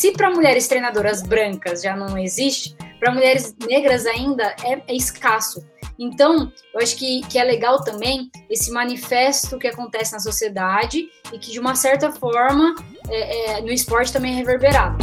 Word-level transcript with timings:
Se 0.00 0.12
para 0.12 0.30
mulheres 0.30 0.66
treinadoras 0.66 1.22
brancas 1.22 1.82
já 1.82 1.94
não 1.94 2.16
existe, 2.16 2.74
para 2.98 3.12
mulheres 3.12 3.54
negras 3.68 4.06
ainda 4.06 4.56
é, 4.64 4.80
é, 4.88 4.96
escasso. 4.96 5.62
Então, 5.98 6.50
eu 6.72 6.80
acho 6.80 6.96
que, 6.96 7.20
que 7.28 7.38
é 7.38 7.44
legal 7.44 7.84
também 7.84 8.30
esse 8.48 8.72
manifesto 8.72 9.58
que 9.58 9.66
acontece 9.66 10.14
na 10.14 10.18
sociedade 10.18 11.06
e 11.30 11.38
que, 11.38 11.50
de 11.50 11.60
uma 11.60 11.74
certa 11.74 12.10
forma, 12.10 12.74
é, 13.10 13.58
é, 13.58 13.60
no 13.60 13.70
esporte 13.70 14.10
também 14.10 14.32
é 14.32 14.36
reverberado. 14.36 14.96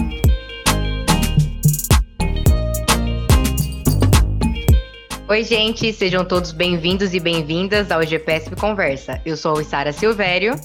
Oi, 5.29 5.43
gente, 5.43 5.93
sejam 5.93 6.25
todos 6.25 6.51
bem-vindos 6.51 7.13
e 7.13 7.19
bem-vindas 7.19 7.91
ao 7.91 8.03
GPSP 8.03 8.55
Conversa. 8.55 9.21
Eu 9.23 9.37
sou 9.37 9.59
a 9.59 9.63
Sara 9.63 9.93
Silvério. 9.93 10.55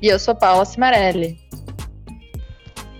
E 0.00 0.06
eu 0.06 0.18
sou 0.20 0.36
Paula 0.36 0.64
Cimarelli. 0.64 1.42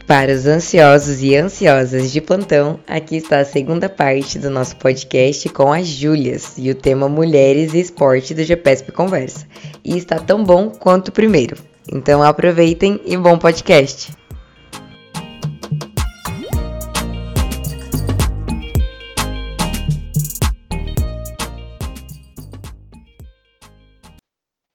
Para 0.06 0.34
os 0.34 0.46
ansiosos 0.46 1.22
e 1.22 1.34
ansiosas 1.34 2.12
de 2.12 2.20
plantão, 2.20 2.78
aqui 2.86 3.16
está 3.16 3.38
a 3.38 3.44
segunda 3.44 3.88
parte 3.88 4.38
do 4.38 4.50
nosso 4.50 4.76
podcast 4.76 5.48
com 5.48 5.72
as 5.72 5.86
Júlias 5.86 6.58
e 6.58 6.70
o 6.70 6.74
tema 6.74 7.08
Mulheres 7.08 7.72
e 7.72 7.80
Esporte 7.80 8.34
do 8.34 8.44
GPSP 8.44 8.92
Conversa. 8.92 9.46
E 9.82 9.96
está 9.96 10.18
tão 10.18 10.44
bom 10.44 10.68
quanto 10.68 11.08
o 11.08 11.12
primeiro. 11.12 11.56
Então 11.90 12.22
aproveitem 12.22 13.00
e 13.06 13.16
bom 13.16 13.38
podcast! 13.38 14.12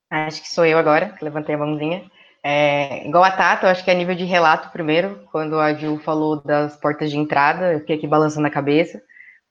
Acho 0.10 0.42
que 0.42 0.50
sou 0.50 0.66
eu 0.66 0.80
agora, 0.80 1.14
levantei 1.22 1.54
a 1.54 1.58
mãozinha. 1.60 2.04
É, 2.44 3.06
igual 3.06 3.24
a 3.24 3.32
Tata, 3.32 3.66
eu 3.66 3.70
acho 3.70 3.84
que 3.84 3.92
é 3.92 3.94
nível 3.94 4.16
de 4.16 4.24
relato 4.24 4.70
primeiro, 4.72 5.28
quando 5.32 5.60
a 5.60 5.74
Ju 5.74 5.98
falou 6.00 6.42
das 6.42 6.78
portas 6.78 7.12
de 7.12 7.18
entrada, 7.18 7.74
eu 7.74 7.80
fiquei 7.80 7.98
aqui 7.98 8.08
balançando 8.08 8.48
a 8.48 8.52
cabeça, 8.52 9.02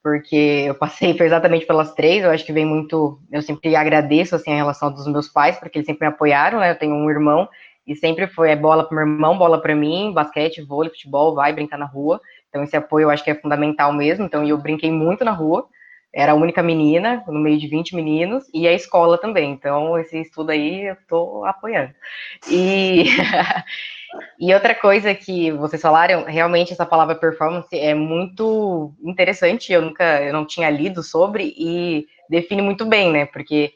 porque 0.03 0.65
eu 0.67 0.75
passei 0.75 1.15
exatamente 1.21 1.67
pelas 1.67 1.95
três, 1.95 2.25
eu 2.25 2.31
acho 2.31 2.47
que 2.47 2.53
vem 2.53 2.65
muito, 2.65 3.21
eu 3.31 3.43
sempre 3.43 3.77
agradeço, 3.77 4.35
assim, 4.35 4.53
a 4.53 4.57
relação 4.57 4.91
dos 4.91 5.07
meus 5.07 5.29
pais, 5.29 5.59
porque 5.59 5.79
eles 5.79 5.87
sempre 5.87 6.07
me 6.09 6.15
apoiaram, 6.15 6.61
né, 6.61 6.71
eu 6.71 6.79
tenho 6.79 6.95
um 6.95 7.11
irmão, 7.11 7.47
e 7.87 7.95
sempre 7.95 8.27
foi 8.27 8.51
é 8.51 8.57
bola 8.57 8.85
para 8.85 8.97
meu 8.97 9.07
irmão, 9.07 9.37
bola 9.37 9.61
para 9.61 9.75
mim, 9.75 10.13
basquete, 10.15 10.63
vôlei, 10.63 10.91
futebol, 10.91 11.35
vai 11.35 11.53
brincar 11.53 11.79
na 11.79 11.87
rua, 11.87 12.21
então 12.49 12.63
esse 12.63 12.77
apoio 12.77 13.05
eu 13.05 13.11
acho 13.11 13.23
que 13.23 13.31
é 13.31 13.35
fundamental 13.35 13.93
mesmo, 13.93 14.25
então 14.25 14.47
eu 14.47 14.57
brinquei 14.57 14.91
muito 14.91 15.25
na 15.27 15.33
rua, 15.33 15.67
era 16.15 16.33
a 16.33 16.35
única 16.35 16.63
menina, 16.63 17.23
no 17.27 17.39
meio 17.39 17.59
de 17.59 17.69
20 17.69 17.95
meninos, 17.95 18.45
e 18.53 18.67
a 18.67 18.73
escola 18.73 19.19
também. 19.19 19.53
Então, 19.53 19.99
esse 19.99 20.19
estudo 20.19 20.51
aí 20.51 20.89
eu 20.89 20.95
estou 20.95 21.45
apoiando. 21.45 21.93
E, 22.51 23.05
e 24.41 24.55
outra 24.55 24.75
coisa 24.75 25.15
que 25.15 25.53
vocês 25.53 25.83
falaram, 25.83 26.25
realmente 26.25 26.73
essa 26.73 26.87
palavra 26.87 27.15
performance 27.15 27.69
é 27.79 27.95
muito 27.95 28.95
interessante, 29.03 29.73
eu 29.73 29.83
nunca, 29.83 30.23
eu 30.23 30.33
não 30.33 30.47
tinha 30.47 30.71
lido 30.71 31.03
sobre, 31.03 31.55
e 31.57 32.07
define 32.29 32.63
muito 32.63 32.87
bem, 32.87 33.13
né? 33.13 33.27
Porque 33.27 33.73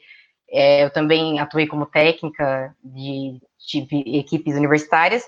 é, 0.51 0.83
eu 0.83 0.89
também 0.89 1.39
atuei 1.39 1.67
como 1.67 1.85
técnica 1.85 2.75
de, 2.83 3.39
de 3.67 4.17
equipes 4.17 4.55
universitárias, 4.55 5.23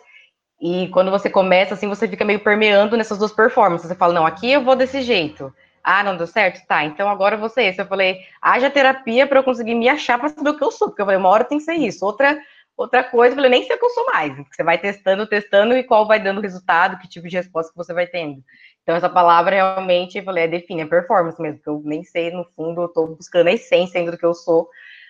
e 0.59 0.87
quando 0.87 1.11
você 1.11 1.29
começa, 1.29 1.75
assim, 1.75 1.87
você 1.87 2.07
fica 2.07 2.25
meio 2.25 2.39
permeando 2.39 2.97
nessas 2.97 3.19
duas 3.19 3.31
performances. 3.31 3.87
Você 3.87 3.93
fala, 3.93 4.13
não, 4.13 4.25
aqui 4.25 4.51
eu 4.51 4.63
vou 4.63 4.75
desse 4.75 5.01
jeito 5.01 5.53
ah, 5.85 6.03
não 6.03 6.17
deu 6.17 6.25
certo? 6.25 6.65
Tá, 6.65 6.83
então 6.83 7.07
agora 7.07 7.37
ser 7.49 7.63
esse. 7.63 7.79
Eu 7.79 7.85
falei, 7.85 8.19
haja 8.41 8.71
terapia 8.71 9.27
para 9.27 9.39
eu 9.39 9.43
conseguir 9.43 9.75
me 9.75 9.87
achar 9.87 10.17
para 10.17 10.29
saber 10.29 10.49
o 10.49 10.57
que 10.57 10.63
eu 10.63 10.71
sou, 10.71 10.89
porque 10.89 11.01
eu 11.01 11.05
falei, 11.05 11.19
uma 11.19 11.29
hora 11.29 11.43
tem 11.43 11.59
que 11.59 11.63
ser 11.63 11.75
isso. 11.75 12.03
Outra, 12.03 12.39
outra 12.75 13.03
coisa, 13.03 13.33
eu 13.33 13.35
falei, 13.35 13.51
nem 13.51 13.63
sei 13.63 13.75
o 13.75 13.79
que 13.79 13.85
eu 13.85 13.89
sou 13.91 14.05
mais. 14.07 14.35
Você 14.51 14.63
vai 14.63 14.77
testando, 14.79 15.27
testando 15.27 15.77
e 15.77 15.83
qual 15.83 16.07
vai 16.07 16.19
dando 16.19 16.41
resultado, 16.41 16.97
que 16.97 17.07
tipo 17.07 17.27
de 17.27 17.37
resposta 17.37 17.71
que 17.71 17.77
você 17.77 17.93
vai 17.93 18.07
tendo. 18.07 18.43
Então, 18.81 18.95
essa 18.95 19.09
palavra 19.09 19.55
realmente, 19.55 20.17
eu 20.17 20.23
falei, 20.23 20.45
é 20.45 20.47
define, 20.47 20.81
é 20.81 20.85
performance 20.85 21.41
mesmo, 21.41 21.57
porque 21.57 21.69
eu 21.69 21.81
nem 21.85 22.03
sei, 22.03 22.31
no 22.31 22.45
fundo, 22.55 22.81
eu 22.81 22.85
estou 22.87 23.15
buscando 23.15 23.47
a 23.47 23.53
essência 23.53 23.99
ainda 23.99 24.11
do 24.11 24.17
que 24.17 24.25
eu 24.25 24.33
sou 24.33 24.69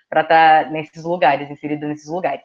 para 0.10 0.22
estar 0.22 0.66
tá 0.66 0.70
nesses 0.72 1.04
lugares, 1.04 1.50
inserida 1.50 1.88
nesses 1.88 2.08
lugares. 2.08 2.44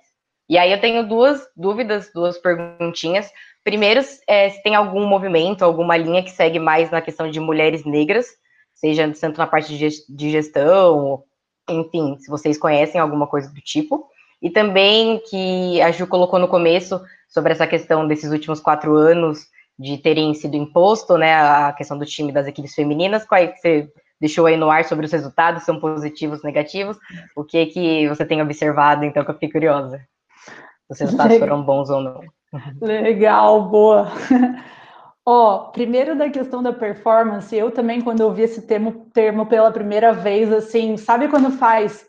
E 0.48 0.58
aí 0.58 0.72
eu 0.72 0.80
tenho 0.80 1.06
duas 1.06 1.46
dúvidas, 1.56 2.10
duas 2.12 2.36
perguntinhas. 2.36 3.30
Primeiro, 3.64 4.00
é, 4.26 4.50
se 4.50 4.62
tem 4.62 4.74
algum 4.74 5.06
movimento, 5.06 5.62
alguma 5.62 5.96
linha 5.96 6.22
que 6.22 6.30
segue 6.30 6.58
mais 6.58 6.90
na 6.90 7.00
questão 7.00 7.30
de 7.30 7.38
mulheres 7.38 7.84
negras, 7.84 8.26
seja 8.74 9.12
tanto 9.20 9.38
na 9.38 9.46
parte 9.46 9.76
de 9.76 10.30
gestão, 10.30 11.22
enfim, 11.68 12.16
se 12.18 12.30
vocês 12.30 12.58
conhecem 12.58 13.00
alguma 13.00 13.26
coisa 13.26 13.52
do 13.52 13.60
tipo. 13.60 14.08
E 14.40 14.48
também 14.48 15.20
que 15.28 15.80
a 15.82 15.90
Ju 15.92 16.06
colocou 16.06 16.38
no 16.38 16.48
começo 16.48 17.00
sobre 17.28 17.52
essa 17.52 17.66
questão 17.66 18.08
desses 18.08 18.32
últimos 18.32 18.60
quatro 18.60 18.94
anos 18.94 19.46
de 19.78 19.98
terem 19.98 20.32
sido 20.34 20.56
imposto, 20.56 21.16
né, 21.18 21.34
a 21.34 21.72
questão 21.72 21.98
do 21.98 22.06
time 22.06 22.32
das 22.32 22.46
equipes 22.46 22.74
femininas, 22.74 23.24
qual 23.24 23.40
é 23.40 23.46
que 23.46 23.58
você 23.58 23.88
deixou 24.20 24.46
aí 24.46 24.56
no 24.56 24.70
ar 24.70 24.84
sobre 24.84 25.06
os 25.06 25.12
resultados, 25.12 25.64
são 25.64 25.80
positivos, 25.80 26.42
negativos, 26.42 26.98
o 27.34 27.44
que 27.44 27.66
que 27.66 28.08
você 28.08 28.24
tem 28.24 28.42
observado, 28.42 29.04
então, 29.04 29.24
que 29.24 29.30
eu 29.30 29.34
fiquei 29.34 29.50
curiosa 29.50 30.00
os 30.90 30.98
resultados 30.98 31.38
foram 31.38 31.62
bons 31.62 31.88
ou 31.88 32.02
não. 32.02 32.20
Legal, 32.80 33.68
boa. 33.68 34.08
Ó, 35.24 35.68
oh, 35.68 35.72
primeiro 35.72 36.16
da 36.16 36.28
questão 36.30 36.62
da 36.62 36.72
performance, 36.72 37.54
eu 37.54 37.70
também, 37.70 38.00
quando 38.00 38.20
eu 38.20 38.32
vi 38.32 38.42
esse 38.42 38.62
termo, 38.62 39.06
termo 39.12 39.46
pela 39.46 39.70
primeira 39.70 40.12
vez, 40.12 40.52
assim, 40.52 40.96
sabe 40.96 41.28
quando 41.28 41.50
faz? 41.52 42.04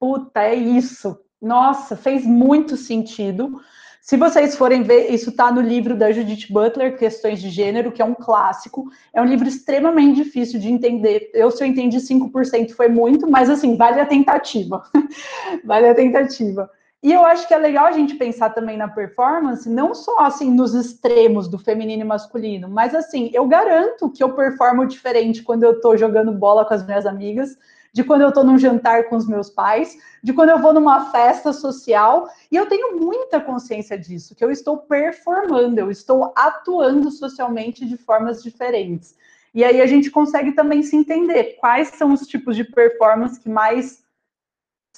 Puta, 0.00 0.42
é 0.42 0.54
isso. 0.54 1.18
Nossa, 1.40 1.96
fez 1.96 2.24
muito 2.24 2.76
sentido. 2.76 3.60
Se 4.00 4.16
vocês 4.16 4.56
forem 4.56 4.82
ver, 4.82 5.12
isso 5.12 5.30
está 5.30 5.52
no 5.52 5.60
livro 5.60 5.96
da 5.96 6.10
Judith 6.10 6.50
Butler, 6.50 6.98
Questões 6.98 7.40
de 7.40 7.50
Gênero, 7.50 7.92
que 7.92 8.00
é 8.00 8.04
um 8.04 8.14
clássico. 8.14 8.90
É 9.12 9.20
um 9.20 9.26
livro 9.26 9.46
extremamente 9.46 10.24
difícil 10.24 10.58
de 10.58 10.68
entender. 10.68 11.30
Eu, 11.34 11.50
se 11.50 11.62
eu 11.62 11.68
entendi 11.68 11.98
5%, 11.98 12.72
foi 12.72 12.88
muito, 12.88 13.30
mas 13.30 13.50
assim, 13.50 13.76
vale 13.76 14.00
a 14.00 14.06
tentativa. 14.06 14.82
vale 15.64 15.88
a 15.88 15.94
tentativa. 15.94 16.68
E 17.02 17.12
eu 17.12 17.24
acho 17.24 17.48
que 17.48 17.54
é 17.54 17.58
legal 17.58 17.86
a 17.86 17.92
gente 17.92 18.14
pensar 18.14 18.50
também 18.50 18.76
na 18.76 18.86
performance, 18.86 19.68
não 19.68 19.94
só 19.94 20.18
assim 20.18 20.50
nos 20.50 20.74
extremos 20.74 21.48
do 21.48 21.58
feminino 21.58 22.02
e 22.02 22.04
masculino, 22.04 22.68
mas 22.68 22.94
assim, 22.94 23.30
eu 23.32 23.46
garanto 23.46 24.10
que 24.10 24.22
eu 24.22 24.34
performo 24.34 24.86
diferente 24.86 25.42
quando 25.42 25.62
eu 25.62 25.80
tô 25.80 25.96
jogando 25.96 26.30
bola 26.30 26.64
com 26.64 26.74
as 26.74 26.84
minhas 26.84 27.06
amigas, 27.06 27.56
de 27.90 28.04
quando 28.04 28.20
eu 28.20 28.32
tô 28.32 28.44
num 28.44 28.58
jantar 28.58 29.08
com 29.08 29.16
os 29.16 29.26
meus 29.26 29.48
pais, 29.48 29.96
de 30.22 30.32
quando 30.34 30.50
eu 30.50 30.58
vou 30.58 30.74
numa 30.74 31.10
festa 31.10 31.54
social, 31.54 32.28
e 32.52 32.56
eu 32.56 32.66
tenho 32.66 33.00
muita 33.00 33.40
consciência 33.40 33.98
disso, 33.98 34.34
que 34.34 34.44
eu 34.44 34.50
estou 34.50 34.76
performando, 34.76 35.80
eu 35.80 35.90
estou 35.90 36.32
atuando 36.36 37.10
socialmente 37.10 37.86
de 37.86 37.96
formas 37.96 38.42
diferentes. 38.42 39.16
E 39.54 39.64
aí 39.64 39.80
a 39.80 39.86
gente 39.86 40.10
consegue 40.10 40.52
também 40.52 40.82
se 40.82 40.94
entender 40.94 41.56
quais 41.58 41.88
são 41.88 42.12
os 42.12 42.26
tipos 42.26 42.54
de 42.54 42.62
performance 42.62 43.40
que 43.40 43.48
mais 43.48 44.04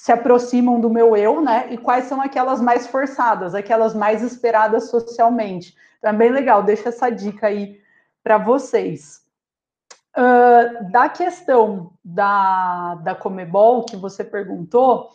se 0.03 0.11
aproximam 0.11 0.81
do 0.81 0.89
meu 0.89 1.15
eu, 1.15 1.39
né? 1.39 1.67
E 1.71 1.77
quais 1.77 2.07
são 2.07 2.19
aquelas 2.19 2.59
mais 2.59 2.85
forçadas, 2.87 3.55
aquelas 3.55 3.95
mais 3.95 4.21
esperadas 4.21 4.89
socialmente. 4.89 5.77
Então 5.97 6.11
é 6.11 6.13
bem 6.13 6.29
legal, 6.29 6.61
deixa 6.61 6.89
essa 6.89 7.09
dica 7.09 7.47
aí 7.47 7.79
para 8.21 8.37
vocês. 8.37 9.21
Uh, 10.13 10.91
da 10.91 11.07
questão 11.07 11.93
da, 12.03 12.95
da 12.95 13.15
Comebol 13.15 13.85
que 13.85 13.95
você 13.95 14.25
perguntou, 14.25 15.11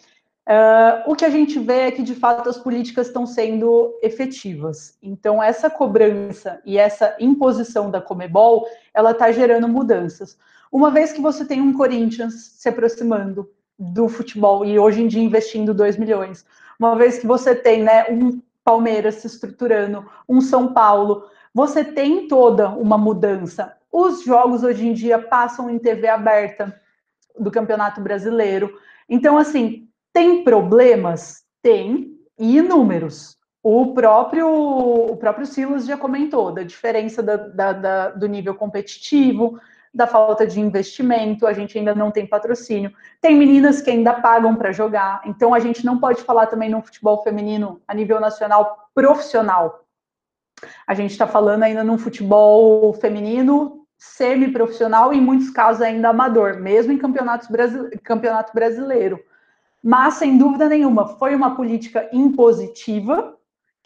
uh, 0.48 1.04
o 1.06 1.14
que 1.14 1.26
a 1.26 1.30
gente 1.30 1.58
vê 1.58 1.80
é 1.80 1.90
que 1.90 2.02
de 2.02 2.14
fato 2.14 2.48
as 2.48 2.56
políticas 2.56 3.08
estão 3.08 3.26
sendo 3.26 3.94
efetivas. 4.02 4.96
Então, 5.02 5.42
essa 5.42 5.68
cobrança 5.68 6.62
e 6.64 6.78
essa 6.78 7.14
imposição 7.20 7.90
da 7.90 8.00
Comebol, 8.00 8.66
ela 8.94 9.10
está 9.10 9.30
gerando 9.32 9.68
mudanças. 9.68 10.38
Uma 10.72 10.90
vez 10.90 11.12
que 11.12 11.20
você 11.20 11.44
tem 11.44 11.60
um 11.60 11.74
Corinthians 11.74 12.54
se 12.56 12.70
aproximando 12.70 13.50
do 13.78 14.08
futebol 14.08 14.64
e 14.64 14.78
hoje 14.78 15.02
em 15.02 15.06
dia 15.06 15.22
investindo 15.22 15.72
2 15.72 15.96
milhões. 15.96 16.44
Uma 16.78 16.96
vez 16.96 17.18
que 17.18 17.26
você 17.26 17.54
tem 17.54 17.82
né, 17.82 18.06
um 18.10 18.40
Palmeiras 18.64 19.16
se 19.16 19.26
estruturando, 19.26 20.04
um 20.28 20.40
São 20.40 20.74
Paulo, 20.74 21.24
você 21.54 21.82
tem 21.82 22.28
toda 22.28 22.68
uma 22.68 22.98
mudança. 22.98 23.74
Os 23.90 24.22
jogos 24.22 24.62
hoje 24.62 24.86
em 24.86 24.92
dia 24.92 25.18
passam 25.18 25.70
em 25.70 25.78
TV 25.78 26.06
aberta 26.06 26.78
do 27.38 27.50
Campeonato 27.50 28.00
Brasileiro. 28.00 28.78
Então, 29.08 29.38
assim, 29.38 29.88
tem 30.12 30.44
problemas? 30.44 31.44
Tem, 31.62 32.18
e 32.38 32.58
inúmeros. 32.58 33.36
O 33.62 33.92
próprio, 33.92 34.48
o 34.48 35.16
próprio 35.16 35.46
Silas 35.46 35.86
já 35.86 35.96
comentou 35.96 36.52
da 36.52 36.62
diferença 36.62 37.22
da, 37.22 37.36
da, 37.36 37.72
da, 37.72 38.10
do 38.10 38.28
nível 38.28 38.54
competitivo, 38.54 39.58
da 39.98 40.06
falta 40.06 40.46
de 40.46 40.60
investimento, 40.60 41.44
a 41.44 41.52
gente 41.52 41.76
ainda 41.76 41.92
não 41.92 42.12
tem 42.12 42.24
patrocínio. 42.24 42.92
Tem 43.20 43.36
meninas 43.36 43.82
que 43.82 43.90
ainda 43.90 44.14
pagam 44.14 44.54
para 44.54 44.70
jogar, 44.70 45.20
então 45.26 45.52
a 45.52 45.58
gente 45.58 45.84
não 45.84 45.98
pode 45.98 46.22
falar 46.22 46.46
também 46.46 46.70
no 46.70 46.80
futebol 46.80 47.20
feminino 47.24 47.82
a 47.86 47.92
nível 47.92 48.20
nacional 48.20 48.88
profissional. 48.94 49.84
A 50.86 50.94
gente 50.94 51.10
está 51.10 51.26
falando 51.26 51.64
ainda 51.64 51.82
num 51.82 51.98
futebol 51.98 52.92
feminino 52.94 53.84
semi-profissional, 53.98 55.12
em 55.12 55.20
muitos 55.20 55.50
casos 55.50 55.82
ainda 55.82 56.10
amador, 56.10 56.60
mesmo 56.60 56.92
em 56.92 56.98
campeonatos 56.98 57.48
brasile... 57.48 57.98
campeonato 57.98 58.52
brasileiro. 58.54 59.18
Mas, 59.82 60.14
sem 60.14 60.38
dúvida 60.38 60.68
nenhuma, 60.68 61.08
foi 61.16 61.34
uma 61.34 61.56
política 61.56 62.08
impositiva 62.12 63.36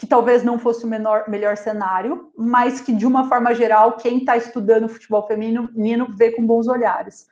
que 0.02 0.06
talvez 0.08 0.42
não 0.42 0.58
fosse 0.58 0.84
o 0.84 0.88
menor, 0.88 1.28
melhor 1.28 1.56
cenário, 1.56 2.32
mas 2.36 2.80
que, 2.80 2.92
de 2.92 3.06
uma 3.06 3.28
forma 3.28 3.54
geral, 3.54 3.92
quem 3.92 4.18
está 4.18 4.36
estudando 4.36 4.88
futebol 4.88 5.24
feminino 5.28 6.08
vê 6.16 6.32
com 6.32 6.44
bons 6.44 6.66
olhares. 6.66 7.28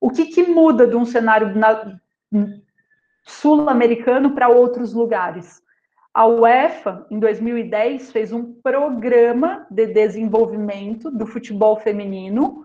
O 0.00 0.08
que, 0.08 0.26
que 0.26 0.44
muda 0.44 0.86
de 0.86 0.94
um 0.94 1.04
cenário 1.04 1.52
sul-americano 3.24 4.36
para 4.36 4.48
outros 4.48 4.92
lugares? 4.92 5.60
A 6.14 6.24
UEFA, 6.26 7.04
em 7.10 7.18
2010, 7.18 8.12
fez 8.12 8.32
um 8.32 8.52
programa 8.52 9.66
de 9.68 9.88
desenvolvimento 9.88 11.10
do 11.10 11.26
futebol 11.26 11.80
feminino 11.80 12.64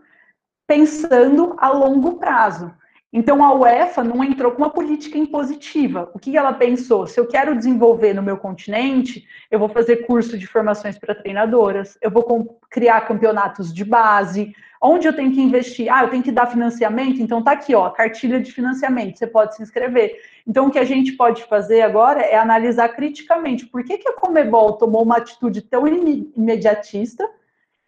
pensando 0.67 1.55
a 1.57 1.69
longo 1.69 2.19
prazo. 2.19 2.71
Então, 3.13 3.43
a 3.43 3.53
UEFA 3.53 4.05
não 4.05 4.23
entrou 4.23 4.53
com 4.53 4.59
uma 4.59 4.69
política 4.69 5.17
impositiva. 5.17 6.09
O 6.13 6.19
que 6.19 6.37
ela 6.37 6.53
pensou? 6.53 7.05
Se 7.05 7.19
eu 7.19 7.27
quero 7.27 7.57
desenvolver 7.57 8.13
no 8.13 8.23
meu 8.23 8.37
continente, 8.37 9.27
eu 9.49 9.59
vou 9.59 9.67
fazer 9.67 10.07
curso 10.07 10.37
de 10.37 10.47
formações 10.47 10.97
para 10.97 11.13
treinadoras, 11.13 11.97
eu 12.01 12.09
vou 12.09 12.57
criar 12.69 13.01
campeonatos 13.01 13.73
de 13.73 13.83
base. 13.83 14.55
Onde 14.81 15.07
eu 15.07 15.13
tenho 15.13 15.33
que 15.33 15.41
investir? 15.41 15.91
Ah, 15.93 16.03
eu 16.03 16.09
tenho 16.09 16.23
que 16.23 16.31
dar 16.31 16.47
financiamento? 16.47 17.21
Então, 17.21 17.43
tá 17.43 17.51
aqui, 17.51 17.75
ó, 17.75 17.89
cartilha 17.89 18.39
de 18.39 18.51
financiamento, 18.51 19.19
você 19.19 19.27
pode 19.27 19.57
se 19.57 19.61
inscrever. 19.61 20.15
Então, 20.47 20.67
o 20.67 20.71
que 20.71 20.79
a 20.79 20.85
gente 20.85 21.11
pode 21.11 21.43
fazer 21.43 21.81
agora 21.81 22.21
é 22.21 22.37
analisar 22.37 22.87
criticamente 22.89 23.65
por 23.65 23.83
que, 23.83 23.97
que 23.97 24.07
a 24.07 24.13
Comebol 24.13 24.77
tomou 24.77 25.03
uma 25.03 25.17
atitude 25.17 25.61
tão 25.61 25.85
imediatista 25.85 27.29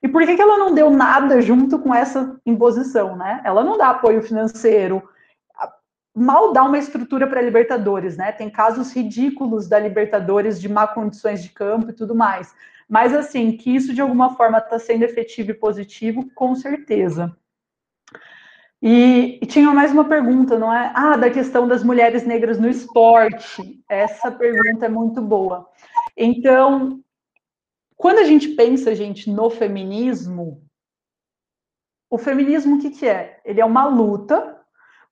e 0.03 0.07
por 0.09 0.25
que, 0.25 0.35
que 0.35 0.41
ela 0.41 0.57
não 0.57 0.75
deu 0.75 0.89
nada 0.89 1.41
junto 1.41 1.79
com 1.79 1.95
essa 1.95 2.37
imposição, 2.45 3.15
né? 3.15 3.41
Ela 3.45 3.63
não 3.63 3.77
dá 3.77 3.89
apoio 3.89 4.21
financeiro, 4.21 5.01
mal 6.13 6.51
dá 6.51 6.63
uma 6.63 6.77
estrutura 6.77 7.25
para 7.25 7.41
Libertadores, 7.41 8.17
né? 8.17 8.33
Tem 8.33 8.49
casos 8.49 8.93
ridículos 8.93 9.69
da 9.69 9.79
Libertadores 9.79 10.59
de 10.59 10.67
má 10.67 10.85
condições 10.85 11.41
de 11.41 11.49
campo 11.49 11.89
e 11.89 11.93
tudo 11.93 12.13
mais. 12.13 12.53
Mas 12.87 13.13
assim, 13.13 13.55
que 13.55 13.73
isso 13.73 13.93
de 13.93 14.01
alguma 14.01 14.35
forma 14.35 14.57
está 14.57 14.77
sendo 14.77 15.03
efetivo 15.03 15.51
e 15.51 15.55
positivo, 15.55 16.29
com 16.35 16.53
certeza. 16.53 17.35
E, 18.81 19.39
e, 19.41 19.45
tinha 19.45 19.71
mais 19.71 19.93
uma 19.93 20.03
pergunta, 20.03 20.59
não 20.59 20.71
é? 20.71 20.91
Ah, 20.93 21.15
da 21.15 21.29
questão 21.29 21.65
das 21.65 21.81
mulheres 21.81 22.25
negras 22.25 22.59
no 22.59 22.67
esporte. 22.67 23.81
Essa 23.87 24.29
pergunta 24.29 24.85
é 24.85 24.89
muito 24.89 25.21
boa. 25.21 25.69
Então, 26.17 27.01
quando 27.95 28.19
a 28.19 28.23
gente 28.23 28.49
pensa, 28.49 28.95
gente, 28.95 29.29
no 29.29 29.49
feminismo, 29.49 30.63
o 32.09 32.17
feminismo 32.17 32.75
o 32.75 32.79
que, 32.79 32.89
que 32.91 33.07
é? 33.07 33.39
Ele 33.43 33.61
é 33.61 33.65
uma 33.65 33.85
luta 33.85 34.59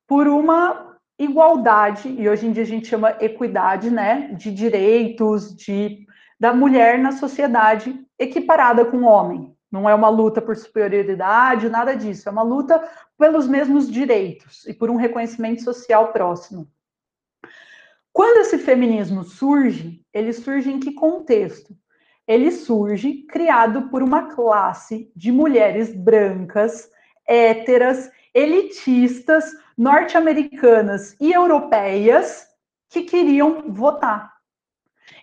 por 0.08 0.28
uma 0.28 0.98
igualdade, 1.18 2.10
e 2.10 2.28
hoje 2.28 2.48
em 2.48 2.52
dia 2.52 2.64
a 2.64 2.66
gente 2.66 2.88
chama 2.88 3.16
equidade, 3.20 3.90
né, 3.90 4.34
de 4.34 4.52
direitos 4.52 5.56
de, 5.56 6.06
da 6.40 6.54
mulher 6.54 6.98
na 6.98 7.12
sociedade 7.12 8.06
equiparada 8.18 8.86
com 8.86 8.98
o 8.98 9.06
homem. 9.06 9.56
Não 9.72 9.90
é 9.90 9.96
uma 9.96 10.10
luta 10.10 10.42
por 10.42 10.56
superioridade, 10.56 11.70
nada 11.70 11.96
disso. 11.96 12.28
É 12.28 12.32
uma 12.32 12.44
luta 12.44 12.84
pelos 13.18 13.48
mesmos 13.48 13.90
direitos 13.90 14.68
e 14.68 14.74
por 14.74 14.90
um 14.90 14.98
reconhecimento 14.98 15.64
social 15.64 16.12
próximo. 16.12 16.68
Quando 18.12 18.42
esse 18.42 18.58
feminismo 18.58 19.24
surge, 19.24 20.06
ele 20.14 20.34
surge 20.34 20.70
em 20.70 20.80
que 20.80 20.92
contexto? 20.92 21.74
Ele 22.32 22.50
surge 22.50 23.24
criado 23.24 23.90
por 23.90 24.02
uma 24.02 24.34
classe 24.34 25.12
de 25.14 25.34
mulheres 25.34 25.94
brancas, 25.94 26.90
héteras, 27.28 28.10
elitistas, 28.34 29.52
norte-americanas 29.78 31.14
e 31.20 31.34
europeias 31.34 32.48
que 32.90 33.02
queriam 33.02 33.66
votar. 33.68 34.32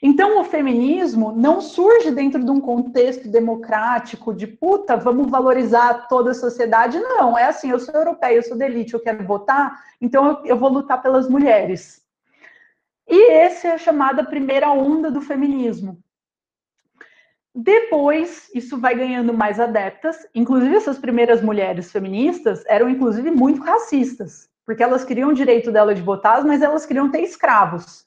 Então, 0.02 0.38
o 0.38 0.44
feminismo 0.44 1.32
não 1.32 1.62
surge 1.62 2.10
dentro 2.10 2.44
de 2.44 2.50
um 2.50 2.60
contexto 2.60 3.26
democrático 3.26 4.34
de 4.34 4.46
puta, 4.46 4.94
vamos 4.94 5.30
valorizar 5.30 6.08
toda 6.08 6.32
a 6.32 6.34
sociedade. 6.34 7.00
Não, 7.00 7.38
é 7.38 7.44
assim: 7.44 7.70
eu 7.70 7.80
sou 7.80 7.94
europeia, 7.94 8.36
eu 8.36 8.42
sou 8.42 8.58
da 8.58 8.66
elite, 8.66 8.92
eu 8.92 9.00
quero 9.00 9.26
votar, 9.26 9.82
então 9.98 10.42
eu, 10.44 10.58
vou 10.58 10.68
lutar 10.68 11.00
pelas 11.00 11.26
mulheres. 11.26 12.02
E 13.08 13.30
essa 13.30 13.68
é 13.68 13.72
a 13.72 13.78
chamada 13.78 14.22
primeira 14.22 14.68
onda 14.70 15.10
do 15.10 15.22
feminismo. 15.22 15.98
Depois, 17.54 18.50
isso 18.54 18.78
vai 18.78 18.94
ganhando 18.94 19.32
mais 19.32 19.58
adeptas. 19.58 20.26
Inclusive, 20.34 20.76
essas 20.76 20.98
primeiras 20.98 21.42
mulheres 21.42 21.90
feministas 21.90 22.64
eram, 22.66 22.88
inclusive, 22.88 23.30
muito 23.30 23.62
racistas, 23.62 24.48
porque 24.64 24.82
elas 24.82 25.04
queriam 25.04 25.30
o 25.30 25.34
direito 25.34 25.72
dela 25.72 25.94
de 25.94 26.02
votar, 26.02 26.44
mas 26.44 26.62
elas 26.62 26.86
queriam 26.86 27.10
ter 27.10 27.22
escravos. 27.22 28.06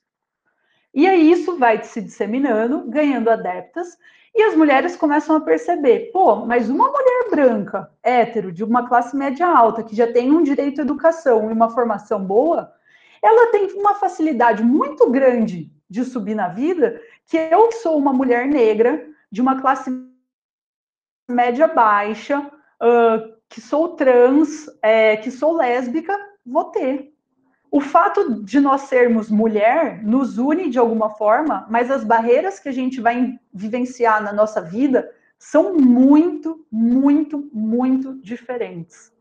E 0.94 1.08
aí 1.08 1.32
isso 1.32 1.58
vai 1.58 1.84
se 1.84 2.02
disseminando, 2.02 2.84
ganhando 2.90 3.30
adeptas, 3.30 3.98
e 4.34 4.44
as 4.44 4.56
mulheres 4.56 4.96
começam 4.96 5.36
a 5.36 5.42
perceber: 5.42 6.12
pô, 6.12 6.46
mas 6.46 6.70
uma 6.70 6.88
mulher 6.90 7.30
branca, 7.30 7.92
hétero, 8.02 8.52
de 8.52 8.64
uma 8.64 8.88
classe 8.88 9.16
média 9.16 9.48
alta, 9.48 9.84
que 9.84 9.96
já 9.96 10.12
tem 10.12 10.32
um 10.32 10.44
direito 10.44 10.80
à 10.80 10.84
educação 10.84 11.50
e 11.50 11.54
uma 11.54 11.70
formação 11.70 12.24
boa, 12.24 12.72
ela 13.22 13.52
tem 13.52 13.72
uma 13.74 13.96
facilidade 13.96 14.64
muito 14.64 15.10
grande 15.10 15.72
de 15.90 16.06
subir 16.06 16.36
na 16.36 16.48
vida, 16.48 17.02
que 17.28 17.38
eu 17.38 17.72
sou 17.74 17.98
uma 17.98 18.14
mulher 18.14 18.48
negra, 18.48 19.06
de 19.32 19.42
uma 19.42 19.62
classe 19.62 19.90
média 21.30 21.68
baixa, 21.68 22.40
uh, 22.40 23.42
que 23.50 23.62
sou 23.62 23.96
trans, 23.96 24.66
é, 24.82 25.18
que 25.18 25.32
sou 25.32 25.56
lésbica, 25.56 26.18
vou 26.46 26.66
ter. 26.66 27.12
O 27.70 27.80
fato 27.80 28.44
de 28.44 28.60
nós 28.60 28.82
sermos 28.82 29.30
mulher 29.30 30.04
nos 30.04 30.38
une 30.38 30.70
de 30.70 30.78
alguma 30.78 31.10
forma, 31.12 31.66
mas 31.70 31.90
as 31.90 32.04
barreiras 32.04 32.60
que 32.60 32.68
a 32.68 32.72
gente 32.72 33.00
vai 33.00 33.40
vivenciar 33.54 34.22
na 34.22 34.34
nossa 34.34 34.62
vida 34.62 35.10
são 35.40 35.74
muito, 35.76 36.66
muito, 36.70 37.50
muito 37.54 38.22
diferentes. 38.22 39.12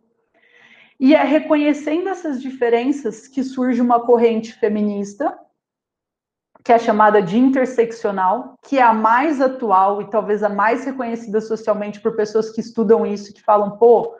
E 0.98 1.14
é 1.14 1.22
reconhecendo 1.22 2.08
essas 2.08 2.42
diferenças 2.42 3.26
que 3.26 3.42
surge 3.42 3.80
uma 3.80 4.00
corrente 4.00 4.52
feminista 4.52 5.38
que 6.62 6.72
é 6.72 6.78
chamada 6.78 7.22
de 7.22 7.38
interseccional, 7.38 8.54
que 8.62 8.78
é 8.78 8.82
a 8.82 8.92
mais 8.92 9.40
atual 9.40 10.02
e 10.02 10.10
talvez 10.10 10.42
a 10.42 10.48
mais 10.48 10.84
reconhecida 10.84 11.40
socialmente 11.40 12.00
por 12.00 12.14
pessoas 12.14 12.50
que 12.50 12.60
estudam 12.60 13.06
isso, 13.06 13.32
que 13.32 13.42
falam, 13.42 13.78
pô, 13.78 14.14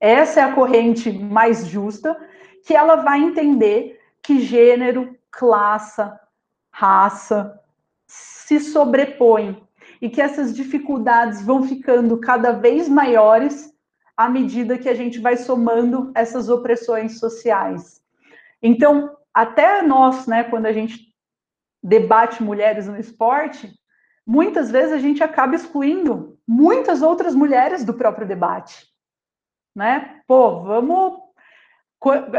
essa 0.00 0.40
é 0.40 0.42
a 0.42 0.52
corrente 0.52 1.12
mais 1.12 1.66
justa, 1.66 2.16
que 2.64 2.74
ela 2.74 2.96
vai 2.96 3.20
entender 3.20 4.00
que 4.22 4.40
gênero, 4.40 5.16
classe, 5.30 6.02
raça 6.70 7.60
se 8.06 8.60
sobrepõem 8.60 9.62
e 10.00 10.08
que 10.08 10.20
essas 10.20 10.54
dificuldades 10.54 11.44
vão 11.44 11.62
ficando 11.62 12.18
cada 12.18 12.52
vez 12.52 12.88
maiores 12.88 13.72
à 14.16 14.28
medida 14.28 14.78
que 14.78 14.88
a 14.88 14.94
gente 14.94 15.18
vai 15.18 15.36
somando 15.36 16.12
essas 16.14 16.48
opressões 16.48 17.18
sociais. 17.18 18.02
Então, 18.62 19.16
até 19.32 19.82
nós, 19.82 20.26
né, 20.26 20.44
quando 20.44 20.66
a 20.66 20.72
gente 20.72 21.13
debate 21.84 22.42
mulheres 22.42 22.88
no 22.88 22.98
esporte, 22.98 23.70
muitas 24.26 24.70
vezes 24.70 24.92
a 24.92 24.98
gente 24.98 25.22
acaba 25.22 25.54
excluindo 25.54 26.38
muitas 26.48 27.02
outras 27.02 27.34
mulheres 27.34 27.84
do 27.84 27.92
próprio 27.92 28.26
debate. 28.26 28.86
Né? 29.76 30.20
Pô, 30.26 30.62
vamos, 30.62 31.18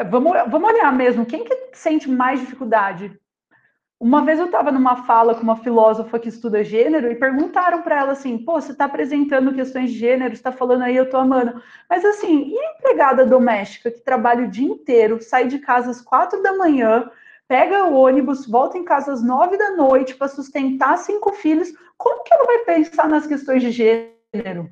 vamos, 0.10 0.34
vamos 0.50 0.70
olhar 0.72 0.92
mesmo, 0.92 1.28
quem 1.28 1.44
que 1.44 1.56
sente 1.74 2.10
mais 2.10 2.40
dificuldade? 2.40 3.16
Uma 4.00 4.26
vez 4.26 4.40
eu 4.40 4.48
estava 4.48 4.72
numa 4.72 5.04
fala 5.06 5.36
com 5.36 5.44
uma 5.44 5.56
filósofa 5.58 6.20
que 6.20 6.28
estuda 6.28 6.64
gênero 6.64 7.10
e 7.12 7.16
perguntaram 7.16 7.82
para 7.82 8.00
ela 8.00 8.12
assim: 8.12 8.38
pô, 8.38 8.60
você 8.60 8.74
está 8.74 8.86
apresentando 8.86 9.54
questões 9.54 9.92
de 9.92 9.98
gênero, 9.98 10.34
está 10.34 10.52
falando 10.52 10.82
aí, 10.82 10.96
eu 10.96 11.06
estou 11.06 11.20
amando. 11.20 11.62
Mas 11.90 12.04
assim, 12.04 12.50
e 12.50 12.60
a 12.60 12.74
empregada 12.74 13.26
doméstica 13.26 13.90
que 13.90 14.02
trabalha 14.02 14.46
o 14.46 14.50
dia 14.50 14.68
inteiro, 14.68 15.22
sai 15.22 15.48
de 15.48 15.60
casa 15.60 15.92
às 15.92 16.02
quatro 16.02 16.44
da 16.44 16.58
manhã, 16.58 17.10
pega 17.48 17.86
o 17.86 17.94
ônibus, 17.94 18.48
volta 18.48 18.78
em 18.78 18.84
casa 18.84 19.14
às 19.14 19.24
nove 19.24 19.58
da 19.58 19.72
noite 19.72 20.16
para 20.16 20.28
sustentar 20.28 20.98
cinco 20.98 21.34
filhos, 21.34 21.74
como 21.98 22.24
que 22.24 22.34
ela 22.34 22.46
vai 22.46 22.60
pensar 22.60 23.08
nas 23.08 23.26
questões 23.26 23.62
de 23.62 23.72
gênero? 23.72 24.70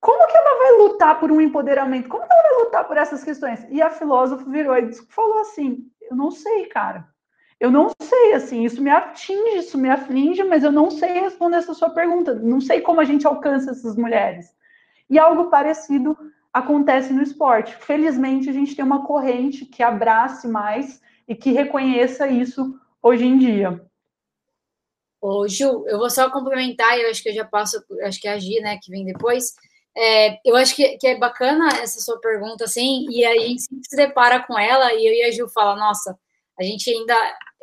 Como 0.00 0.26
que 0.28 0.36
ela 0.36 0.58
vai 0.58 0.72
lutar 0.86 1.18
por 1.18 1.32
um 1.32 1.40
empoderamento? 1.40 2.08
Como 2.08 2.26
que 2.26 2.32
ela 2.32 2.42
vai 2.42 2.64
lutar 2.64 2.86
por 2.86 2.96
essas 2.96 3.24
questões? 3.24 3.66
E 3.70 3.80
a 3.80 3.90
filósofa 3.90 4.44
virou 4.50 4.76
e 4.76 4.92
falou 5.08 5.38
assim: 5.38 5.90
Eu 6.02 6.14
não 6.14 6.30
sei, 6.30 6.66
cara. 6.66 7.08
Eu 7.58 7.70
não 7.70 7.90
sei, 8.02 8.34
assim, 8.34 8.64
isso 8.64 8.82
me 8.82 8.90
atinge, 8.90 9.58
isso 9.58 9.78
me 9.78 9.88
aflige, 9.88 10.44
mas 10.44 10.62
eu 10.62 10.70
não 10.70 10.90
sei 10.90 11.20
responder 11.20 11.56
essa 11.56 11.72
sua 11.72 11.88
pergunta. 11.88 12.34
Não 12.34 12.60
sei 12.60 12.82
como 12.82 13.00
a 13.00 13.04
gente 13.04 13.26
alcança 13.26 13.70
essas 13.70 13.96
mulheres. 13.96 14.54
E 15.08 15.18
algo 15.18 15.48
parecido 15.48 16.16
acontece 16.52 17.12
no 17.12 17.22
esporte. 17.22 17.74
Felizmente, 17.76 18.50
a 18.50 18.52
gente 18.52 18.76
tem 18.76 18.84
uma 18.84 19.06
corrente 19.06 19.64
que 19.64 19.82
abrace 19.82 20.46
mais 20.46 21.00
e 21.26 21.34
que 21.34 21.52
reconheça 21.52 22.28
isso 22.28 22.78
hoje 23.02 23.24
em 23.24 23.38
dia. 23.38 23.84
Ô, 25.20 25.48
Ju, 25.48 25.84
eu 25.86 25.98
vou 25.98 26.10
só 26.10 26.30
complementar, 26.30 26.98
eu 26.98 27.10
acho 27.10 27.22
que 27.22 27.30
eu 27.30 27.34
já 27.34 27.44
passo, 27.44 27.82
acho 28.02 28.20
que 28.20 28.28
é 28.28 28.32
a 28.32 28.38
Gi, 28.38 28.60
né, 28.60 28.78
que 28.82 28.90
vem 28.90 29.04
depois. 29.06 29.54
É, 29.96 30.38
eu 30.44 30.56
acho 30.56 30.74
que, 30.74 30.98
que, 30.98 31.06
é 31.06 31.16
bacana 31.16 31.68
essa 31.80 32.00
sua 32.00 32.20
pergunta, 32.20 32.64
assim, 32.64 33.06
e 33.10 33.24
a 33.24 33.32
gente 33.38 33.62
sempre 33.62 33.88
se 33.88 33.96
depara 33.96 34.44
com 34.46 34.58
ela, 34.58 34.92
e 34.92 35.06
eu 35.06 35.12
e 35.12 35.22
a 35.22 35.30
Ju 35.30 35.48
fala, 35.48 35.76
nossa, 35.76 36.18
a 36.58 36.62
gente 36.62 36.90
ainda, 36.90 37.16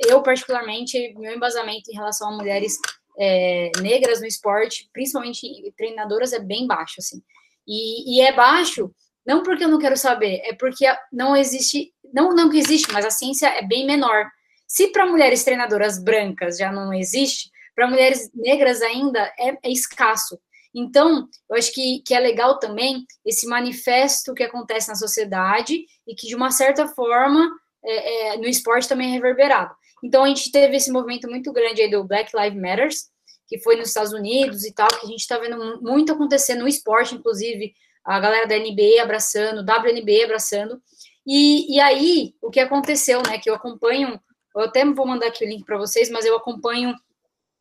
eu 0.07 0.23
particularmente, 0.23 1.13
meu 1.17 1.35
embasamento 1.35 1.91
em 1.91 1.95
relação 1.95 2.29
a 2.29 2.35
mulheres 2.35 2.79
é, 3.19 3.71
negras 3.81 4.21
no 4.21 4.27
esporte, 4.27 4.89
principalmente 4.91 5.47
treinadoras, 5.77 6.33
é 6.33 6.39
bem 6.39 6.65
baixo, 6.65 6.95
assim. 6.97 7.21
E, 7.67 8.17
e, 8.17 8.21
é 8.21 8.33
baixo, 8.33 8.91
não 9.25 9.43
porque 9.43 9.63
eu 9.63 9.69
não 9.69 9.79
quero 9.79 9.97
saber, 9.97 10.41
é 10.45 10.53
porque 10.53 10.85
não 11.11 11.35
existe, 11.35 11.93
não, 12.13 12.33
não 12.33 12.49
que 12.49 12.57
existe, 12.57 12.91
mas 12.91 13.05
a 13.05 13.11
ciência 13.11 13.47
é 13.47 13.61
bem 13.61 13.85
menor. 13.85 14.29
Se 14.67 14.87
para 14.87 15.05
mulheres 15.05 15.43
treinadoras 15.43 16.01
brancas 16.01 16.57
já 16.57 16.71
não 16.71 16.93
existe, 16.93 17.49
para 17.75 17.87
mulheres 17.87 18.29
negras 18.33 18.81
ainda 18.81 19.21
é, 19.37 19.57
é 19.63 19.71
escasso. 19.71 20.39
Então, 20.73 21.27
eu 21.49 21.57
acho 21.57 21.73
que, 21.73 22.01
que 22.05 22.13
é 22.13 22.19
legal 22.19 22.57
também 22.57 23.05
esse 23.25 23.45
manifesto 23.45 24.33
que 24.33 24.43
acontece 24.43 24.87
na 24.87 24.95
sociedade 24.95 25.85
e 26.07 26.15
que, 26.15 26.27
de 26.27 26.35
uma 26.35 26.51
certa 26.51 26.87
forma, 26.87 27.49
é, 27.83 28.33
é, 28.33 28.37
no 28.37 28.47
esporte 28.47 28.87
também 28.87 29.09
é 29.09 29.13
reverberado. 29.13 29.73
Então, 30.03 30.23
a 30.23 30.27
gente 30.27 30.51
teve 30.51 30.77
esse 30.77 30.91
movimento 30.91 31.29
muito 31.29 31.51
grande 31.51 31.81
aí 31.81 31.91
do 31.91 32.03
Black 32.03 32.31
Lives 32.35 32.61
Matters, 32.61 33.11
que 33.47 33.59
foi 33.59 33.75
nos 33.75 33.89
Estados 33.89 34.13
Unidos 34.13 34.63
e 34.63 34.73
tal, 34.73 34.87
que 34.87 35.05
a 35.05 35.09
gente 35.09 35.19
está 35.19 35.37
vendo 35.37 35.81
muito 35.81 36.13
acontecer 36.13 36.55
no 36.55 36.67
esporte, 36.67 37.15
inclusive, 37.15 37.73
a 38.03 38.19
galera 38.19 38.47
da 38.47 38.57
NBA 38.57 39.01
abraçando, 39.01 39.61
WNBA 39.61 40.25
abraçando. 40.25 40.81
E, 41.25 41.75
e 41.75 41.79
aí, 41.79 42.33
o 42.41 42.49
que 42.49 42.59
aconteceu, 42.59 43.21
né, 43.21 43.37
que 43.37 43.49
eu 43.49 43.55
acompanho, 43.55 44.19
eu 44.55 44.61
até 44.61 44.83
vou 44.85 45.05
mandar 45.05 45.27
aqui 45.27 45.45
o 45.45 45.47
link 45.47 45.63
para 45.65 45.77
vocês, 45.77 46.09
mas 46.09 46.25
eu 46.25 46.35
acompanho 46.35 46.95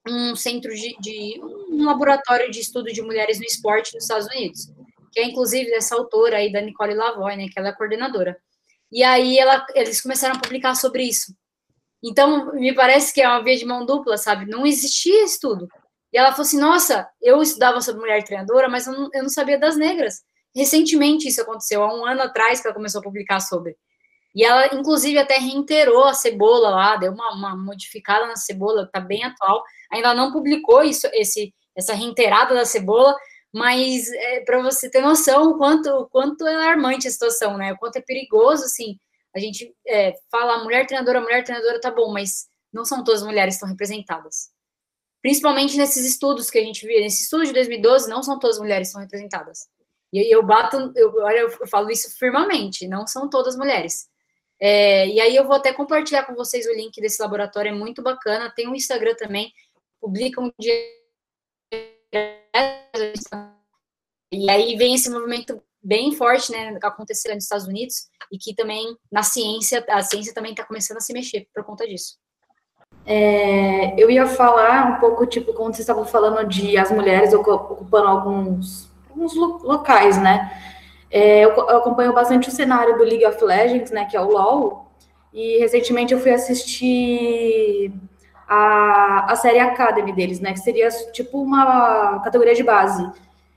um 0.08 0.34
centro 0.34 0.74
de, 0.74 0.96
de, 0.98 1.40
um 1.70 1.84
laboratório 1.84 2.50
de 2.50 2.60
estudo 2.60 2.86
de 2.86 3.02
mulheres 3.02 3.38
no 3.38 3.44
esporte 3.44 3.94
nos 3.94 4.04
Estados 4.04 4.26
Unidos, 4.28 4.72
que 5.12 5.20
é 5.20 5.24
inclusive 5.24 5.70
dessa 5.70 5.94
autora 5.94 6.38
aí 6.38 6.50
da 6.50 6.60
Nicole 6.60 6.94
Lavoie, 6.94 7.36
né, 7.36 7.46
que 7.52 7.58
ela 7.58 7.68
é 7.68 7.72
coordenadora. 7.72 8.36
E 8.90 9.04
aí 9.04 9.38
ela, 9.38 9.64
eles 9.74 10.00
começaram 10.00 10.36
a 10.36 10.40
publicar 10.40 10.74
sobre 10.74 11.04
isso. 11.04 11.34
Então, 12.02 12.52
me 12.54 12.74
parece 12.74 13.12
que 13.12 13.20
é 13.20 13.28
uma 13.28 13.42
via 13.42 13.56
de 13.56 13.64
mão 13.66 13.84
dupla, 13.84 14.16
sabe? 14.16 14.46
Não 14.46 14.66
existia 14.66 15.22
estudo. 15.22 15.68
E 16.12 16.18
ela 16.18 16.30
falou 16.30 16.42
assim: 16.42 16.58
Nossa, 16.58 17.08
eu 17.20 17.40
estudava 17.42 17.80
sobre 17.80 18.00
mulher 18.00 18.24
treinadora, 18.24 18.68
mas 18.68 18.86
eu 18.86 18.92
não, 18.94 19.10
eu 19.12 19.22
não 19.22 19.28
sabia 19.28 19.58
das 19.58 19.76
negras. 19.76 20.22
Recentemente 20.54 21.28
isso 21.28 21.40
aconteceu, 21.40 21.82
há 21.82 21.94
um 21.94 22.04
ano 22.04 22.22
atrás 22.22 22.60
que 22.60 22.66
ela 22.66 22.74
começou 22.74 23.00
a 23.00 23.04
publicar 23.04 23.40
sobre. 23.40 23.76
E 24.34 24.44
ela, 24.44 24.66
inclusive, 24.74 25.18
até 25.18 25.38
reiterou 25.38 26.04
a 26.04 26.14
cebola 26.14 26.70
lá, 26.70 26.96
deu 26.96 27.12
uma, 27.12 27.32
uma 27.34 27.56
modificada 27.56 28.26
na 28.26 28.36
cebola, 28.36 28.88
tá 28.92 29.00
bem 29.00 29.24
atual. 29.24 29.62
Ainda 29.92 30.14
não 30.14 30.32
publicou 30.32 30.82
isso, 30.82 31.08
esse, 31.12 31.52
essa 31.76 31.94
reiterada 31.94 32.54
da 32.54 32.64
cebola, 32.64 33.16
mas 33.52 34.08
é, 34.12 34.40
para 34.40 34.62
você 34.62 34.88
ter 34.88 35.00
noção 35.00 35.50
o 35.50 35.58
quanto, 35.58 35.88
o 35.90 36.08
quanto 36.08 36.46
é 36.46 36.54
alarmante 36.54 37.08
a 37.08 37.10
situação, 37.10 37.56
né? 37.56 37.72
O 37.72 37.78
quanto 37.78 37.96
é 37.96 38.00
perigoso, 38.00 38.64
assim, 38.64 38.96
a 39.34 39.40
gente 39.40 39.74
é, 39.86 40.14
fala 40.30 40.62
mulher 40.62 40.86
treinadora, 40.86 41.20
mulher 41.20 41.44
treinadora, 41.44 41.80
tá 41.80 41.90
bom, 41.90 42.12
mas 42.12 42.46
não 42.72 42.84
são 42.84 43.02
todas 43.02 43.22
as 43.22 43.26
mulheres 43.26 43.54
que 43.54 43.56
estão 43.56 43.68
representadas. 43.68 44.50
Principalmente 45.20 45.76
nesses 45.76 46.06
estudos 46.06 46.50
que 46.50 46.58
a 46.58 46.64
gente 46.64 46.86
viu, 46.86 47.00
nesse 47.00 47.24
estudo 47.24 47.44
de 47.44 47.52
2012, 47.52 48.08
não 48.08 48.22
são 48.22 48.38
todas 48.38 48.56
as 48.56 48.62
mulheres 48.62 48.88
que 48.88 48.90
estão 48.90 49.02
representadas. 49.02 49.68
E 50.12 50.34
eu 50.34 50.42
bato, 50.42 50.92
eu, 50.96 51.14
olha, 51.18 51.40
eu 51.40 51.66
falo 51.68 51.90
isso 51.90 52.16
firmemente, 52.18 52.88
não 52.88 53.06
são 53.06 53.28
todas 53.28 53.56
mulheres. 53.56 54.08
É, 54.60 55.06
e 55.08 55.20
aí 55.20 55.34
eu 55.34 55.46
vou 55.46 55.56
até 55.56 55.72
compartilhar 55.72 56.24
com 56.24 56.34
vocês 56.34 56.66
o 56.66 56.74
link 56.74 57.00
desse 57.00 57.22
laboratório, 57.22 57.70
é 57.70 57.74
muito 57.74 58.02
bacana. 58.02 58.52
Tem 58.54 58.68
um 58.68 58.74
Instagram 58.74 59.14
também, 59.14 59.52
publicam 60.00 60.52
dia. 60.58 60.74
E 64.32 64.50
aí 64.50 64.76
vem 64.76 64.94
esse 64.94 65.08
movimento 65.08 65.62
bem 65.82 66.12
forte, 66.12 66.52
né, 66.52 66.78
acontecendo 66.82 67.34
nos 67.34 67.44
Estados 67.44 67.66
Unidos, 67.66 68.08
e 68.30 68.36
que 68.36 68.54
também 68.54 68.96
na 69.10 69.22
ciência, 69.22 69.84
a 69.88 70.02
ciência 70.02 70.34
também 70.34 70.50
está 70.50 70.64
começando 70.64 70.98
a 70.98 71.00
se 71.00 71.12
mexer 71.12 71.48
por 71.54 71.64
conta 71.64 71.86
disso. 71.86 72.18
É, 73.06 73.98
eu 74.00 74.10
ia 74.10 74.26
falar 74.26 74.96
um 74.96 75.00
pouco, 75.00 75.26
tipo, 75.26 75.54
como 75.54 75.72
vocês 75.72 75.80
estavam 75.80 76.04
falando 76.04 76.46
de 76.46 76.76
as 76.76 76.90
mulheres 76.90 77.32
ocupando 77.32 78.06
alguns, 78.06 78.89
alguns 79.10 79.34
locais, 79.34 80.20
né? 80.20 80.50
É, 81.10 81.44
eu, 81.44 81.50
eu, 81.50 81.78
acompanho 81.78 82.12
bastante 82.12 82.48
o 82.48 82.52
cenário 82.52 82.96
do 82.96 83.04
League 83.04 83.26
of 83.26 83.42
Legends, 83.44 83.90
né, 83.90 84.04
que 84.04 84.16
é 84.16 84.20
o 84.20 84.28
LoL, 84.28 84.92
e 85.32 85.58
recentemente 85.58 86.14
eu 86.14 86.20
fui 86.20 86.30
assistir 86.30 87.92
a, 88.48 89.32
a 89.32 89.36
série 89.36 89.58
Academy 89.58 90.12
deles, 90.12 90.38
né, 90.38 90.52
que 90.52 90.60
seria 90.60 90.88
tipo 91.12 91.42
uma 91.42 92.20
categoria 92.20 92.54
de 92.54 92.62
base. 92.62 93.02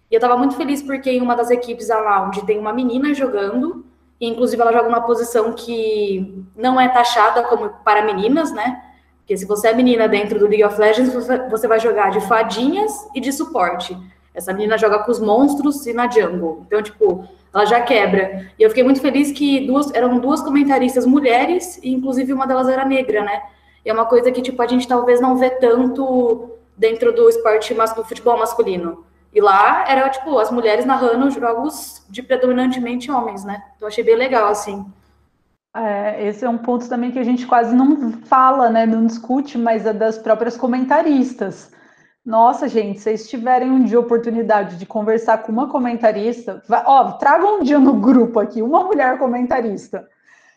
E 0.10 0.16
eu 0.16 0.18
estava 0.18 0.36
muito 0.36 0.56
feliz 0.56 0.82
porque 0.82 1.12
em 1.12 1.22
uma 1.22 1.36
das 1.36 1.52
equipes 1.52 1.90
lá, 1.90 2.26
onde 2.26 2.44
tem 2.44 2.58
uma 2.58 2.74
menina 2.74 3.14
jogando, 3.14 3.86
e 4.20 4.28
inclusive 4.28 4.62
ela 4.62 4.72
joga 4.72 4.86
numa 4.86 5.02
posição 5.02 5.54
que 5.54 6.44
não 6.56 6.80
é 6.80 6.90
taxada 6.90 7.44
como 7.44 7.70
para 7.84 8.04
meninas, 8.04 8.52
né? 8.52 8.82
Porque 9.20 9.38
se 9.38 9.46
você 9.46 9.70
é 9.70 9.74
menina 9.74 10.08
dentro 10.08 10.38
do 10.38 10.48
League 10.48 10.64
of 10.64 10.80
Legends, 10.80 11.14
você 11.50 11.68
vai 11.68 11.80
jogar 11.80 12.12
de 12.12 12.20
fadinhas 12.22 12.92
e 13.16 13.22
de 13.22 13.32
suporte. 13.32 13.98
Essa 14.34 14.54
menina 14.54 14.78
joga 14.78 15.00
com 15.00 15.12
os 15.12 15.20
monstros 15.20 15.86
e 15.86 15.94
na 15.94 16.10
jungle. 16.10 16.64
Então, 16.66 16.82
tipo, 16.82 17.28
ela 17.54 17.66
já 17.66 17.82
quebra. 17.82 18.48
E 18.58 18.64
eu 18.64 18.70
fiquei 18.70 18.84
muito 18.84 19.00
feliz 19.00 19.32
que 19.32 19.68
duas 19.68 19.94
eram 19.94 20.18
duas 20.20 20.42
comentaristas 20.42 21.06
mulheres, 21.06 21.80
e 21.84 21.94
inclusive 21.94 22.34
uma 22.34 22.48
delas 22.48 22.68
era 22.68 22.84
negra, 22.84 23.24
né? 23.24 23.42
E 23.86 23.90
é 23.90 23.94
uma 23.94 24.06
coisa 24.06 24.32
que, 24.32 24.42
tipo, 24.42 24.62
a 24.62 24.68
gente 24.68 24.88
talvez 24.88 25.22
não 25.22 25.36
vê 25.36 25.50
tanto 25.50 26.50
dentro 26.76 27.14
do 27.14 27.30
esporte 27.30 27.74
do 27.74 28.04
futebol 28.04 28.38
masculino. 28.38 29.06
E 29.32 29.42
lá 29.42 29.86
era, 29.90 30.10
tipo, 30.10 30.38
as 30.38 30.52
mulheres 30.52 30.86
narrando 30.86 31.30
jogos 31.30 32.04
de 32.10 32.22
predominantemente 32.24 33.12
homens, 33.12 33.44
né? 33.44 33.64
Então 33.76 33.88
achei 33.88 34.04
bem 34.04 34.16
legal, 34.16 34.48
assim. 34.48 34.86
É, 35.76 36.28
esse 36.28 36.46
é 36.46 36.50
um 36.50 36.58
ponto 36.58 36.88
também 36.88 37.12
que 37.12 37.18
a 37.18 37.24
gente 37.24 37.48
quase 37.48 37.76
não 37.76 38.12
fala, 38.26 38.70
né? 38.70 38.86
Não 38.86 39.06
discute, 39.06 39.58
mas 39.58 39.86
é 39.86 39.94
das 39.94 40.18
próprias 40.18 40.56
comentaristas. 40.56 41.72
Nossa, 42.26 42.70
gente, 42.70 43.00
se 43.00 43.04
vocês 43.04 43.30
tiverem 43.30 43.70
um 43.70 43.84
dia 43.84 44.00
oportunidade 44.00 44.78
de 44.78 44.86
conversar 44.86 45.40
com 45.40 45.52
uma 45.52 45.70
comentarista, 45.70 46.64
vai, 46.68 46.82
ó, 46.86 47.12
tragam 47.14 47.60
um 47.60 47.64
dia 47.64 47.78
no 47.78 48.00
grupo 48.00 48.40
aqui, 48.40 48.62
uma 48.62 48.86
mulher 48.86 49.20
comentarista. 49.20 50.08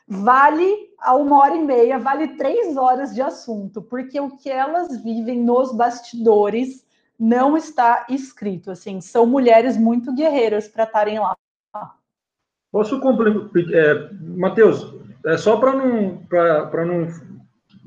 Vale 0.07 0.87
a 1.01 1.17
uma 1.17 1.41
hora 1.41 1.57
e 1.57 1.65
meia, 1.65 1.99
vale 1.99 2.37
três 2.37 2.77
horas 2.77 3.13
de 3.13 3.21
assunto, 3.21 3.83
porque 3.83 4.21
o 4.21 4.37
que 4.37 4.49
elas 4.49 5.03
vivem 5.03 5.43
nos 5.43 5.73
bastidores 5.73 6.87
não 7.19 7.57
está 7.57 8.07
escrito. 8.09 8.71
Assim, 8.71 9.01
são 9.01 9.27
mulheres 9.27 9.77
muito 9.77 10.15
guerreiras 10.15 10.69
para 10.69 10.85
estarem 10.85 11.19
lá. 11.19 11.37
Posso 12.71 13.01
complementar, 13.01 13.51
é, 13.73 14.11
Matheus? 14.13 14.95
É 15.25 15.37
só 15.37 15.57
para 15.57 15.73
não, 15.73 16.19
para 16.27 16.85
não, 16.85 17.09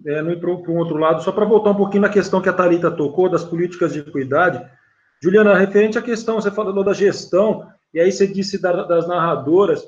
é, 0.06 0.22
não 0.22 0.32
ir 0.32 0.39
para 0.39 0.51
um 0.51 0.77
outro 0.77 0.98
lado, 0.98 1.24
só 1.24 1.32
para 1.32 1.46
voltar 1.46 1.72
um 1.72 1.75
pouquinho 1.75 2.01
na 2.01 2.10
questão 2.10 2.41
que 2.41 2.50
a 2.50 2.53
Tarita 2.53 2.91
tocou 2.91 3.29
das 3.29 3.44
políticas 3.44 3.94
de 3.94 4.00
equidade. 4.00 4.63
Juliana, 5.22 5.58
referente 5.58 5.98
à 5.98 6.01
questão, 6.01 6.36
você 6.36 6.50
falou 6.51 6.84
da 6.84 6.94
gestão, 6.94 7.68
e 7.94 8.00
aí 8.00 8.12
você 8.12 8.27
disse 8.27 8.62
da, 8.62 8.84
das 8.84 9.08
narradoras, 9.08 9.84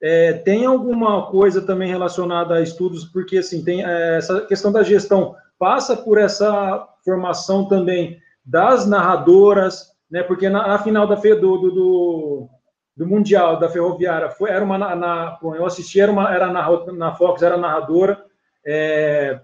é, 0.00 0.32
tem 0.34 0.66
alguma 0.66 1.26
coisa 1.26 1.62
também 1.62 1.88
relacionada 1.88 2.54
a 2.54 2.62
estudos, 2.62 3.04
porque 3.04 3.38
assim, 3.38 3.64
tem 3.64 3.84
é, 3.84 4.18
essa 4.18 4.42
questão 4.42 4.70
da 4.70 4.82
gestão 4.82 5.34
passa 5.58 5.96
por 5.96 6.18
essa 6.18 6.86
formação 7.04 7.66
também 7.66 8.18
das 8.44 8.86
narradoras, 8.86 9.90
né? 10.10 10.22
Porque 10.22 10.48
na, 10.48 10.68
na 10.68 10.78
final 10.78 11.06
da 11.06 11.14
do, 11.14 11.34
do, 11.34 11.70
do, 11.70 12.48
do 12.96 13.06
Mundial 13.06 13.58
da 13.58 13.68
Ferroviária. 13.68 14.30
Foi, 14.30 14.50
era 14.50 14.64
uma, 14.64 14.78
na, 14.78 15.38
eu 15.42 15.66
assisti, 15.66 16.00
era, 16.00 16.10
uma, 16.10 16.32
era 16.32 16.52
na, 16.52 16.92
na 16.92 17.14
Fox, 17.14 17.42
era 17.42 17.56
narradora. 17.56 18.24
É, 18.64 19.40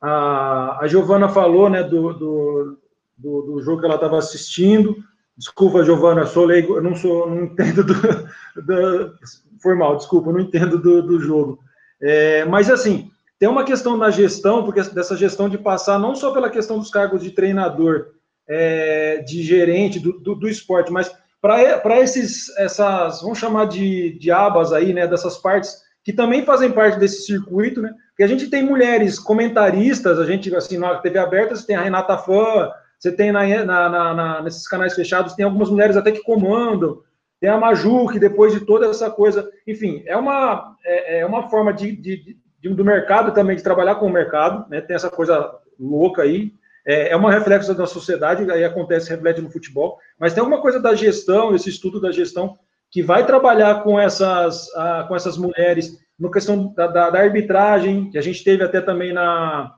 a, 0.00 0.78
a 0.80 0.86
Giovana 0.86 1.28
falou 1.28 1.68
né, 1.68 1.82
do, 1.82 2.12
do, 2.12 2.78
do, 3.16 3.42
do 3.42 3.62
jogo 3.62 3.80
que 3.80 3.86
ela 3.86 3.96
estava 3.96 4.18
assistindo. 4.18 4.96
Desculpa, 5.36 5.84
Giovana, 5.84 6.26
sou 6.26 6.44
leigo, 6.44 6.76
eu 6.76 6.82
não 6.82 6.94
sou, 6.94 7.28
não 7.28 7.44
entendo 7.44 7.84
do, 7.84 7.94
do 8.62 9.14
formal, 9.62 9.96
desculpa, 9.96 10.32
não 10.32 10.40
entendo 10.40 10.78
do, 10.78 11.02
do 11.02 11.20
jogo. 11.20 11.58
É, 12.00 12.44
mas 12.46 12.70
assim, 12.70 13.10
tem 13.38 13.48
uma 13.48 13.64
questão 13.64 13.96
na 13.96 14.10
gestão, 14.10 14.64
porque 14.64 14.82
dessa 14.82 15.16
gestão 15.16 15.48
de 15.48 15.56
passar 15.56 15.98
não 15.98 16.14
só 16.14 16.32
pela 16.32 16.50
questão 16.50 16.78
dos 16.78 16.90
cargos 16.90 17.22
de 17.22 17.30
treinador, 17.30 18.08
é, 18.48 19.18
de 19.18 19.42
gerente 19.42 19.98
do, 19.98 20.18
do, 20.18 20.34
do 20.34 20.48
esporte, 20.48 20.92
mas 20.92 21.10
para 21.40 22.00
esses, 22.00 22.54
essas, 22.58 23.22
vamos 23.22 23.38
chamar 23.38 23.66
de, 23.66 24.18
de 24.18 24.30
abas 24.30 24.72
aí, 24.72 24.92
né, 24.92 25.06
dessas 25.06 25.38
partes 25.38 25.74
que 26.04 26.12
também 26.12 26.44
fazem 26.44 26.70
parte 26.70 26.98
desse 26.98 27.22
circuito, 27.22 27.80
né, 27.80 27.94
que 28.20 28.24
a 28.24 28.26
gente 28.26 28.50
tem 28.50 28.62
mulheres 28.62 29.18
comentaristas, 29.18 30.18
a 30.18 30.26
gente, 30.26 30.54
assim, 30.54 30.76
na 30.76 30.96
TV 30.96 31.18
aberta, 31.18 31.56
você 31.56 31.66
tem 31.66 31.74
a 31.74 31.80
Renata 31.80 32.18
Fã, 32.18 32.70
você 32.98 33.10
tem 33.10 33.32
na, 33.32 33.46
na, 33.64 34.14
na, 34.14 34.42
nesses 34.42 34.68
canais 34.68 34.94
fechados, 34.94 35.32
tem 35.32 35.46
algumas 35.46 35.70
mulheres 35.70 35.96
até 35.96 36.12
que 36.12 36.22
comandam, 36.22 37.00
tem 37.40 37.48
a 37.48 37.56
Maju, 37.56 38.08
que 38.08 38.18
depois 38.18 38.52
de 38.52 38.60
toda 38.60 38.84
essa 38.88 39.10
coisa, 39.10 39.50
enfim, 39.66 40.02
é 40.04 40.14
uma, 40.18 40.76
é, 40.84 41.20
é 41.20 41.24
uma 41.24 41.48
forma 41.48 41.72
de, 41.72 41.96
de, 41.96 42.36
de, 42.60 42.68
do 42.68 42.84
mercado 42.84 43.32
também, 43.32 43.56
de 43.56 43.62
trabalhar 43.62 43.94
com 43.94 44.04
o 44.04 44.12
mercado, 44.12 44.68
né, 44.68 44.82
tem 44.82 44.94
essa 44.94 45.08
coisa 45.08 45.54
louca 45.78 46.20
aí, 46.20 46.52
é, 46.86 47.12
é 47.12 47.16
uma 47.16 47.32
reflexo 47.32 47.72
da 47.72 47.86
sociedade, 47.86 48.50
aí 48.50 48.64
acontece, 48.64 49.08
reflete 49.08 49.40
no 49.40 49.50
futebol, 49.50 49.96
mas 50.18 50.34
tem 50.34 50.42
alguma 50.42 50.60
coisa 50.60 50.78
da 50.78 50.94
gestão, 50.94 51.54
esse 51.54 51.70
estudo 51.70 51.98
da 51.98 52.12
gestão, 52.12 52.58
que 52.90 53.02
vai 53.02 53.24
trabalhar 53.24 53.82
com 53.82 53.98
essas, 53.98 54.66
uh, 54.74 55.08
com 55.08 55.16
essas 55.16 55.38
mulheres, 55.38 55.96
no 56.20 56.30
questão 56.30 56.74
da, 56.74 56.86
da, 56.86 57.10
da, 57.10 57.18
arbitragem, 57.20 58.10
que 58.10 58.18
a 58.18 58.20
gente 58.20 58.44
teve 58.44 58.62
até 58.62 58.80
também 58.80 59.10
na, 59.10 59.74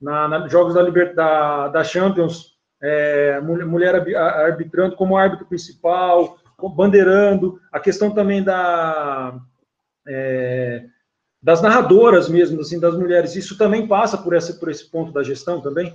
na, 0.00 0.26
na 0.26 0.48
Jogos 0.48 0.74
da, 0.74 0.82
Liber, 0.82 1.14
da, 1.14 1.68
da 1.68 1.84
Champions, 1.84 2.58
é, 2.82 3.40
mulher 3.40 3.94
arbitrando 4.16 4.96
como 4.96 5.16
árbitro 5.16 5.46
principal, 5.46 6.36
bandeirando, 6.76 7.60
a 7.72 7.78
questão 7.78 8.10
também 8.10 8.42
da, 8.42 9.38
é, 10.08 10.84
das 11.40 11.62
narradoras 11.62 12.28
mesmo, 12.28 12.60
assim, 12.60 12.80
das 12.80 12.96
mulheres, 12.96 13.36
isso 13.36 13.56
também 13.56 13.86
passa 13.86 14.18
por, 14.18 14.34
essa, 14.34 14.52
por 14.54 14.68
esse 14.68 14.90
ponto 14.90 15.12
da 15.12 15.22
gestão 15.22 15.60
também? 15.60 15.94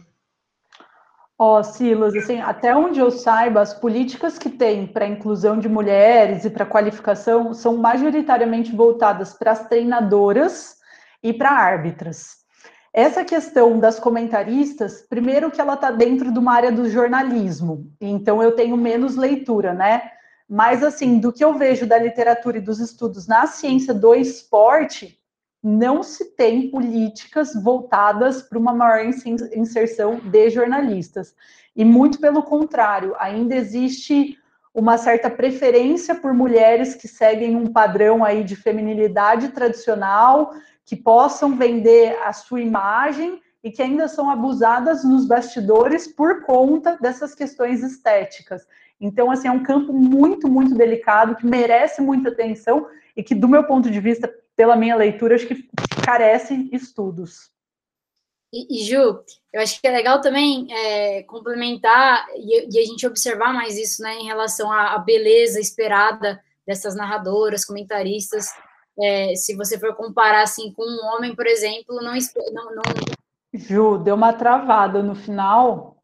Ó, 1.41 1.57
oh, 1.57 1.63
Silas, 1.63 2.13
assim, 2.17 2.41
até 2.41 2.75
onde 2.75 2.99
eu 2.99 3.09
saiba, 3.09 3.61
as 3.61 3.73
políticas 3.73 4.37
que 4.37 4.49
tem 4.49 4.85
para 4.85 5.07
inclusão 5.07 5.57
de 5.57 5.69
mulheres 5.69 6.43
e 6.43 6.49
para 6.49 6.65
qualificação 6.65 7.53
são 7.53 7.77
majoritariamente 7.77 8.75
voltadas 8.75 9.31
para 9.31 9.51
as 9.51 9.65
treinadoras 9.69 10.75
e 11.23 11.31
para 11.31 11.51
árbitras. 11.51 12.39
Essa 12.93 13.23
questão 13.23 13.79
das 13.79 14.01
comentaristas, 14.01 15.01
primeiro 15.09 15.49
que 15.49 15.61
ela 15.61 15.75
está 15.75 15.91
dentro 15.91 16.29
de 16.33 16.37
uma 16.37 16.53
área 16.53 16.73
do 16.73 16.89
jornalismo, 16.89 17.89
então 18.01 18.43
eu 18.43 18.51
tenho 18.51 18.75
menos 18.75 19.15
leitura, 19.15 19.73
né? 19.73 20.11
Mas, 20.49 20.83
assim, 20.83 21.19
do 21.19 21.31
que 21.31 21.45
eu 21.45 21.53
vejo 21.53 21.87
da 21.87 21.97
literatura 21.97 22.57
e 22.57 22.61
dos 22.61 22.81
estudos 22.81 23.27
na 23.27 23.47
ciência 23.47 23.93
do 23.93 24.13
esporte, 24.13 25.17
não 25.61 26.01
se 26.01 26.35
tem 26.35 26.69
políticas 26.69 27.53
voltadas 27.53 28.41
para 28.41 28.57
uma 28.57 28.73
maior 28.73 29.05
inserção 29.05 30.19
de 30.19 30.49
jornalistas. 30.49 31.35
E 31.75 31.83
muito 31.83 32.19
pelo 32.19 32.43
contrário, 32.43 33.15
ainda 33.19 33.55
existe 33.55 34.37
uma 34.73 34.97
certa 34.97 35.29
preferência 35.29 36.15
por 36.15 36.33
mulheres 36.33 36.95
que 36.95 37.07
seguem 37.07 37.55
um 37.55 37.67
padrão 37.67 38.23
aí 38.23 38.43
de 38.43 38.55
feminilidade 38.55 39.49
tradicional, 39.49 40.53
que 40.85 40.95
possam 40.95 41.55
vender 41.55 42.17
a 42.23 42.31
sua 42.31 42.61
imagem 42.61 43.41
e 43.63 43.69
que 43.71 43.81
ainda 43.81 44.07
são 44.07 44.29
abusadas 44.29 45.03
nos 45.03 45.27
bastidores 45.27 46.07
por 46.07 46.43
conta 46.43 46.97
dessas 47.01 47.35
questões 47.35 47.83
estéticas. 47.83 48.65
Então, 49.01 49.29
assim, 49.31 49.47
é 49.47 49.51
um 49.51 49.63
campo 49.63 49.91
muito, 49.91 50.47
muito 50.47 50.73
delicado, 50.75 51.35
que 51.35 51.45
merece 51.45 52.01
muita 52.01 52.29
atenção 52.29 52.87
e 53.15 53.23
que, 53.23 53.35
do 53.35 53.47
meu 53.47 53.65
ponto 53.65 53.89
de 53.89 53.99
vista, 53.99 54.33
pela 54.59 54.75
minha 54.75 54.97
leitura, 54.97 55.35
acho 55.35 55.47
que 55.47 55.69
carece 56.05 56.67
estudos. 56.73 57.49
E, 58.51 58.81
e, 58.81 58.83
Ju, 58.83 59.23
eu 59.53 59.61
acho 59.61 59.79
que 59.79 59.87
é 59.87 59.91
legal 59.91 60.19
também 60.19 60.67
é, 60.69 61.23
complementar 61.23 62.27
e, 62.35 62.67
e, 62.69 62.77
a 62.77 62.85
gente 62.85 63.07
observar 63.07 63.53
mais 63.53 63.77
isso, 63.77 64.01
né, 64.01 64.15
em 64.15 64.25
relação 64.25 64.69
à, 64.69 64.95
à 64.95 64.99
beleza 64.99 65.61
esperada 65.61 66.43
dessas 66.67 66.93
narradoras, 66.93 67.63
comentaristas. 67.63 68.47
É, 69.01 69.33
se 69.33 69.55
você 69.55 69.79
for 69.79 69.95
comparar 69.95 70.41
assim 70.41 70.73
com 70.73 70.83
um 70.83 71.05
homem, 71.15 71.33
por 71.33 71.47
exemplo, 71.47 71.95
não, 72.01 72.11
não, 72.51 72.75
não... 72.75 72.83
Ju, 73.53 73.97
deu 73.99 74.15
uma 74.15 74.33
travada 74.33 75.01
no 75.01 75.15
final. 75.15 76.03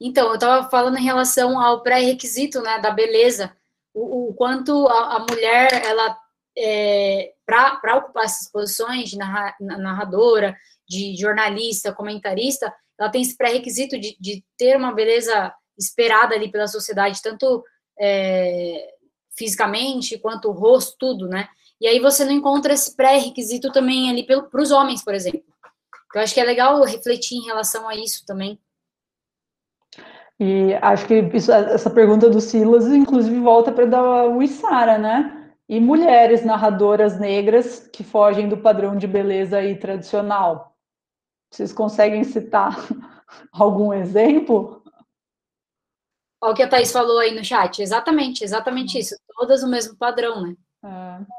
Então, 0.00 0.28
eu 0.28 0.36
estava 0.36 0.70
falando 0.70 0.96
em 0.96 1.04
relação 1.04 1.60
ao 1.60 1.82
pré-requisito, 1.82 2.62
né, 2.62 2.78
da 2.78 2.90
beleza, 2.90 3.54
o, 3.92 4.30
o 4.30 4.34
quanto 4.34 4.86
a, 4.86 5.16
a 5.16 5.18
mulher 5.28 5.68
ela 5.84 6.16
é, 6.58 7.32
para 7.46 7.96
ocupar 7.96 8.24
essas 8.24 8.50
posições 8.50 9.10
de 9.10 9.16
narradora, 9.16 10.56
de 10.88 11.16
jornalista, 11.16 11.92
comentarista, 11.92 12.74
ela 12.98 13.10
tem 13.10 13.22
esse 13.22 13.36
pré-requisito 13.36 13.98
de, 13.98 14.16
de, 14.18 14.44
ter 14.56 14.76
uma 14.76 14.92
beleza 14.92 15.54
esperada 15.78 16.34
ali 16.34 16.50
pela 16.50 16.66
sociedade, 16.66 17.22
tanto 17.22 17.62
é, 18.00 18.88
fisicamente 19.36 20.18
quanto 20.18 20.48
o 20.48 20.52
rosto, 20.52 20.96
tudo, 20.98 21.28
né? 21.28 21.48
E 21.80 21.86
aí 21.86 22.00
você 22.00 22.24
não 22.24 22.32
encontra 22.32 22.72
esse 22.72 22.96
pré-requisito 22.96 23.70
também 23.70 24.10
ali 24.10 24.26
para 24.26 24.60
os 24.60 24.72
homens, 24.72 25.04
por 25.04 25.14
exemplo. 25.14 25.44
Então, 26.08 26.22
acho 26.22 26.34
que 26.34 26.40
é 26.40 26.44
legal 26.44 26.82
refletir 26.82 27.36
em 27.36 27.44
relação 27.44 27.88
a 27.88 27.94
isso 27.94 28.24
também. 28.26 28.58
E 30.40 30.74
acho 30.82 31.06
que 31.06 31.14
isso, 31.34 31.52
essa 31.52 31.90
pergunta 31.90 32.28
do 32.30 32.40
Silas, 32.40 32.86
inclusive, 32.86 33.38
volta 33.38 33.70
para 33.70 33.86
da 33.86 34.24
Wissara, 34.24 34.98
né? 34.98 35.37
E 35.68 35.78
mulheres 35.78 36.44
narradoras 36.44 37.18
negras 37.18 37.88
que 37.92 38.02
fogem 38.02 38.48
do 38.48 38.56
padrão 38.56 38.96
de 38.96 39.06
beleza 39.06 39.58
aí 39.58 39.78
tradicional. 39.78 40.74
Vocês 41.50 41.72
conseguem 41.72 42.24
citar 42.24 42.74
algum 43.52 43.92
exemplo? 43.92 44.82
Olha 46.40 46.52
o 46.52 46.54
que 46.54 46.62
a 46.62 46.68
Thaís 46.68 46.92
falou 46.92 47.18
aí 47.18 47.34
no 47.34 47.44
chat. 47.44 47.82
Exatamente, 47.82 48.44
exatamente 48.44 48.98
isso. 48.98 49.14
Todas 49.36 49.62
o 49.62 49.68
mesmo 49.68 49.96
padrão, 49.96 50.42
né? 50.42 50.56
É. 50.84 51.38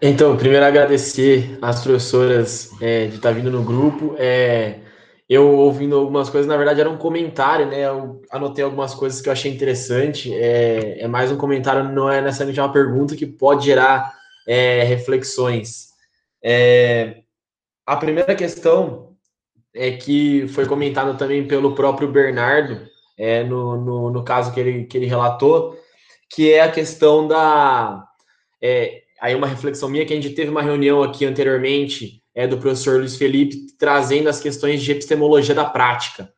Então, 0.00 0.36
primeiro 0.36 0.64
agradecer 0.64 1.58
às 1.60 1.82
professoras 1.82 2.70
é, 2.80 3.06
de 3.06 3.16
estar 3.16 3.32
vindo 3.32 3.50
no 3.50 3.64
grupo. 3.64 4.14
É, 4.18 4.80
eu 5.28 5.56
ouvindo 5.58 5.96
algumas 5.96 6.30
coisas, 6.30 6.46
na 6.46 6.56
verdade 6.56 6.80
era 6.80 6.90
um 6.90 6.96
comentário, 6.96 7.66
né? 7.66 7.84
Eu 7.84 8.22
anotei 8.30 8.64
algumas 8.64 8.94
coisas 8.94 9.20
que 9.20 9.28
eu 9.28 9.32
achei 9.32 9.52
interessante. 9.52 10.32
É, 10.32 11.00
é 11.00 11.08
mais 11.08 11.32
um 11.32 11.36
comentário, 11.36 11.84
não 11.84 12.10
é 12.10 12.20
necessariamente 12.20 12.60
uma 12.60 12.72
pergunta 12.72 13.16
que 13.16 13.26
pode 13.26 13.64
gerar 13.64 14.14
é, 14.46 14.84
reflexões. 14.84 15.88
É, 16.42 17.22
a 17.84 17.96
primeira 17.96 18.34
questão 18.36 19.16
é 19.74 19.90
que 19.92 20.46
foi 20.48 20.64
comentado 20.66 21.18
também 21.18 21.46
pelo 21.46 21.74
próprio 21.74 22.08
Bernardo, 22.08 22.88
é, 23.18 23.42
no, 23.42 23.76
no, 23.76 24.10
no, 24.10 24.24
caso 24.24 24.52
que 24.52 24.60
ele, 24.60 24.84
que 24.84 24.96
ele 24.96 25.06
relatou, 25.06 25.76
que 26.30 26.52
é 26.52 26.62
a 26.62 26.70
questão 26.70 27.26
da. 27.26 28.04
É, 28.62 29.02
aí 29.20 29.34
uma 29.34 29.46
reflexão 29.46 29.88
minha 29.88 30.06
que 30.06 30.12
a 30.12 30.16
gente 30.16 30.34
teve 30.34 30.50
uma 30.50 30.62
reunião 30.62 31.02
aqui 31.02 31.24
anteriormente 31.24 32.22
é, 32.36 32.46
do 32.46 32.58
professor 32.58 32.98
Luiz 32.98 33.16
Felipe, 33.16 33.72
trazendo 33.78 34.28
as 34.28 34.38
questões 34.38 34.82
de 34.82 34.92
epistemologia 34.92 35.54
da 35.54 35.64
prática. 35.64 36.30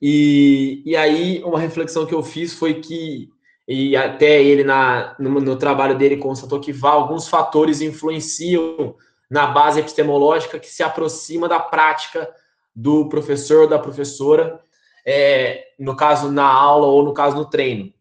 E, 0.00 0.80
e 0.86 0.94
aí, 0.94 1.42
uma 1.44 1.58
reflexão 1.58 2.06
que 2.06 2.14
eu 2.14 2.22
fiz 2.22 2.54
foi 2.54 2.74
que, 2.74 3.28
e 3.66 3.96
até 3.96 4.40
ele 4.40 4.62
na, 4.62 5.16
no, 5.18 5.40
no 5.40 5.56
trabalho 5.56 5.98
dele 5.98 6.18
constatou 6.18 6.60
que 6.60 6.72
alguns 6.82 7.26
fatores 7.26 7.80
influenciam 7.80 8.94
na 9.28 9.48
base 9.48 9.80
epistemológica 9.80 10.60
que 10.60 10.68
se 10.68 10.84
aproxima 10.84 11.48
da 11.48 11.58
prática 11.58 12.30
do 12.74 13.08
professor 13.08 13.62
ou 13.62 13.68
da 13.68 13.78
professora, 13.78 14.60
é, 15.04 15.64
no 15.80 15.96
caso 15.96 16.30
na 16.30 16.46
aula 16.46 16.86
ou 16.86 17.02
no 17.02 17.12
caso 17.12 17.36
no 17.36 17.44
treino. 17.44 17.92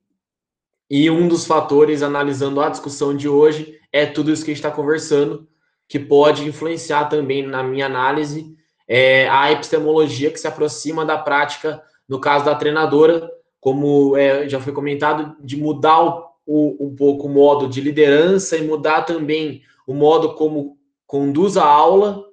E 0.88 1.10
um 1.10 1.28
dos 1.28 1.48
fatores, 1.48 2.04
analisando 2.04 2.62
a 2.62 2.70
discussão 2.70 3.18
de 3.18 3.28
hoje, 3.28 3.80
é 3.92 4.06
tudo 4.06 4.32
isso 4.32 4.46
que 4.46 4.52
a 4.52 4.54
gente 4.54 4.64
está 4.64 4.70
conversando, 4.70 5.48
que 5.94 6.00
pode 6.00 6.44
influenciar 6.44 7.06
também, 7.06 7.46
na 7.46 7.62
minha 7.62 7.86
análise, 7.86 8.58
é, 8.88 9.30
a 9.30 9.52
epistemologia 9.52 10.32
que 10.32 10.40
se 10.40 10.48
aproxima 10.48 11.06
da 11.06 11.20
prática, 11.20 11.84
no 12.10 12.20
caso 12.20 12.46
da 12.46 12.56
treinadora, 12.56 13.30
como 13.62 14.18
é, 14.18 14.50
já 14.50 14.60
foi 14.60 14.74
comentado, 14.74 15.36
de 15.40 15.56
mudar 15.56 16.02
o, 16.02 16.32
o, 16.48 16.88
um 16.88 16.96
pouco 16.96 17.28
o 17.28 17.30
modo 17.30 17.68
de 17.68 17.80
liderança 17.80 18.58
e 18.58 18.66
mudar 18.66 19.04
também 19.04 19.62
o 19.86 19.94
modo 19.94 20.34
como 20.34 20.80
conduz 21.06 21.58
a 21.58 21.64
aula 21.64 22.26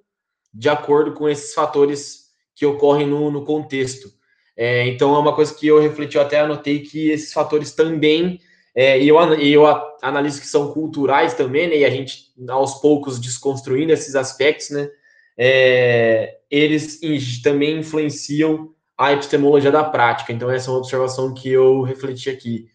de 0.55 0.71
acordo 0.71 1.13
com 1.13 1.29
esses 1.29 1.53
fatores 1.53 2.31
que 2.55 2.65
ocorrem 2.65 3.07
no, 3.07 3.31
no 3.31 3.45
contexto. 3.45 4.09
É, 4.57 4.89
então, 4.89 5.15
é 5.15 5.19
uma 5.19 5.35
coisa 5.35 5.55
que 5.55 5.67
eu 5.67 5.79
refleti, 5.79 6.17
eu 6.17 6.23
até 6.23 6.41
anotei 6.41 6.79
que 6.81 7.11
esses 7.11 7.31
fatores 7.31 7.75
também 7.75 8.41
é, 8.75 9.01
e 9.01 9.09
eu, 9.09 9.17
eu 9.35 9.67
analiso 10.03 10.41
que 10.41 10.47
são 10.47 10.73
culturais 10.73 11.35
também, 11.35 11.69
né? 11.69 11.79
E 11.79 11.85
a 11.85 11.91
gente, 11.91 12.33
aos 12.49 12.75
poucos, 12.81 13.19
desconstruindo 13.19 13.93
esses 13.93 14.15
aspectos, 14.15 14.71
né? 14.71 14.89
É, 15.37 16.39
eles 16.51 17.01
também 17.43 17.79
influenciam 17.79 18.71
a 18.97 19.13
epistemologia 19.13 19.73
da 19.73 19.83
prática. 19.83 20.33
Então, 20.33 20.51
essa 20.51 20.69
é 20.69 20.73
uma 20.73 20.79
observação 20.79 21.33
que 21.33 21.49
eu 21.49 21.83
refleti 21.83 22.29
aqui. 22.29 22.69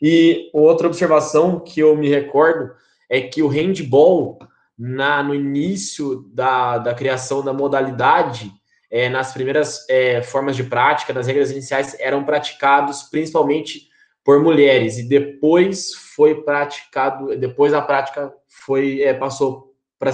E 0.00 0.50
outra 0.52 0.86
observação 0.86 1.60
que 1.60 1.80
eu 1.80 1.96
me 1.96 2.08
recordo 2.08 2.72
é 3.08 3.20
que 3.20 3.42
o 3.42 3.48
handball, 3.48 4.38
na, 4.78 5.22
no 5.22 5.34
início 5.34 6.24
da, 6.32 6.78
da 6.78 6.94
criação 6.94 7.42
da 7.42 7.52
modalidade, 7.52 8.52
é, 8.90 9.08
nas 9.08 9.32
primeiras 9.32 9.88
é, 9.88 10.22
formas 10.22 10.56
de 10.56 10.64
prática, 10.64 11.14
nas 11.14 11.26
regras 11.26 11.50
iniciais, 11.50 11.96
eram 11.98 12.24
praticados 12.24 13.04
principalmente 13.04 13.91
por 14.24 14.42
mulheres 14.42 14.98
e 14.98 15.08
depois 15.08 15.94
foi 15.94 16.42
praticado, 16.42 17.36
depois 17.36 17.74
a 17.74 17.82
prática 17.82 18.32
foi 18.46 19.02
é, 19.02 19.12
passou 19.12 19.72
para 19.98 20.10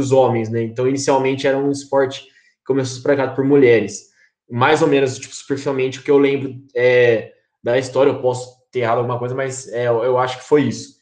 os 0.00 0.12
homens, 0.12 0.48
né? 0.48 0.62
Então 0.62 0.88
inicialmente 0.88 1.46
era 1.46 1.58
um 1.58 1.70
esporte 1.70 2.22
que 2.22 2.30
começou 2.66 2.94
a 2.94 2.96
ser 2.96 3.02
praticado 3.02 3.34
por 3.34 3.44
mulheres, 3.44 4.10
mais 4.50 4.82
ou 4.82 4.88
menos 4.88 5.18
tipo, 5.18 5.34
superficialmente 5.34 5.98
o 5.98 6.02
que 6.02 6.10
eu 6.10 6.18
lembro 6.18 6.54
é, 6.74 7.32
da 7.62 7.78
história. 7.78 8.10
Eu 8.10 8.20
posso 8.20 8.62
ter 8.70 8.80
errado 8.80 8.98
alguma 8.98 9.18
coisa, 9.18 9.34
mas 9.34 9.68
é, 9.68 9.86
eu 9.86 10.18
acho 10.18 10.38
que 10.38 10.44
foi 10.44 10.62
isso. 10.64 10.96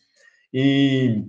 E 0.52 1.24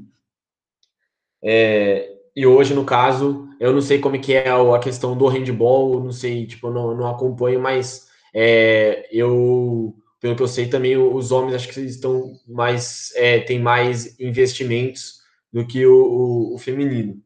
é, 1.43 2.09
e 2.35 2.45
hoje 2.45 2.73
no 2.73 2.85
caso 2.85 3.47
eu 3.59 3.71
não 3.71 3.81
sei 3.81 3.99
como 3.99 4.19
que 4.19 4.33
é 4.33 4.49
a 4.49 4.79
questão 4.79 5.15
do 5.15 5.27
handball, 5.27 5.99
não 6.03 6.11
sei, 6.11 6.47
tipo, 6.47 6.71
não, 6.71 6.95
não 6.95 7.07
acompanho, 7.07 7.59
mas 7.59 8.07
é, 8.33 9.07
eu 9.11 9.95
pelo 10.21 10.35
que 10.35 10.43
eu 10.43 10.47
sei, 10.47 10.67
também 10.67 10.95
os 10.95 11.31
homens 11.31 11.55
acho 11.55 11.67
que 11.67 11.81
estão 11.81 12.31
mais 12.47 13.11
é, 13.15 13.39
têm 13.39 13.59
mais 13.59 14.19
investimentos 14.19 15.19
do 15.51 15.65
que 15.65 15.83
o, 15.85 15.93
o, 15.93 16.55
o 16.55 16.57
feminino. 16.59 17.17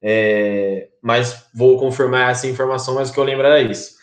É, 0.00 0.88
mas 1.02 1.46
vou 1.54 1.78
confirmar 1.78 2.30
essa 2.30 2.46
informação, 2.46 2.94
mas 2.94 3.10
o 3.10 3.12
que 3.12 3.20
eu 3.20 3.24
lembro 3.24 3.46
era 3.46 3.60
isso. 3.60 3.98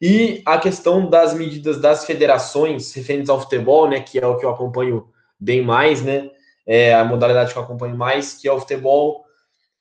E 0.00 0.42
a 0.46 0.56
questão 0.58 1.10
das 1.10 1.34
medidas 1.34 1.78
das 1.78 2.06
federações 2.06 2.90
referentes 2.94 3.28
ao 3.28 3.40
futebol, 3.40 3.86
né, 3.86 4.00
que 4.00 4.18
é 4.18 4.26
o 4.26 4.38
que 4.38 4.46
eu 4.46 4.50
acompanho 4.50 5.06
bem 5.38 5.62
mais, 5.62 6.00
né, 6.00 6.30
é 6.66 6.94
a 6.94 7.04
modalidade 7.04 7.52
que 7.52 7.58
eu 7.58 7.62
acompanho 7.62 7.96
mais, 7.96 8.32
que 8.32 8.48
é 8.48 8.52
o 8.52 8.60
futebol, 8.60 9.26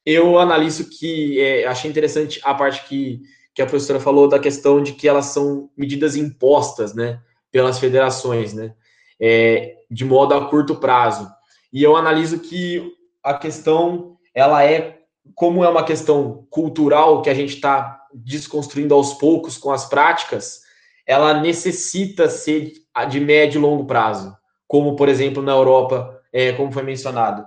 eu 0.06 0.38
analiso 0.38 0.90
que 0.90 1.40
é, 1.40 1.66
achei 1.66 1.90
interessante 1.90 2.42
a 2.44 2.54
parte 2.54 2.84
que, 2.86 3.22
que 3.54 3.62
a 3.62 3.66
professora 3.66 4.00
falou 4.00 4.28
da 4.28 4.40
questão 4.40 4.84
de 4.84 4.92
que 4.92 5.08
elas 5.08 5.28
são 5.28 5.70
medidas 5.78 6.18
impostas, 6.18 6.94
né, 6.94 7.22
pelas 7.52 7.80
federações, 7.80 8.54
né, 8.54 8.74
é, 9.20 9.76
de 9.90 10.06
modo 10.06 10.34
a 10.34 10.50
curto 10.50 10.76
prazo. 10.76 11.30
E 11.72 11.84
eu 11.84 11.96
analiso 11.96 12.40
que 12.40 12.92
a 13.24 13.34
questão, 13.34 14.18
ela 14.34 14.64
é, 14.64 15.00
como 15.36 15.64
é 15.64 15.70
uma 15.70 15.84
questão 15.84 16.48
cultural 16.50 17.22
que 17.22 17.30
a 17.30 17.34
gente 17.34 17.56
está 17.56 18.00
desconstruindo 18.14 18.94
aos 18.94 19.14
poucos 19.14 19.58
com 19.58 19.72
as 19.72 19.86
práticas, 19.86 20.62
ela 21.06 21.40
necessita 21.42 22.30
ser 22.30 22.74
de 23.10 23.20
médio 23.20 23.60
e 23.60 23.62
longo 23.62 23.86
prazo, 23.86 24.36
como, 24.68 24.96
por 24.96 25.10
exemplo, 25.10 25.42
na 25.42 25.54
Europa, 25.54 26.20
é, 26.32 26.52
como 26.54 26.72
foi 26.72 26.84
mencionado. 26.84 27.46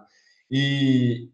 E, 0.50 1.28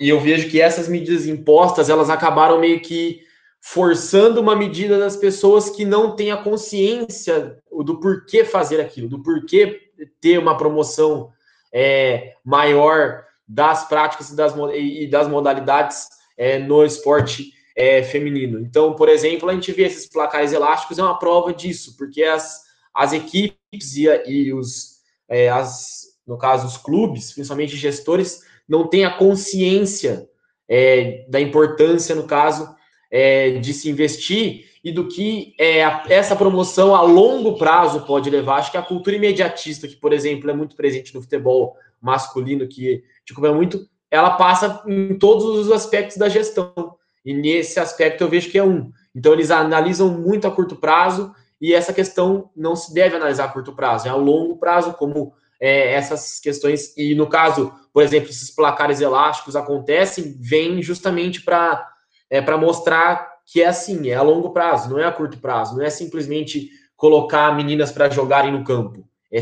e 0.00 0.08
eu 0.08 0.20
vejo 0.20 0.48
que 0.48 0.60
essas 0.60 0.88
medidas 0.88 1.26
impostas, 1.26 1.88
elas 1.88 2.10
acabaram 2.10 2.60
meio 2.60 2.80
que 2.80 3.20
forçando 3.60 4.40
uma 4.40 4.54
medida 4.54 4.98
das 4.98 5.16
pessoas 5.16 5.70
que 5.70 5.84
não 5.84 6.14
têm 6.14 6.30
a 6.30 6.36
consciência 6.36 7.58
do 7.82 8.00
porquê 8.00 8.44
fazer 8.44 8.80
aquilo, 8.80 9.08
do 9.08 9.22
porquê 9.22 9.90
ter 10.20 10.38
uma 10.38 10.56
promoção 10.56 11.32
é, 11.72 12.34
maior 12.44 13.24
das 13.46 13.88
práticas 13.88 14.30
e 14.30 14.36
das, 14.36 14.54
e 14.74 15.06
das 15.06 15.28
modalidades 15.28 16.08
é, 16.36 16.58
no 16.58 16.84
esporte 16.84 17.52
é, 17.74 18.02
feminino. 18.02 18.58
Então, 18.60 18.94
por 18.94 19.08
exemplo, 19.08 19.48
a 19.48 19.54
gente 19.54 19.72
vê 19.72 19.84
esses 19.84 20.06
placares 20.06 20.52
elásticos, 20.52 20.98
é 20.98 21.02
uma 21.02 21.18
prova 21.18 21.52
disso, 21.52 21.96
porque 21.96 22.24
as, 22.24 22.62
as 22.94 23.12
equipes 23.12 23.96
e, 23.96 24.06
e 24.26 24.52
os, 24.52 24.98
é, 25.28 25.48
as, 25.48 26.08
no 26.26 26.36
caso, 26.36 26.66
os 26.66 26.76
clubes, 26.76 27.32
principalmente 27.32 27.76
gestores, 27.76 28.42
não 28.68 28.86
têm 28.86 29.04
a 29.04 29.16
consciência 29.16 30.28
é, 30.68 31.24
da 31.28 31.40
importância, 31.40 32.14
no 32.14 32.24
caso, 32.24 32.74
é, 33.10 33.52
de 33.52 33.72
se 33.72 33.88
investir 33.88 34.67
e 34.82 34.92
do 34.92 35.08
que 35.08 35.54
é, 35.58 35.80
essa 36.08 36.36
promoção 36.36 36.94
a 36.94 37.02
longo 37.02 37.58
prazo 37.58 38.02
pode 38.02 38.30
levar. 38.30 38.56
Acho 38.56 38.70
que 38.70 38.78
a 38.78 38.82
cultura 38.82 39.16
imediatista, 39.16 39.88
que, 39.88 39.96
por 39.96 40.12
exemplo, 40.12 40.50
é 40.50 40.54
muito 40.54 40.76
presente 40.76 41.14
no 41.14 41.22
futebol 41.22 41.76
masculino, 42.00 42.66
que 42.68 42.98
te 43.24 43.34
tipo, 43.34 43.54
muito, 43.54 43.88
ela 44.10 44.30
passa 44.30 44.82
em 44.86 45.18
todos 45.18 45.44
os 45.44 45.70
aspectos 45.70 46.16
da 46.16 46.28
gestão. 46.28 46.96
E 47.24 47.34
nesse 47.34 47.78
aspecto 47.78 48.22
eu 48.22 48.28
vejo 48.28 48.50
que 48.50 48.58
é 48.58 48.64
um. 48.64 48.90
Então 49.14 49.32
eles 49.32 49.50
analisam 49.50 50.08
muito 50.08 50.46
a 50.46 50.50
curto 50.50 50.76
prazo 50.76 51.34
e 51.60 51.74
essa 51.74 51.92
questão 51.92 52.50
não 52.56 52.76
se 52.76 52.94
deve 52.94 53.16
analisar 53.16 53.44
a 53.44 53.48
curto 53.48 53.72
prazo, 53.72 54.06
é 54.06 54.10
a 54.10 54.14
longo 54.14 54.56
prazo, 54.56 54.94
como 54.94 55.32
é, 55.60 55.92
essas 55.92 56.38
questões. 56.38 56.96
E 56.96 57.14
no 57.14 57.26
caso, 57.26 57.72
por 57.92 58.02
exemplo, 58.02 58.30
esses 58.30 58.50
placares 58.50 59.00
elásticos 59.00 59.56
acontecem, 59.56 60.36
vem 60.40 60.80
justamente 60.82 61.42
para 61.42 61.86
é, 62.30 62.40
mostrar 62.56 63.37
que 63.50 63.62
é 63.62 63.66
assim, 63.66 64.10
é 64.10 64.14
a 64.14 64.22
longo 64.22 64.50
prazo, 64.50 64.90
não 64.90 64.98
é 64.98 65.06
a 65.06 65.12
curto 65.12 65.38
prazo, 65.38 65.74
não 65.74 65.82
é 65.82 65.88
simplesmente 65.88 66.68
colocar 66.94 67.56
meninas 67.56 67.90
para 67.90 68.10
jogarem 68.10 68.52
no 68.52 68.62
campo. 68.62 69.08
É, 69.32 69.40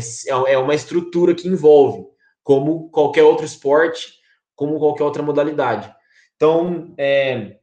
é 0.53 0.57
uma 0.57 0.73
estrutura 0.73 1.35
que 1.35 1.47
envolve, 1.47 2.05
como 2.41 2.89
qualquer 2.89 3.23
outro 3.23 3.45
esporte, 3.45 4.13
como 4.55 4.79
qualquer 4.79 5.03
outra 5.03 5.21
modalidade. 5.21 5.93
Então, 6.37 6.93
é, 6.97 7.57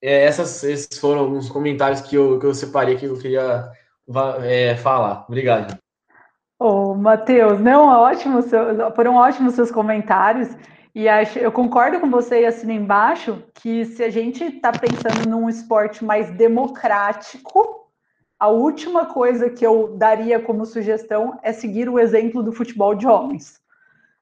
é, 0.00 0.24
essas, 0.24 0.62
esses 0.62 1.00
foram 1.00 1.22
alguns 1.22 1.48
comentários 1.48 2.00
que 2.00 2.14
eu, 2.14 2.38
que 2.38 2.46
eu 2.46 2.54
separei 2.54 2.96
que 2.96 3.06
eu 3.06 3.18
queria 3.18 3.68
é, 4.44 4.76
falar. 4.76 5.24
Obrigado. 5.26 5.76
Ô, 6.60 6.94
Matheus, 6.94 7.60
não, 7.60 7.92
é 7.92 7.98
ótimo, 7.98 8.40
foram 8.94 9.16
ótimos 9.16 9.54
seus 9.54 9.72
comentários. 9.72 10.48
E 10.96 11.10
acho, 11.10 11.38
eu 11.38 11.52
concordo 11.52 12.00
com 12.00 12.10
você 12.10 12.40
e 12.40 12.46
assino 12.46 12.72
embaixo 12.72 13.42
que 13.56 13.84
se 13.84 14.02
a 14.02 14.08
gente 14.08 14.42
está 14.42 14.72
pensando 14.72 15.28
num 15.28 15.46
esporte 15.46 16.02
mais 16.02 16.30
democrático, 16.30 17.86
a 18.38 18.48
última 18.48 19.04
coisa 19.04 19.50
que 19.50 19.66
eu 19.66 19.94
daria 19.98 20.40
como 20.40 20.64
sugestão 20.64 21.38
é 21.42 21.52
seguir 21.52 21.86
o 21.90 21.98
exemplo 21.98 22.42
do 22.42 22.50
futebol 22.50 22.94
de 22.94 23.06
homens. 23.06 23.60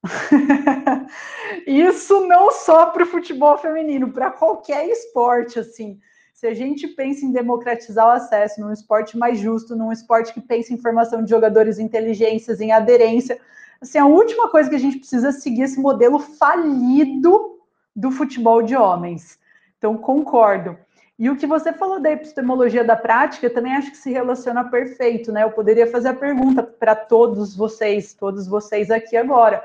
Isso 1.64 2.26
não 2.26 2.50
só 2.50 2.86
para 2.86 3.04
o 3.04 3.06
futebol 3.06 3.56
feminino, 3.56 4.12
para 4.12 4.32
qualquer 4.32 4.88
esporte, 4.88 5.60
assim. 5.60 6.00
Se 6.32 6.48
a 6.48 6.54
gente 6.54 6.88
pensa 6.88 7.24
em 7.24 7.30
democratizar 7.30 8.08
o 8.08 8.10
acesso 8.10 8.60
num 8.60 8.72
esporte 8.72 9.16
mais 9.16 9.38
justo, 9.38 9.76
num 9.76 9.92
esporte 9.92 10.34
que 10.34 10.40
pensa 10.40 10.74
em 10.74 10.82
formação 10.82 11.22
de 11.22 11.30
jogadores, 11.30 11.78
inteligências, 11.78 12.60
em 12.60 12.72
aderência, 12.72 13.40
assim, 13.84 13.98
a 13.98 14.06
última 14.06 14.48
coisa 14.48 14.68
que 14.68 14.76
a 14.76 14.80
gente 14.80 14.98
precisa 14.98 15.32
seguir 15.32 15.62
esse 15.62 15.80
modelo 15.80 16.18
falido 16.18 17.58
do 17.94 18.10
futebol 18.10 18.62
de 18.62 18.76
homens. 18.76 19.38
Então, 19.78 19.96
concordo. 19.96 20.76
E 21.18 21.30
o 21.30 21.36
que 21.36 21.46
você 21.46 21.72
falou 21.72 22.00
da 22.00 22.10
epistemologia 22.10 22.82
da 22.82 22.96
prática, 22.96 23.48
também 23.48 23.74
acho 23.74 23.92
que 23.92 23.96
se 23.96 24.10
relaciona 24.10 24.64
perfeito, 24.64 25.30
né? 25.30 25.44
Eu 25.44 25.52
poderia 25.52 25.86
fazer 25.86 26.08
a 26.08 26.14
pergunta 26.14 26.62
para 26.62 26.96
todos 26.96 27.54
vocês, 27.54 28.14
todos 28.14 28.48
vocês 28.48 28.90
aqui 28.90 29.16
agora 29.16 29.62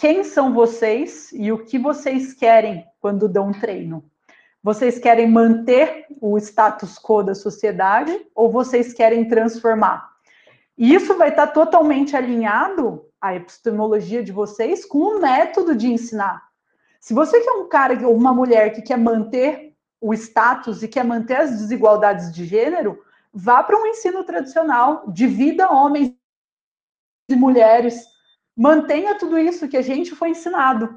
quem 0.00 0.24
são 0.24 0.54
vocês 0.54 1.30
e 1.30 1.52
o 1.52 1.58
que 1.58 1.78
vocês 1.78 2.32
querem 2.32 2.86
quando 3.02 3.28
dão 3.28 3.52
treino. 3.52 4.02
Vocês 4.62 4.98
querem 4.98 5.30
manter 5.30 6.06
o 6.22 6.38
status 6.38 6.98
quo 6.98 7.22
da 7.22 7.34
sociedade 7.34 8.18
ou 8.34 8.50
vocês 8.50 8.94
querem 8.94 9.28
transformar? 9.28 10.10
E 10.76 10.94
isso 10.94 11.18
vai 11.18 11.28
estar 11.28 11.48
totalmente 11.48 12.16
alinhado 12.16 13.04
à 13.20 13.34
epistemologia 13.34 14.22
de 14.22 14.32
vocês 14.32 14.84
com 14.84 14.98
o 14.98 15.20
método 15.20 15.74
de 15.74 15.88
ensinar. 15.92 16.42
Se 17.00 17.14
você 17.14 17.40
quer 17.40 17.52
um 17.52 17.68
cara 17.68 18.06
ou 18.06 18.14
uma 18.14 18.32
mulher 18.32 18.72
que 18.72 18.82
quer 18.82 18.98
manter 18.98 19.74
o 20.00 20.14
status 20.14 20.82
e 20.82 20.88
quer 20.88 21.04
manter 21.04 21.36
as 21.36 21.50
desigualdades 21.50 22.32
de 22.32 22.44
gênero, 22.44 23.02
vá 23.32 23.62
para 23.62 23.76
um 23.76 23.86
ensino 23.86 24.24
tradicional, 24.24 25.04
divida 25.10 25.70
homens 25.70 26.14
e 27.28 27.36
mulheres, 27.36 28.04
Mantenha 28.60 29.14
tudo 29.14 29.38
isso 29.38 29.66
que 29.68 29.76
a 29.78 29.80
gente 29.80 30.14
foi 30.14 30.28
ensinado. 30.28 30.94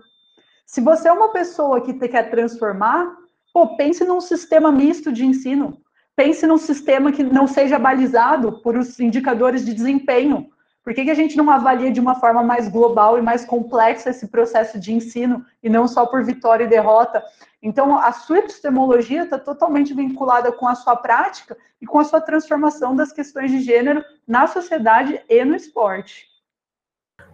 Se 0.65 0.81
você 0.81 1.07
é 1.07 1.13
uma 1.13 1.29
pessoa 1.29 1.79
que 1.79 1.93
quer 1.93 2.29
transformar, 2.29 3.15
pô, 3.53 3.77
pense 3.77 4.03
num 4.03 4.19
sistema 4.19 4.69
misto 4.69 5.13
de 5.13 5.25
ensino. 5.25 5.81
Pense 6.13 6.45
num 6.45 6.57
sistema 6.57 7.09
que 7.09 7.23
não 7.23 7.47
seja 7.47 7.79
balizado 7.79 8.62
por 8.62 8.75
os 8.77 8.99
indicadores 8.99 9.65
de 9.65 9.73
desempenho. 9.73 10.49
Por 10.84 10.93
que, 10.93 11.06
que 11.06 11.12
a 11.12 11.15
gente 11.15 11.38
não 11.38 11.50
avalia 11.50 11.91
de 11.91 12.00
uma 12.00 12.15
forma 12.15 12.43
mais 12.43 12.67
global 12.67 13.17
e 13.17 13.22
mais 13.22 13.46
complexa 13.46 14.10
esse 14.10 14.28
processo 14.28 14.78
de 14.78 14.93
ensino 14.93 15.46
e 15.62 15.69
não 15.69 15.88
só 15.88 16.06
por 16.06 16.24
vitória 16.24 16.65
e 16.65 16.67
derrota? 16.67 17.24
Então, 17.62 17.98
a 17.98 18.12
sua 18.12 18.39
epistemologia 18.39 19.24
está 19.24 19.39
totalmente 19.39 19.93
vinculada 19.93 20.52
com 20.52 20.67
a 20.67 20.76
sua 20.76 20.98
prática 20.98 21.58
e 21.82 21.86
com 21.86 22.00
a 22.00 22.04
sua 22.04 22.19
transformação 22.19 22.93
das 22.93 23.13
questões 23.13 23.50
de 23.50 23.62
gênero 23.62 24.04
na 24.28 24.48
sociedade 24.48 25.22
e 25.30 25.46
no 25.46 25.56
esporte. 25.56 26.28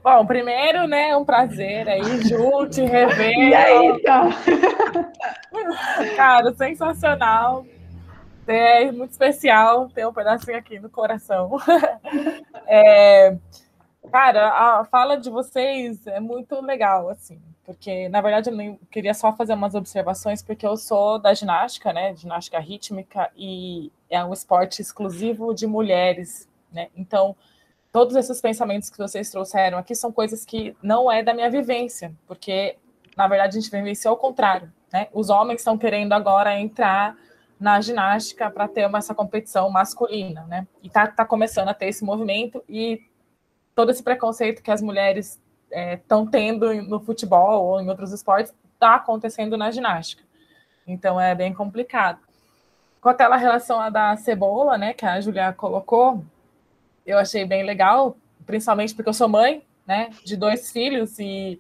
Bom, 0.04 0.26
primeiro, 0.28 0.88
né, 0.88 1.18
um 1.18 1.26
prazer 1.26 1.90
aí, 1.90 2.22
Ju, 2.22 2.68
te 2.70 2.82
rever. 2.86 3.38
E 3.38 3.56
aí, 3.56 4.02
tá? 4.04 4.30
Cara, 6.16 6.54
sensacional. 6.54 7.66
É 8.52 8.92
muito 8.92 9.12
especial 9.12 9.88
ter 9.90 10.08
um 10.08 10.12
pedacinho 10.12 10.58
aqui 10.58 10.80
no 10.80 10.90
coração. 10.90 11.52
É, 12.72 13.36
cara, 14.12 14.50
a 14.50 14.86
fala 14.86 15.16
de 15.18 15.28
vocês 15.28 16.06
é 16.06 16.20
muito 16.20 16.62
legal, 16.62 17.10
assim, 17.10 17.42
porque, 17.66 18.08
na 18.10 18.22
verdade, 18.22 18.52
eu 18.52 18.80
queria 18.92 19.16
só 19.16 19.34
fazer 19.34 19.56
umas 19.56 19.74
observações, 19.74 20.44
porque 20.44 20.68
eu 20.68 20.78
sou 20.78 21.18
da 21.18 21.34
ginástica, 21.34 21.92
né, 21.92 22.16
ginástica 22.16 22.60
rítmica, 22.60 23.32
e 23.36 23.92
é 24.08 24.24
um 24.24 24.32
esporte 24.32 24.84
exclusivo 24.84 25.52
de 25.52 25.66
mulheres, 25.66 26.48
né, 26.72 26.90
então 26.96 27.36
todos 27.92 28.16
esses 28.16 28.40
pensamentos 28.40 28.92
que 28.92 29.00
vocês 29.00 29.32
trouxeram 29.32 29.80
aqui 29.80 29.96
são 29.96 30.12
coisas 30.12 30.46
que 30.46 30.78
não 30.84 31.12
é 31.12 31.24
da 31.24 31.34
minha 31.34 31.50
vivência, 31.50 32.14
porque 32.28 32.78
na 33.18 33.28
verdade 33.28 33.58
a 33.58 33.62
gente 33.62 33.72
vivenciou 33.72 34.14
o 34.14 34.18
contrário, 34.18 34.72
né? 34.94 35.08
Os 35.12 35.32
homens 35.32 35.62
estão 35.62 35.76
querendo 35.76 36.14
agora 36.14 36.60
entrar 36.60 37.18
na 37.60 37.82
ginástica 37.82 38.50
para 38.50 38.68
ter 38.68 38.88
uma, 38.88 39.00
essa 39.00 39.14
competição 39.14 39.70
masculina, 39.70 40.44
né? 40.48 40.66
E 40.82 40.90
tá, 40.90 41.08
tá 41.08 41.26
começando 41.26 41.68
a 41.68 41.74
ter 41.74 41.88
esse 41.88 42.04
movimento 42.04 42.64
e 42.70 43.02
todo 43.76 43.92
esse 43.92 44.02
preconceito 44.02 44.64
que 44.64 44.72
as 44.72 44.82
mulheres 44.82 45.40
estão 45.70 46.24
é, 46.24 46.30
tendo 46.32 46.74
no 46.84 47.00
futebol 47.00 47.66
ou 47.66 47.82
em 47.82 47.90
outros 47.90 48.12
esportes 48.12 48.54
está 48.74 48.96
acontecendo 48.96 49.58
na 49.58 49.72
ginástica. 49.72 50.24
Então 50.88 51.20
é 51.20 51.36
bem 51.36 51.54
complicado. 51.54 52.20
Com 53.02 53.10
aquela 53.10 53.36
relação 53.36 53.80
a 53.80 53.90
da 53.90 54.16
cebola, 54.18 54.78
né, 54.78 54.94
que 54.94 55.06
a 55.06 55.20
Julia 55.20 55.54
colocou, 55.54 56.24
eu 57.06 57.18
achei 57.18 57.46
bem 57.46 57.64
legal, 57.64 58.18
principalmente 58.46 58.96
porque 58.96 59.10
eu 59.10 59.14
sou 59.14 59.28
mãe, 59.28 59.64
né, 59.86 60.10
de 60.24 60.36
dois 60.36 60.72
filhos 60.72 61.20
e, 61.20 61.60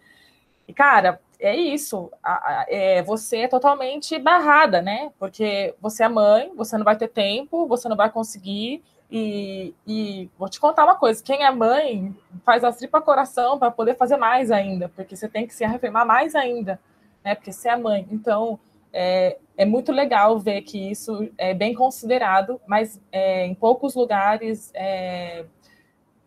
e 0.67 0.73
cara, 0.73 1.21
é 1.39 1.56
isso. 1.56 2.12
A, 2.21 2.34
a, 2.34 2.65
é, 2.67 3.02
você 3.02 3.38
é 3.39 3.47
totalmente 3.47 4.17
barrada, 4.19 4.82
né? 4.82 5.12
Porque 5.17 5.73
você 5.82 6.04
é 6.04 6.10
mãe, 6.10 6.52
você 6.56 6.78
não 6.78 6.84
vai 6.84 6.97
ter 6.97 7.08
tempo, 7.08 7.67
você 7.67 7.88
não 7.88 7.95
vai 7.95 8.10
conseguir. 8.10 8.84
E, 9.12 9.73
e 9.88 10.30
vou 10.38 10.49
te 10.49 10.60
contar 10.60 10.84
uma 10.84 10.95
coisa: 10.95 11.23
quem 11.23 11.43
é 11.43 11.52
mãe 11.52 12.15
faz 12.45 12.63
a 12.63 12.71
tripa 12.71 13.02
coração 13.02 13.58
para 13.58 13.71
poder 13.71 13.95
fazer 13.95 14.17
mais 14.17 14.52
ainda, 14.52 14.89
porque 14.89 15.15
você 15.15 15.28
tem 15.28 15.47
que 15.47 15.54
se 15.54 15.65
reafirmar 15.65 16.06
mais 16.06 16.36
ainda, 16.36 16.80
né? 17.23 17.36
Porque 17.36 17.52
você 17.52 17.69
é 17.69 17.75
mãe. 17.78 18.08
Então, 18.12 18.60
é, 18.93 19.38
é 19.58 19.65
muito 19.65 19.91
legal 19.91 20.38
ver 20.39 20.62
que 20.62 20.91
isso 20.91 21.30
é 21.38 21.54
bem 21.54 21.73
considerado, 21.73 22.60
mas 22.67 22.99
é, 23.12 23.45
em 23.45 23.56
poucos 23.56 23.95
lugares 23.95 24.71
é, 24.73 25.45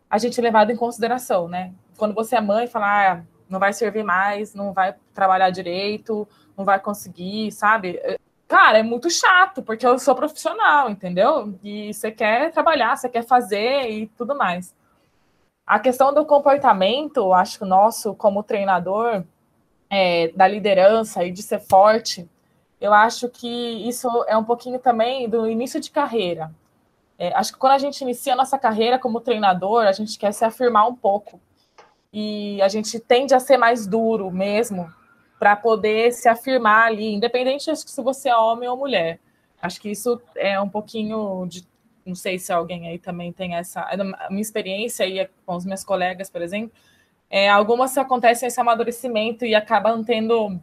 a 0.09 0.17
gente 0.17 0.39
é 0.39 0.43
levado 0.43 0.71
em 0.71 0.75
consideração, 0.75 1.47
né? 1.47 1.73
Quando 1.97 2.13
você 2.13 2.35
é 2.35 2.41
mãe, 2.41 2.67
falar. 2.67 3.25
Não 3.49 3.59
vai 3.59 3.73
servir 3.73 4.03
mais, 4.03 4.53
não 4.53 4.73
vai 4.73 4.95
trabalhar 5.13 5.49
direito, 5.49 6.27
não 6.57 6.65
vai 6.65 6.79
conseguir, 6.79 7.51
sabe? 7.51 7.99
Cara, 8.47 8.79
é 8.79 8.83
muito 8.83 9.09
chato, 9.09 9.63
porque 9.63 9.85
eu 9.85 9.97
sou 9.97 10.15
profissional, 10.15 10.89
entendeu? 10.89 11.57
E 11.63 11.93
você 11.93 12.11
quer 12.11 12.51
trabalhar, 12.51 12.95
você 12.95 13.09
quer 13.09 13.23
fazer 13.23 13.89
e 13.89 14.07
tudo 14.07 14.35
mais. 14.35 14.75
A 15.65 15.79
questão 15.79 16.13
do 16.13 16.25
comportamento, 16.25 17.33
acho 17.33 17.57
que 17.57 17.63
o 17.63 17.67
nosso, 17.67 18.13
como 18.13 18.43
treinador, 18.43 19.23
é, 19.89 20.29
da 20.29 20.47
liderança 20.47 21.23
e 21.23 21.31
de 21.31 21.41
ser 21.41 21.59
forte, 21.61 22.29
eu 22.81 22.93
acho 22.93 23.29
que 23.29 23.47
isso 23.87 24.07
é 24.27 24.35
um 24.35 24.43
pouquinho 24.43 24.77
também 24.77 25.29
do 25.29 25.47
início 25.47 25.79
de 25.79 25.89
carreira. 25.89 26.53
É, 27.17 27.33
acho 27.35 27.53
que 27.53 27.59
quando 27.59 27.73
a 27.73 27.77
gente 27.77 28.01
inicia 28.01 28.33
a 28.33 28.35
nossa 28.35 28.57
carreira 28.57 28.99
como 28.99 29.21
treinador, 29.21 29.85
a 29.85 29.91
gente 29.91 30.17
quer 30.17 30.33
se 30.33 30.43
afirmar 30.43 30.87
um 30.87 30.95
pouco 30.95 31.39
e 32.13 32.61
a 32.61 32.67
gente 32.67 32.99
tende 32.99 33.33
a 33.33 33.39
ser 33.39 33.57
mais 33.57 33.87
duro 33.87 34.29
mesmo 34.29 34.87
para 35.39 35.55
poder 35.55 36.13
se 36.13 36.29
afirmar 36.29 36.87
ali, 36.87 37.13
independente 37.15 37.71
de 37.71 37.77
se 37.77 38.01
você 38.01 38.29
é 38.29 38.37
homem 38.37 38.69
ou 38.69 38.77
mulher. 38.77 39.19
Acho 39.61 39.81
que 39.81 39.89
isso 39.89 40.21
é 40.35 40.59
um 40.61 40.69
pouquinho 40.69 41.45
de. 41.47 41.67
Não 42.05 42.15
sei 42.15 42.37
se 42.37 42.51
alguém 42.51 42.87
aí 42.87 42.99
também 42.99 43.31
tem 43.33 43.55
essa. 43.55 43.81
A 43.81 44.29
minha 44.29 44.41
experiência 44.41 45.05
aí 45.05 45.27
com 45.45 45.55
os 45.55 45.65
meus 45.65 45.83
colegas, 45.83 46.29
por 46.29 46.41
exemplo, 46.41 46.71
é, 47.29 47.49
algumas 47.49 47.97
acontecem 47.97 48.47
esse 48.47 48.59
amadurecimento 48.59 49.43
e 49.43 49.55
acabam 49.55 50.03
tendo 50.03 50.59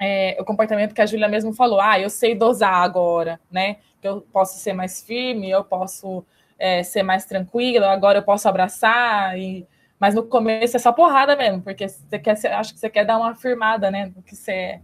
é, 0.00 0.36
o 0.40 0.44
comportamento 0.44 0.94
que 0.94 1.00
a 1.00 1.06
Júlia 1.06 1.28
mesmo 1.28 1.52
falou. 1.52 1.80
Ah, 1.80 2.00
eu 2.00 2.10
sei 2.10 2.34
dosar 2.34 2.82
agora, 2.82 3.38
né? 3.50 3.76
Eu 4.02 4.22
posso 4.32 4.58
ser 4.58 4.72
mais 4.72 5.02
firme, 5.02 5.50
eu 5.50 5.62
posso 5.62 6.24
é, 6.58 6.82
ser 6.82 7.02
mais 7.02 7.26
tranquila, 7.26 7.92
agora 7.92 8.18
eu 8.18 8.22
posso 8.22 8.48
abraçar 8.48 9.38
e 9.38 9.66
mas 10.00 10.14
no 10.14 10.22
começo 10.22 10.74
é 10.74 10.80
só 10.80 10.92
porrada 10.92 11.36
mesmo, 11.36 11.60
porque 11.60 11.86
você 11.86 12.18
quer, 12.18 12.32
acho 12.54 12.72
que 12.72 12.80
você 12.80 12.88
quer 12.88 13.04
dar 13.04 13.18
uma 13.18 13.32
afirmada, 13.32 13.90
né, 13.90 14.10
no 14.16 14.22
que 14.22 14.34
você 14.34 14.52
é, 14.52 14.80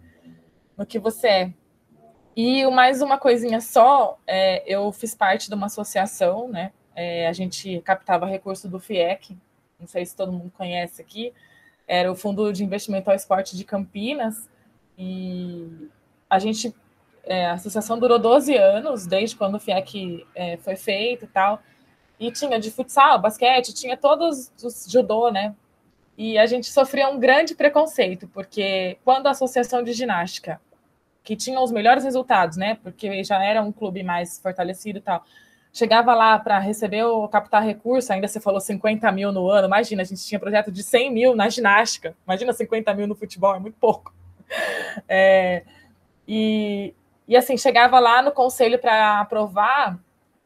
no 0.77 0.85
que 0.85 0.99
você 0.99 1.27
é. 1.27 1.53
E 2.37 2.67
mais 2.67 3.01
uma 3.01 3.17
coisinha 3.17 3.63
só, 3.63 4.19
é, 4.27 4.63
eu 4.67 4.93
fiz 4.93 5.15
parte 5.15 5.49
de 5.49 5.55
uma 5.55 5.67
associação, 5.67 6.49
né? 6.49 6.71
É, 6.95 7.27
a 7.27 7.33
gente 7.33 7.81
captava 7.81 8.27
recurso 8.27 8.69
do 8.69 8.79
FIEC, 8.79 9.35
não 9.81 9.87
sei 9.87 10.05
se 10.05 10.15
todo 10.15 10.31
mundo 10.31 10.53
conhece 10.55 11.01
aqui, 11.01 11.33
era 11.89 12.13
o 12.13 12.15
Fundo 12.15 12.53
de 12.53 12.63
Investimento 12.63 13.09
ao 13.09 13.17
Esporte 13.17 13.57
de 13.57 13.65
Campinas, 13.65 14.51
e 14.99 15.89
a 16.29 16.39
gente, 16.39 16.75
é, 17.25 17.47
a 17.47 17.55
associação 17.55 17.99
durou 17.99 18.19
12 18.19 18.55
anos, 18.55 19.07
desde 19.07 19.35
quando 19.35 19.55
o 19.55 19.61
FIEC 19.61 20.27
é, 20.35 20.59
foi 20.59 20.77
feito 20.77 21.25
e 21.25 21.29
tal, 21.29 21.63
e 22.19 22.31
tinha 22.31 22.59
de 22.59 22.71
futsal, 22.71 23.19
basquete, 23.19 23.75
tinha 23.75 23.97
todos 23.97 24.53
os 24.63 24.87
judô, 24.91 25.31
né? 25.31 25.55
E 26.17 26.39
a 26.39 26.47
gente 26.47 26.71
sofria 26.71 27.09
um 27.09 27.19
grande 27.19 27.55
preconceito, 27.55 28.27
porque 28.29 28.99
quando 29.05 29.27
a 29.27 29.31
associação 29.31 29.83
de 29.83 29.93
ginástica, 29.93 30.61
que 31.23 31.37
tinha 31.37 31.61
os 31.61 31.71
melhores 31.71 32.05
resultados, 32.05 32.57
né? 32.57 32.79
Porque 32.83 33.23
já 33.23 33.43
era 33.43 33.61
um 33.63 33.71
clube 33.71 34.03
mais 34.03 34.39
fortalecido 34.39 34.99
e 34.99 35.03
tal, 35.03 35.25
chegava 35.73 36.15
lá 36.15 36.39
para 36.39 36.59
receber 36.59 37.05
ou 37.05 37.29
captar 37.29 37.63
recurso, 37.63 38.13
ainda 38.13 38.27
você 38.27 38.41
falou 38.41 38.61
50 38.61 39.13
mil 39.13 39.31
no 39.31 39.51
ano, 39.51 39.67
imagina, 39.67 40.01
a 40.01 40.05
gente 40.05 40.25
tinha 40.25 40.41
projeto 40.41 40.73
de 40.73 40.83
100 40.83 41.13
mil 41.13 41.37
na 41.37 41.51
ginástica, 41.51 42.17
imagina 42.27 42.53
50 42.53 42.95
mil 42.95 43.07
no 43.07 43.15
futebol, 43.15 43.55
é 43.55 43.59
muito 43.59 43.77
pouco. 43.79 44.15
É, 45.09 45.63
e, 46.27 46.95
e 47.29 47.37
assim, 47.37 47.59
chegava 47.59 48.01
lá 48.01 48.23
no 48.23 48.33
conselho 48.33 48.79
para 48.79 49.21
aprovar, 49.21 49.99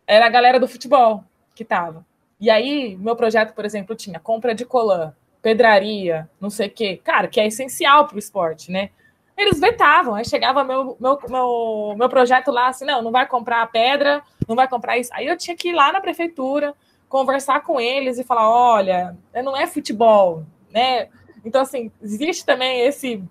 era 0.06 0.26
a 0.26 0.28
galera 0.28 0.59
do 0.59 0.66
futebol, 0.66 1.24
que 1.61 1.64
estava. 1.64 2.07
E 2.40 2.49
aí, 2.49 2.96
meu 2.96 3.14
projeto, 3.14 3.53
por 3.53 3.66
exemplo, 3.66 3.94
tinha 3.94 4.18
compra 4.18 4.55
de 4.55 4.64
colã, 4.64 5.12
pedraria, 5.42 6.29
não 6.40 6.49
sei 6.49 6.68
o 6.68 6.70
quê. 6.70 6.99
Cara, 7.05 7.29
que 7.29 7.38
é 7.38 7.46
essencial 7.46 8.07
para 8.07 8.16
o 8.16 8.18
esporte, 8.18 8.73
né? 8.73 8.88
Eles 9.37 9.61
vetavam, 9.61 10.14
aí 10.14 10.25
chegava 10.25 10.64
meu, 10.64 10.96
meu, 10.99 11.18
meu, 11.29 11.94
meu 11.99 12.09
projeto 12.09 12.51
lá, 12.51 12.68
assim, 12.68 12.87
não, 12.87 13.03
não 13.03 13.12
vai 13.12 13.27
comprar 13.27 13.70
pedra, 13.70 14.23
não 14.49 14.57
vai 14.57 14.66
comprar 14.66 14.96
isso. 14.96 15.11
Aí 15.12 15.27
eu 15.27 15.37
tinha 15.37 15.55
que 15.55 15.68
ir 15.68 15.73
lá 15.73 15.92
na 15.92 16.01
prefeitura, 16.01 16.75
conversar 17.11 17.62
com 17.62 17.79
eles 17.79 18.18
e 18.18 18.25
falar, 18.25 18.49
olha, 18.49 19.16
não 19.44 19.55
é 19.55 19.66
futebol, 19.66 20.44
né? 20.70 21.09
Então, 21.44 21.61
assim, 21.61 21.90
existe 22.03 22.44
também 22.46 22.81
esse 22.81 23.23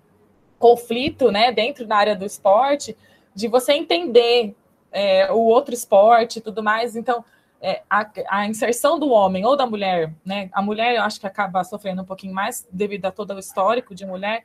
conflito, 0.56 1.32
né, 1.32 1.50
dentro 1.50 1.84
da 1.84 1.96
área 1.96 2.14
do 2.14 2.24
esporte, 2.24 2.96
de 3.34 3.48
você 3.48 3.72
entender 3.72 4.54
é, 4.92 5.32
o 5.32 5.38
outro 5.38 5.74
esporte 5.74 6.38
e 6.38 6.42
tudo 6.42 6.62
mais. 6.62 6.94
Então, 6.94 7.24
é, 7.60 7.82
a, 7.90 8.10
a, 8.28 8.46
inserção 8.46 8.98
do 8.98 9.10
homem 9.10 9.44
ou 9.44 9.56
da 9.56 9.66
mulher, 9.66 10.12
né? 10.24 10.48
A 10.52 10.62
mulher 10.62 10.96
eu 10.96 11.02
acho 11.02 11.20
que 11.20 11.26
acaba 11.26 11.62
sofrendo 11.62 12.02
um 12.02 12.06
pouquinho 12.06 12.34
mais 12.34 12.66
devido 12.72 13.04
a 13.06 13.12
todo 13.12 13.34
o 13.34 13.38
histórico 13.38 13.94
de 13.94 14.06
mulher, 14.06 14.44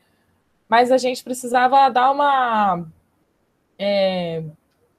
mas 0.68 0.92
a 0.92 0.98
gente 0.98 1.24
precisava 1.24 1.90
dar 1.90 2.12
uma, 2.12 2.86
é, 3.80 4.44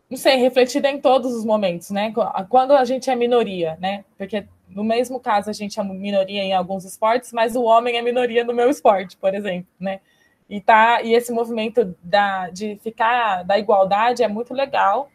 não 0.09 0.17
sei, 0.17 0.37
refletida 0.37 0.89
em 0.89 1.01
todos 1.01 1.35
os 1.35 1.45
momentos, 1.45 1.91
né? 1.91 2.13
Quando 2.49 2.73
a 2.73 2.85
gente 2.85 3.11
é 3.11 3.15
minoria, 3.15 3.77
né? 3.81 4.05
Porque 4.17 4.47
no 4.69 4.83
mesmo 4.83 5.21
caso 5.21 5.51
a 5.51 5.53
gente 5.53 5.79
é 5.79 5.85
minoria 5.85 6.43
em 6.43 6.55
alguns 6.55 6.85
esportes, 6.85 7.33
mas 7.33 7.55
o 7.55 7.63
homem 7.63 7.97
é 7.97 8.03
minoria 8.03 8.45
no 8.45 8.55
meu 8.55 8.71
esporte, 8.71 9.17
por 9.17 9.35
exemplo, 9.35 9.69
né? 9.79 10.01
E 10.49 10.61
tá, 10.61 11.03
e 11.03 11.13
esse 11.13 11.33
movimento 11.33 11.97
da, 12.03 12.49
de 12.51 12.77
ficar 12.83 13.43
da 13.43 13.59
igualdade 13.59 14.23
é 14.23 14.29
muito 14.29 14.55
legal 14.55 15.11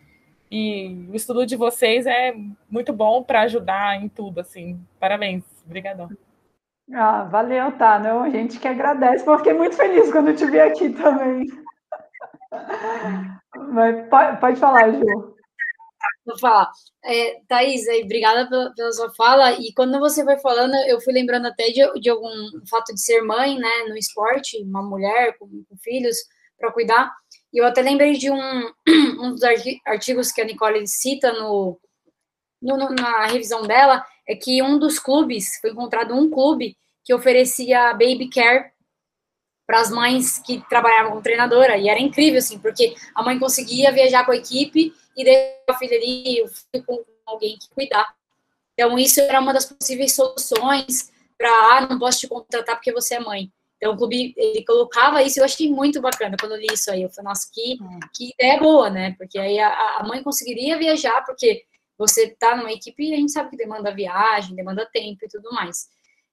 e 0.52 1.08
o 1.10 1.16
estudo 1.16 1.46
de 1.46 1.56
vocês 1.56 2.06
é 2.06 2.36
muito 2.70 2.92
bom 2.92 3.24
para 3.24 3.42
ajudar 3.44 3.96
em 3.96 4.10
tudo, 4.10 4.42
assim. 4.42 4.78
Parabéns, 5.00 5.46
obrigadão. 5.66 6.10
Ah, 6.94 7.24
valeu, 7.24 7.72
tá? 7.78 7.98
Não, 7.98 8.24
a 8.24 8.30
gente 8.30 8.60
que 8.60 8.68
agradece, 8.68 9.24
porque 9.24 9.32
eu 9.32 9.38
fiquei 9.38 9.54
muito 9.54 9.78
feliz 9.78 10.12
quando 10.12 10.28
eu 10.28 10.36
te 10.36 10.46
vi 10.46 10.60
aqui 10.60 10.90
também. 10.90 11.46
Mas 13.72 14.10
pode, 14.10 14.40
pode 14.42 14.60
falar, 14.60 14.92
Ju. 14.92 15.36
Vou 16.26 16.38
falar. 16.38 16.70
É, 17.06 17.40
Thaís, 17.48 17.88
aí, 17.88 18.04
obrigada 18.04 18.50
pela, 18.50 18.74
pela, 18.74 18.92
sua 18.92 19.14
fala. 19.16 19.54
E 19.54 19.74
quando 19.74 20.00
você 20.00 20.24
foi 20.24 20.38
falando, 20.40 20.76
eu 20.88 21.00
fui 21.00 21.14
lembrando 21.14 21.48
até 21.48 21.68
de, 21.68 22.00
de 22.00 22.10
algum 22.10 22.30
fato 22.70 22.94
de 22.94 23.02
ser 23.02 23.22
mãe, 23.22 23.58
né, 23.58 23.86
no 23.88 23.98
esporte, 23.98 24.62
uma 24.64 24.84
mulher 24.84 25.38
com, 25.40 25.48
com 25.48 25.78
filhos 25.78 26.18
para 26.60 26.72
cuidar. 26.74 27.12
E 27.54 27.58
eu 27.58 27.66
até 27.66 27.82
lembrei 27.82 28.14
de 28.14 28.32
um, 28.32 28.72
um 29.20 29.32
dos 29.32 29.44
artigos 29.86 30.32
que 30.32 30.42
a 30.42 30.46
Nicole 30.46 30.88
cita 30.88 31.34
no, 31.34 31.80
no, 32.62 32.78
na 32.90 33.28
revisão 33.28 33.64
dela, 33.64 34.06
é 34.28 34.36
que 34.36 34.62
um 34.62 34.78
dos 34.78 35.00
clubes, 35.00 35.60
foi 35.60 35.72
encontrado 35.72 36.14
um 36.14 36.30
clube 36.30 36.78
que 37.04 37.14
oferecia 37.14 37.94
baby 37.94 38.30
care 38.30 38.72
para 39.66 39.80
as 39.80 39.90
mães 39.90 40.38
que 40.40 40.62
trabalhavam 40.70 41.12
como 41.12 41.24
treinadora, 41.24 41.78
e 41.78 41.88
era 41.88 42.00
incrível, 42.00 42.40
assim, 42.40 42.60
porque 42.60 42.94
a 43.16 43.24
mãe 43.24 43.40
conseguia 43.40 43.92
viajar 43.92 44.26
com 44.26 44.32
a 44.32 44.36
equipe 44.36 44.94
e 45.16 45.24
deixar 45.24 45.64
a 45.70 45.78
filha 45.78 45.98
ali, 45.98 46.42
o 46.44 46.48
filho 46.48 46.86
com 46.86 47.04
alguém 47.26 47.58
que 47.58 47.70
cuidar. 47.70 48.14
Então, 48.74 48.98
isso 49.00 49.22
era 49.22 49.40
uma 49.40 49.54
das 49.54 49.66
possíveis 49.66 50.14
soluções 50.14 51.12
para, 51.38 51.50
ah, 51.50 51.88
não 51.90 51.98
posso 51.98 52.20
te 52.20 52.28
contratar 52.28 52.76
porque 52.76 52.92
você 52.92 53.16
é 53.16 53.20
mãe. 53.20 53.52
Então, 53.82 53.94
o 53.94 53.98
clube, 53.98 54.32
ele 54.38 54.64
colocava 54.64 55.24
isso, 55.24 55.40
eu 55.40 55.44
achei 55.44 55.68
muito 55.68 56.00
bacana 56.00 56.38
quando 56.40 56.52
eu 56.52 56.60
li 56.60 56.68
isso 56.72 56.92
aí. 56.92 57.02
Eu 57.02 57.10
falei, 57.10 57.30
nossa, 57.30 57.50
que, 57.52 57.80
hum. 57.82 58.00
que 58.16 58.30
ideia 58.30 58.60
boa, 58.60 58.92
né? 58.92 59.16
Porque 59.18 59.40
aí 59.40 59.58
a, 59.58 59.98
a 59.98 60.04
mãe 60.08 60.22
conseguiria 60.22 60.78
viajar, 60.78 61.26
porque 61.26 61.64
você 61.98 62.30
tá 62.40 62.56
numa 62.56 62.72
equipe 62.72 63.04
e 63.04 63.14
a 63.16 63.18
gente 63.18 63.32
sabe 63.32 63.50
que 63.50 63.58
demanda 63.58 63.92
viagem, 63.92 64.56
demanda 64.56 64.88
tempo 64.94 65.26
e 65.26 65.28
tudo 65.28 65.52
mais. 65.52 65.90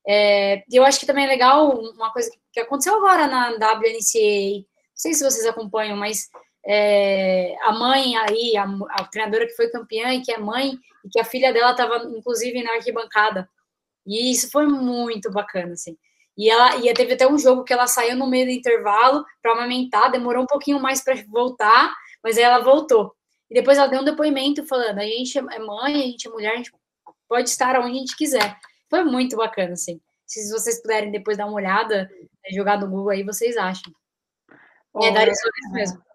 É, 0.07 0.63
eu 0.71 0.85
acho 0.85 1.01
que 1.01 1.07
também 1.07 1.25
é 1.25 1.29
legal 1.29 1.71
uma 1.71 2.13
coisa 2.13 2.31
que 2.53 2.61
aconteceu 2.61 2.95
agora 2.97 3.27
na 3.27 3.49
WNCA, 3.53 4.59
não 4.59 4.95
sei 4.95 5.15
se 5.15 5.25
vocês 5.25 5.47
acompanham, 5.47 5.97
mas 5.97 6.29
é, 6.67 7.57
a 7.63 7.73
mãe 7.73 8.15
aí, 8.17 8.59
a, 8.59 8.65
a, 8.91 9.05
treinadora 9.05 9.47
que 9.47 9.57
foi 9.57 9.71
campeã 9.71 10.13
e 10.13 10.21
que 10.21 10.31
é 10.31 10.37
mãe, 10.37 10.79
e 11.03 11.09
que 11.09 11.19
a 11.19 11.25
filha 11.25 11.51
dela 11.51 11.71
estava, 11.71 11.97
inclusive, 12.15 12.63
na 12.63 12.73
arquibancada. 12.73 13.49
E 14.07 14.31
isso 14.33 14.51
foi 14.51 14.67
muito 14.67 15.31
bacana, 15.31 15.73
assim. 15.73 15.97
E 16.39 16.49
ela 16.49 16.77
e 16.77 16.95
teve 16.95 17.15
até 17.15 17.27
um 17.27 17.37
jogo 17.37 17.65
que 17.65 17.73
ela 17.73 17.89
saiu 17.89 18.17
no 18.17 18.29
meio 18.29 18.47
do 18.47 18.53
intervalo 18.53 19.25
para 19.43 19.53
amamentar, 19.53 20.09
demorou 20.09 20.45
um 20.45 20.47
pouquinho 20.47 20.79
mais 20.79 21.03
para 21.03 21.17
voltar, 21.27 21.93
mas 22.23 22.39
aí 22.39 22.45
ela 22.45 22.61
voltou. 22.61 23.13
E 23.51 23.55
depois 23.55 23.77
ela 23.77 23.89
deu 23.89 24.01
um 24.01 24.05
depoimento 24.05 24.65
falando: 24.65 25.01
a 25.01 25.05
gente 25.05 25.37
é 25.37 25.59
mãe, 25.59 25.95
a 25.95 26.07
gente 26.07 26.29
é 26.29 26.31
mulher, 26.31 26.53
a 26.53 26.57
gente 26.57 26.73
pode 27.29 27.49
estar 27.49 27.77
onde 27.81 27.91
a 27.91 28.01
gente 28.01 28.17
quiser. 28.17 28.57
Foi 28.89 29.03
muito 29.03 29.37
bacana, 29.37 29.73
assim. 29.73 30.01
Se 30.25 30.49
vocês 30.53 30.81
puderem 30.81 31.11
depois 31.11 31.37
dar 31.37 31.47
uma 31.47 31.57
olhada, 31.57 32.05
né, 32.05 32.51
jogar 32.55 32.79
no 32.79 32.89
Google 32.89 33.11
aí, 33.11 33.25
vocês 33.25 33.57
acham. 33.57 33.93
É, 35.03 35.11
Dari 35.11 35.35
Soares 35.35 35.73
mesmo. 35.73 36.08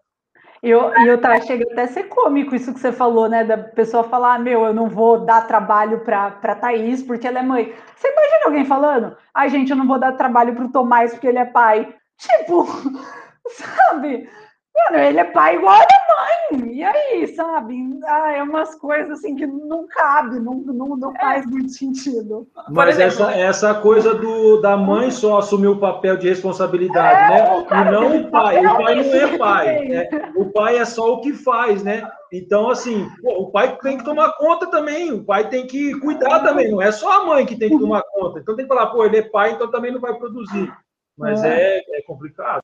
Eu, 0.64 0.94
eu 1.06 1.20
tá, 1.20 1.42
chega 1.42 1.66
até 1.74 1.82
a 1.84 1.88
ser 1.90 2.04
cômico 2.04 2.56
isso 2.56 2.74
que 2.74 2.80
você 2.80 2.92
falou, 2.94 3.28
né? 3.28 3.44
Da 3.44 3.58
pessoa 3.58 4.06
falar, 4.06 4.36
ah, 4.36 4.40
meu, 4.40 4.64
eu 4.64 4.74
não 4.74 4.88
vou 4.88 5.26
dar 5.26 5.46
trabalho 5.46 6.00
para 6.06 6.32
pra 6.32 6.56
Thaís 6.56 7.04
porque 7.04 7.28
ela 7.28 7.40
é 7.40 7.44
mãe. 7.44 7.74
Você 7.98 8.08
imagina 8.08 8.46
alguém 8.46 8.64
falando, 8.64 9.18
ai, 9.34 9.50
gente, 9.50 9.72
eu 9.72 9.76
não 9.76 9.86
vou 9.86 10.00
dar 10.00 10.14
trabalho 10.14 10.56
pro 10.56 10.72
Tomás 10.72 11.12
porque 11.12 11.28
ele 11.28 11.38
é 11.38 11.44
pai. 11.46 11.94
Tipo, 12.18 12.66
sabe? 13.52 14.30
Mano, 14.76 15.04
ele 15.04 15.20
é 15.20 15.24
pai 15.24 15.56
igual 15.56 15.76
a 15.76 16.52
mãe. 16.52 16.74
E 16.74 16.84
aí, 16.84 17.28
sabe? 17.28 17.76
Ah, 18.06 18.32
é 18.34 18.44
umas 18.44 18.74
coisas 18.76 19.20
assim 19.20 19.36
que 19.36 19.46
não 19.46 19.88
cabe, 19.88 20.40
não, 20.40 20.56
não, 20.56 20.96
não 20.96 21.16
é. 21.16 21.20
faz 21.20 21.46
muito 21.46 21.70
sentido. 21.70 22.48
Mas 22.70 22.98
exemplo, 22.98 23.30
essa, 23.30 23.40
essa 23.40 23.74
coisa 23.76 24.16
do, 24.16 24.60
da 24.62 24.76
mãe 24.76 25.12
só 25.12 25.38
assumir 25.38 25.68
o 25.68 25.80
papel 25.80 26.18
de 26.18 26.28
responsabilidade, 26.28 27.34
é, 27.34 27.40
né? 27.40 27.68
e 27.70 27.92
não 27.92 28.18
o 28.18 28.32
pai. 28.32 28.66
O 28.66 28.78
pai 28.78 28.96
não 28.96 29.14
é 29.14 29.38
pai. 29.38 29.86
Né? 29.88 30.10
O 30.36 30.46
pai 30.46 30.78
é 30.78 30.86
só 30.86 31.14
o 31.14 31.22
que 31.22 31.34
faz, 31.34 31.84
né? 31.84 32.10
Então, 32.32 32.72
assim, 32.72 33.08
o 33.24 33.52
pai 33.52 33.78
tem 33.78 33.98
que 34.00 34.04
tomar 34.04 34.34
conta 34.34 34.66
também, 34.66 35.12
o 35.12 35.24
pai 35.24 35.50
tem 35.50 35.68
que 35.68 36.00
cuidar 36.00 36.40
também, 36.40 36.72
não 36.72 36.82
é 36.82 36.92
só 36.92 37.22
a 37.22 37.26
mãe 37.26 37.46
que 37.46 37.56
tem 37.56 37.70
que 37.70 37.78
tomar 37.78 38.02
conta. 38.12 38.40
Então 38.40 38.56
tem 38.56 38.66
que 38.66 38.74
falar, 38.74 38.88
pô, 38.88 39.06
ele 39.06 39.18
é 39.18 39.22
pai, 39.22 39.52
então 39.52 39.70
também 39.70 39.92
não 39.92 40.02
vai 40.02 40.16
produzir. 40.16 40.74
Mas 41.16 41.44
é, 41.44 41.78
é, 41.78 42.00
é 42.00 42.02
complicado. 42.02 42.64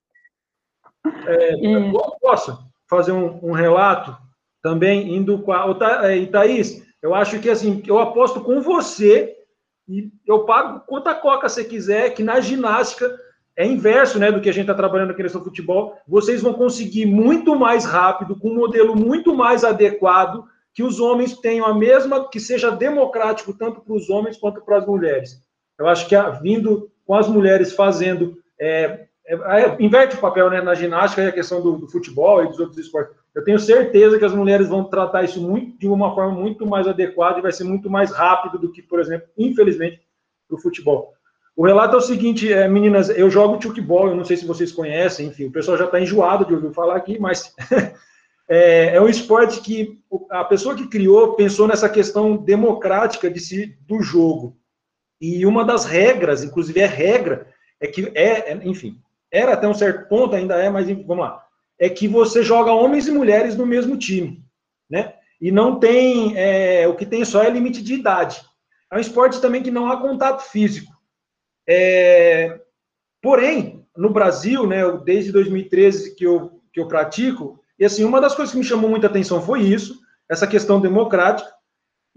É, 1.26 1.54
e... 1.56 1.92
Posso 2.22 2.58
fazer 2.90 3.12
um, 3.12 3.40
um, 3.44 3.52
relato 3.52 4.16
também 4.62 5.16
indo 5.16 5.40
com 5.40 5.52
a. 5.52 5.66
É, 6.04 6.26
Thaís, 6.26 6.86
eu 7.02 7.14
acho 7.16 7.40
que 7.40 7.50
assim, 7.50 7.82
eu 7.88 8.00
aposto 8.00 8.42
com 8.42 8.62
você 8.62 9.36
e 9.88 10.12
eu 10.28 10.46
pago 10.46 10.82
quanta 10.82 11.16
coca 11.16 11.50
você 11.50 11.64
quiser, 11.64 12.14
que 12.14 12.24
na 12.24 12.40
ginástica 12.40 13.18
é 13.56 13.66
inverso 13.66 14.18
né, 14.20 14.32
do 14.32 14.40
que 14.40 14.50
a 14.50 14.54
gente 14.54 14.64
está 14.64 14.74
trabalhando 14.74 15.12
aqui 15.12 15.22
nesse 15.22 15.38
futebol. 15.38 15.98
Vocês 16.08 16.42
vão 16.42 16.54
conseguir 16.54 17.06
muito 17.06 17.56
mais 17.58 17.84
rápido, 17.84 18.40
com 18.40 18.52
um 18.52 18.56
modelo 18.56 18.96
muito 18.96 19.36
mais 19.36 19.66
adequado, 19.66 20.46
que 20.74 20.82
os 20.82 21.00
homens 21.00 21.38
tenham 21.40 21.66
a 21.66 21.74
mesma, 21.74 22.30
que 22.30 22.40
seja 22.40 22.72
democrático 22.72 23.54
tanto 23.54 23.82
para 23.82 23.94
os 23.94 24.10
homens 24.10 24.38
quanto 24.38 24.62
para 24.62 24.78
as 24.78 24.86
mulheres. 24.86 25.44
Eu 25.78 25.88
acho 25.90 26.08
que 26.08 26.16
vindo 26.42 26.90
com 27.06 27.16
as 27.16 27.28
mulheres 27.28 27.74
fazendo 27.74 28.38
é, 28.58 29.09
é, 29.30 29.76
inverte 29.80 30.16
o 30.16 30.20
papel 30.20 30.50
né, 30.50 30.60
na 30.60 30.74
ginástica 30.74 31.22
e 31.22 31.28
a 31.28 31.32
questão 31.32 31.62
do, 31.62 31.78
do, 31.78 31.88
futebol 31.88 32.44
e 32.44 32.48
dos 32.48 32.60
outros 32.60 32.80
esportes. 32.80 33.16
Eu 33.36 33.44
tenho 33.44 33.60
certeza 33.60 34.18
que 34.18 34.26
as 34.26 34.34
mulheres 34.34 34.68
vão 34.68 34.84
tratar 34.84 35.24
isso 35.24 35.40
muito, 35.40 35.78
de 35.78 35.88
uma 35.88 36.16
forma 36.16 36.32
muito 36.32 36.66
mais 36.66 36.88
adequada 36.88 37.38
e 37.38 37.42
vai 37.42 37.52
ser 37.52 37.64
muito 37.64 37.90
mais 37.90 38.12
rápido 38.12 38.58
do 38.58 38.72
que, 38.72 38.82
por 38.82 39.00
exemplo, 39.00 39.28
infelizmente, 39.38 40.02
o 40.50 40.58
futebol. 40.58 41.14
O 41.56 41.64
relato 41.64 41.96
é 41.96 41.98
o 42.00 42.02
seguinte, 42.02 42.52
é, 42.52 42.68
meninas, 42.68 43.10
eu 43.10 43.30
jogo 43.30 43.62
chukeball, 43.62 44.08
eu 44.08 44.16
não 44.16 44.26
sei 44.26 44.36
se 44.36 44.48
vocês 44.48 44.72
conhecem, 44.72 45.28
enfim, 45.28 45.46
o 45.46 45.52
pessoal 45.52 45.78
já 45.78 45.86
está 45.86 46.00
enjoado 46.00 46.46
de 46.46 46.56
ouvir 46.56 46.74
falar 46.74 46.96
aqui, 46.96 47.20
mas 47.20 47.54
é, 48.50 48.96
é, 48.96 49.02
um 49.02 49.08
esporte 49.08 49.62
que 49.62 50.00
a 50.32 50.44
pessoa 50.44 50.74
que 50.74 50.88
criou 50.88 51.36
pensou 51.36 51.68
nessa 51.68 51.88
questão 51.88 52.36
democrática 52.36 53.30
de 53.30 53.40
si, 53.40 53.78
do 53.82 54.02
jogo. 54.02 54.58
E 55.22 55.46
uma 55.46 55.64
das 55.64 55.86
regras, 55.86 56.44
inclusive 56.44 56.80
é 56.80 56.88
regra, 56.88 57.48
é 57.80 57.86
que 57.86 58.12
é, 58.16 58.54
é 58.54 58.60
enfim, 58.64 59.00
era 59.32 59.54
até 59.54 59.68
um 59.68 59.74
certo 59.74 60.08
ponto, 60.08 60.36
ainda 60.36 60.56
é, 60.56 60.70
mas 60.70 60.88
vamos 60.88 61.20
lá, 61.20 61.44
é 61.80 61.90
que 61.90 62.08
você 62.08 62.44
joga 62.44 62.72
homens 62.72 63.08
e 63.08 63.12
mulheres 63.12 63.56
no 63.56 63.66
mesmo 63.66 63.98
time, 63.98 64.44
né? 64.90 65.14
E 65.42 65.52
não 65.52 65.80
tem, 65.80 66.38
é, 66.38 66.88
o 66.88 66.96
que 66.96 67.06
tem 67.06 67.24
só 67.24 67.42
é 67.42 67.50
limite 67.50 67.82
de 67.82 67.94
idade. 67.94 68.42
É 68.92 68.98
um 68.98 69.00
esporte 69.00 69.40
também 69.40 69.64
que 69.64 69.72
não 69.72 69.90
há 69.90 70.02
contato 70.02 70.42
físico. 70.42 70.92
É, 71.68 72.60
porém, 73.22 73.86
no 73.96 74.10
Brasil, 74.10 74.68
né, 74.68 74.82
desde 75.06 75.32
2013 75.32 76.16
que 76.16 76.26
eu, 76.26 76.62
que 76.74 76.80
eu 76.80 76.88
pratico, 76.88 77.60
e 77.78 77.86
assim, 77.86 78.04
uma 78.04 78.20
das 78.20 78.36
coisas 78.36 78.52
que 78.52 78.60
me 78.60 78.66
chamou 78.66 78.90
muita 78.90 79.08
atenção 79.08 79.42
foi 79.42 79.62
isso, 79.62 80.00
essa 80.30 80.46
questão 80.46 80.82
democrática, 80.82 81.50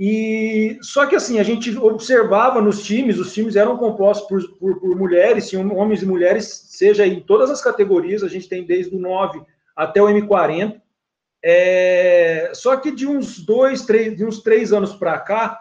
e 0.05 0.79
só 0.83 1.07
que 1.07 1.15
assim, 1.15 1.39
a 1.39 1.45
gente 1.45 1.79
observava 1.79 2.61
nos 2.61 2.83
times, 2.83 3.21
os 3.21 3.33
times 3.33 3.55
eram 3.55 3.77
compostos 3.77 4.27
por, 4.27 4.59
por, 4.59 4.81
por 4.81 4.97
mulheres, 4.97 5.49
tinham 5.49 5.77
homens 5.77 6.03
e 6.03 6.07
mulheres, 6.07 6.67
seja 6.71 7.07
em 7.07 7.21
todas 7.21 7.49
as 7.51 7.63
categorias, 7.63 8.25
a 8.25 8.29
gente 8.29 8.49
tem 8.49 8.67
desde 8.67 8.97
o 8.97 8.99
9 8.99 9.41
até 9.77 10.03
o 10.03 10.07
M40. 10.07 10.83
É, 11.41 12.51
só 12.53 12.77
que 12.79 12.91
de 12.91 13.07
uns 13.07 13.39
dois, 13.39 13.83
três, 13.87 14.17
de 14.17 14.25
uns 14.25 14.43
três 14.43 14.73
anos 14.73 14.93
para 14.93 15.17
cá, 15.21 15.61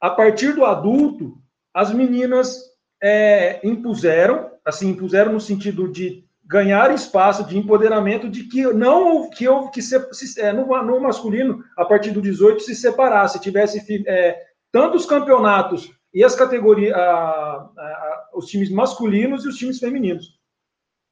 a 0.00 0.08
partir 0.08 0.54
do 0.54 0.64
adulto, 0.64 1.36
as 1.74 1.92
meninas 1.92 2.58
é, 3.02 3.60
impuseram, 3.62 4.50
assim, 4.64 4.88
impuseram 4.88 5.34
no 5.34 5.40
sentido 5.40 5.92
de 5.92 6.23
ganhar 6.46 6.92
espaço 6.92 7.44
de 7.44 7.56
empoderamento 7.56 8.28
de 8.28 8.44
que 8.44 8.62
não 8.72 9.30
que 9.30 9.48
houve 9.48 9.70
que 9.70 9.80
se, 9.80 9.98
se, 10.12 10.40
é, 10.40 10.52
no, 10.52 10.66
no, 10.82 11.00
masculino 11.00 11.64
a 11.76 11.84
partir 11.84 12.10
do 12.10 12.20
18 12.20 12.62
se 12.62 12.74
separasse, 12.74 13.40
tivesse 13.40 14.04
é, 14.06 14.42
tantos 14.70 15.06
campeonatos 15.06 15.90
e 16.12 16.22
as 16.22 16.34
categorias, 16.34 16.94
a, 16.94 17.00
a, 17.00 18.28
os 18.34 18.46
times 18.46 18.70
masculinos 18.70 19.44
e 19.44 19.48
os 19.48 19.56
times 19.56 19.78
femininos. 19.78 20.38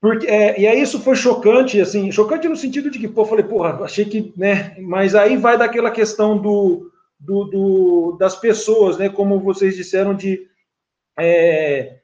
Porque, 0.01 0.27
é, 0.27 0.61
e 0.61 0.67
aí 0.67 0.83
isso 0.83 1.01
foi 1.01 1.15
chocante, 1.15 1.81
assim, 1.81 2.11
chocante 2.11 2.49
no 2.49 2.57
sentido 2.57 2.91
de 2.91 2.99
que, 2.99 3.07
pô, 3.07 3.25
falei, 3.25 3.45
porra, 3.45 3.85
achei 3.85 4.05
que, 4.05 4.35
né, 4.37 4.77
mas 4.81 5.15
aí 5.15 5.37
vai 5.37 5.57
daquela 5.57 5.93
questão 5.93 6.37
do, 6.37 6.91
do, 7.19 7.45
do 7.45 8.17
das 8.19 8.35
pessoas, 8.35 8.99
né, 8.99 9.09
como 9.09 9.39
vocês 9.39 9.77
disseram, 9.77 10.13
de 10.13 10.45
é, 11.17 12.02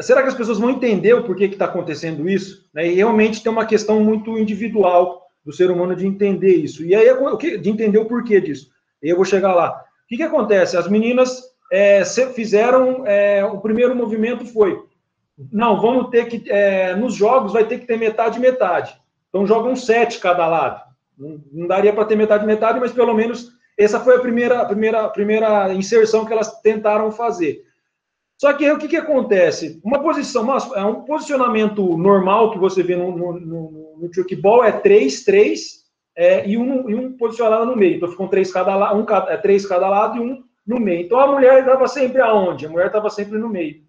será 0.00 0.22
que 0.22 0.28
as 0.28 0.34
pessoas 0.34 0.58
vão 0.58 0.70
entender 0.70 1.14
o 1.14 1.24
porquê 1.24 1.48
que 1.48 1.54
está 1.54 1.66
acontecendo 1.66 2.28
isso? 2.28 2.68
Né? 2.74 2.88
E 2.88 2.94
realmente 2.94 3.42
tem 3.42 3.52
uma 3.52 3.66
questão 3.66 4.00
muito 4.02 4.38
individual 4.38 5.22
do 5.44 5.52
ser 5.52 5.70
humano 5.70 5.94
de 5.94 6.06
entender 6.06 6.56
isso. 6.56 6.84
E 6.84 6.94
aí, 6.94 7.06
de 7.58 7.70
entender 7.70 7.98
o 7.98 8.06
porquê 8.06 8.40
disso. 8.40 8.70
E 9.02 9.08
eu 9.08 9.16
vou 9.16 9.24
chegar 9.24 9.54
lá. 9.54 9.70
O 9.70 10.08
que, 10.08 10.16
que 10.16 10.22
acontece? 10.22 10.76
As 10.76 10.88
meninas 10.88 11.42
é, 11.70 12.04
fizeram, 12.34 13.06
é, 13.06 13.44
o 13.44 13.60
primeiro 13.60 13.94
movimento 13.94 14.46
foi, 14.46 14.78
não, 15.52 15.80
vamos 15.80 16.10
ter 16.10 16.26
que, 16.28 16.50
é, 16.50 16.94
nos 16.94 17.14
jogos 17.14 17.52
vai 17.52 17.66
ter 17.66 17.78
que 17.78 17.86
ter 17.86 17.98
metade 17.98 18.38
metade. 18.38 18.96
Então 19.28 19.46
jogam 19.46 19.74
sete 19.74 20.18
cada 20.18 20.46
lado. 20.46 20.82
Não, 21.18 21.40
não 21.52 21.66
daria 21.66 21.92
para 21.92 22.04
ter 22.04 22.16
metade 22.16 22.46
metade, 22.46 22.78
mas 22.78 22.92
pelo 22.92 23.14
menos 23.14 23.52
essa 23.76 23.98
foi 23.98 24.16
a 24.16 24.20
primeira, 24.20 24.60
a 24.60 24.64
primeira, 24.64 25.04
a 25.04 25.08
primeira 25.08 25.74
inserção 25.74 26.24
que 26.24 26.32
elas 26.32 26.60
tentaram 26.60 27.10
fazer. 27.10 27.64
Só 28.40 28.52
que 28.52 28.64
aí 28.64 28.72
o 28.72 28.78
que, 28.78 28.88
que 28.88 28.96
acontece? 28.96 29.80
Uma 29.84 30.02
posição, 30.02 30.46
é 30.74 30.84
um 30.84 31.02
posicionamento 31.02 31.96
normal 31.96 32.50
que 32.50 32.58
você 32.58 32.82
vê 32.82 32.96
no, 32.96 33.16
no, 33.16 33.40
no, 33.40 34.10
no 34.10 34.64
é 34.64 34.72
3, 34.72 35.24
3 35.24 35.84
é, 36.16 36.48
e, 36.48 36.56
um, 36.56 36.90
e 36.90 36.94
um 36.94 37.16
posicionado 37.16 37.66
no 37.66 37.76
meio. 37.76 37.96
Então 37.96 38.10
ficam 38.10 38.28
três 38.28 38.52
cada 38.52 38.74
lado, 38.74 38.98
um, 38.98 39.16
é, 39.28 39.36
três 39.36 39.66
cada 39.66 39.88
lado 39.88 40.16
e 40.16 40.20
um 40.20 40.42
no 40.66 40.80
meio. 40.80 41.04
Então 41.04 41.18
a 41.18 41.26
mulher 41.26 41.60
estava 41.60 41.86
sempre 41.86 42.20
aonde? 42.20 42.66
A 42.66 42.70
mulher 42.70 42.86
estava 42.86 43.10
sempre 43.10 43.38
no 43.38 43.48
meio. 43.48 43.82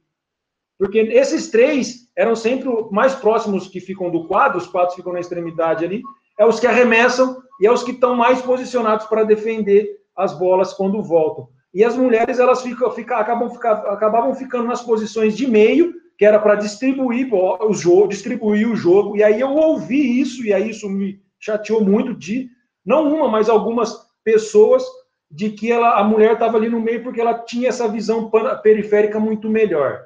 Porque 0.77 0.99
esses 0.99 1.49
três 1.49 2.09
eram 2.15 2.35
sempre 2.35 2.69
mais 2.91 3.15
próximos 3.15 3.67
que 3.67 3.79
ficam 3.79 4.09
do 4.09 4.27
quadro, 4.27 4.57
os 4.57 4.67
quadros 4.67 4.95
ficam 4.95 5.13
na 5.13 5.21
extremidade 5.21 5.85
ali, 5.85 6.01
é 6.37 6.45
os 6.45 6.59
que 6.59 6.67
arremessam 6.67 7.41
e 7.61 7.65
é 7.65 7.71
os 7.71 7.83
que 7.83 7.91
estão 7.91 8.13
mais 8.15 8.41
posicionados 8.41 9.05
para 9.05 9.23
defender 9.23 9.89
as 10.15 10.37
bolas 10.37 10.73
quando 10.73 11.01
voltam. 11.01 11.47
E 11.75 11.83
as 11.83 11.97
mulheres 11.97 12.39
elas 12.39 12.61
ficam, 12.61 12.89
ficam, 12.91 13.17
acabam, 13.17 13.51
acabavam 13.87 14.33
ficando 14.33 14.63
nas 14.63 14.81
posições 14.81 15.35
de 15.35 15.45
meio, 15.45 15.93
que 16.17 16.23
era 16.23 16.39
para 16.39 16.55
distribuir 16.55 17.27
o 17.33 17.73
jogo, 17.73 18.07
distribuir 18.07 18.71
o 18.71 18.77
jogo. 18.77 19.17
E 19.17 19.21
aí 19.21 19.41
eu 19.41 19.49
ouvi 19.49 20.21
isso, 20.21 20.45
e 20.45 20.53
aí 20.53 20.69
isso 20.69 20.89
me 20.89 21.21
chateou 21.37 21.83
muito 21.83 22.13
de, 22.13 22.49
não 22.85 23.13
uma, 23.13 23.27
mas 23.27 23.49
algumas 23.49 23.93
pessoas, 24.23 24.85
de 25.29 25.49
que 25.49 25.69
ela, 25.69 25.99
a 25.99 26.03
mulher 26.03 26.33
estava 26.33 26.55
ali 26.55 26.69
no 26.69 26.79
meio 26.79 27.03
porque 27.03 27.19
ela 27.19 27.39
tinha 27.39 27.67
essa 27.67 27.89
visão 27.89 28.31
periférica 28.63 29.19
muito 29.19 29.49
melhor. 29.49 30.01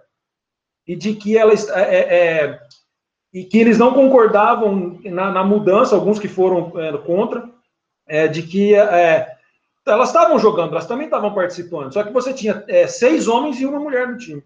E 0.88 0.96
de 0.96 1.14
que 1.14 1.38
ela 1.38 1.54
é, 1.54 1.96
é, 1.96 2.18
é, 2.18 2.60
e 3.32 3.44
que 3.44 3.60
eles 3.60 3.78
não 3.78 3.94
concordavam 3.94 5.00
na, 5.04 5.32
na 5.32 5.44
mudança, 5.44 5.94
alguns 5.94 6.18
que 6.18 6.28
foram 6.28 6.74
é, 6.80 6.98
contra, 6.98 7.48
é, 8.08 8.28
de 8.28 8.42
que 8.42 8.74
é, 8.74 9.38
elas 9.90 10.10
estavam 10.10 10.40
jogando, 10.40 10.72
elas 10.72 10.88
também 10.88 11.06
estavam 11.06 11.34
participando, 11.34 11.94
só 11.94 12.04
que 12.04 12.14
você 12.14 12.34
tinha 12.34 12.64
é, 12.68 12.88
seis 12.88 13.28
homens 13.28 13.60
e 13.60 13.66
uma 13.66 13.80
mulher 13.80 14.08
no 14.08 14.18
time. 14.18 14.44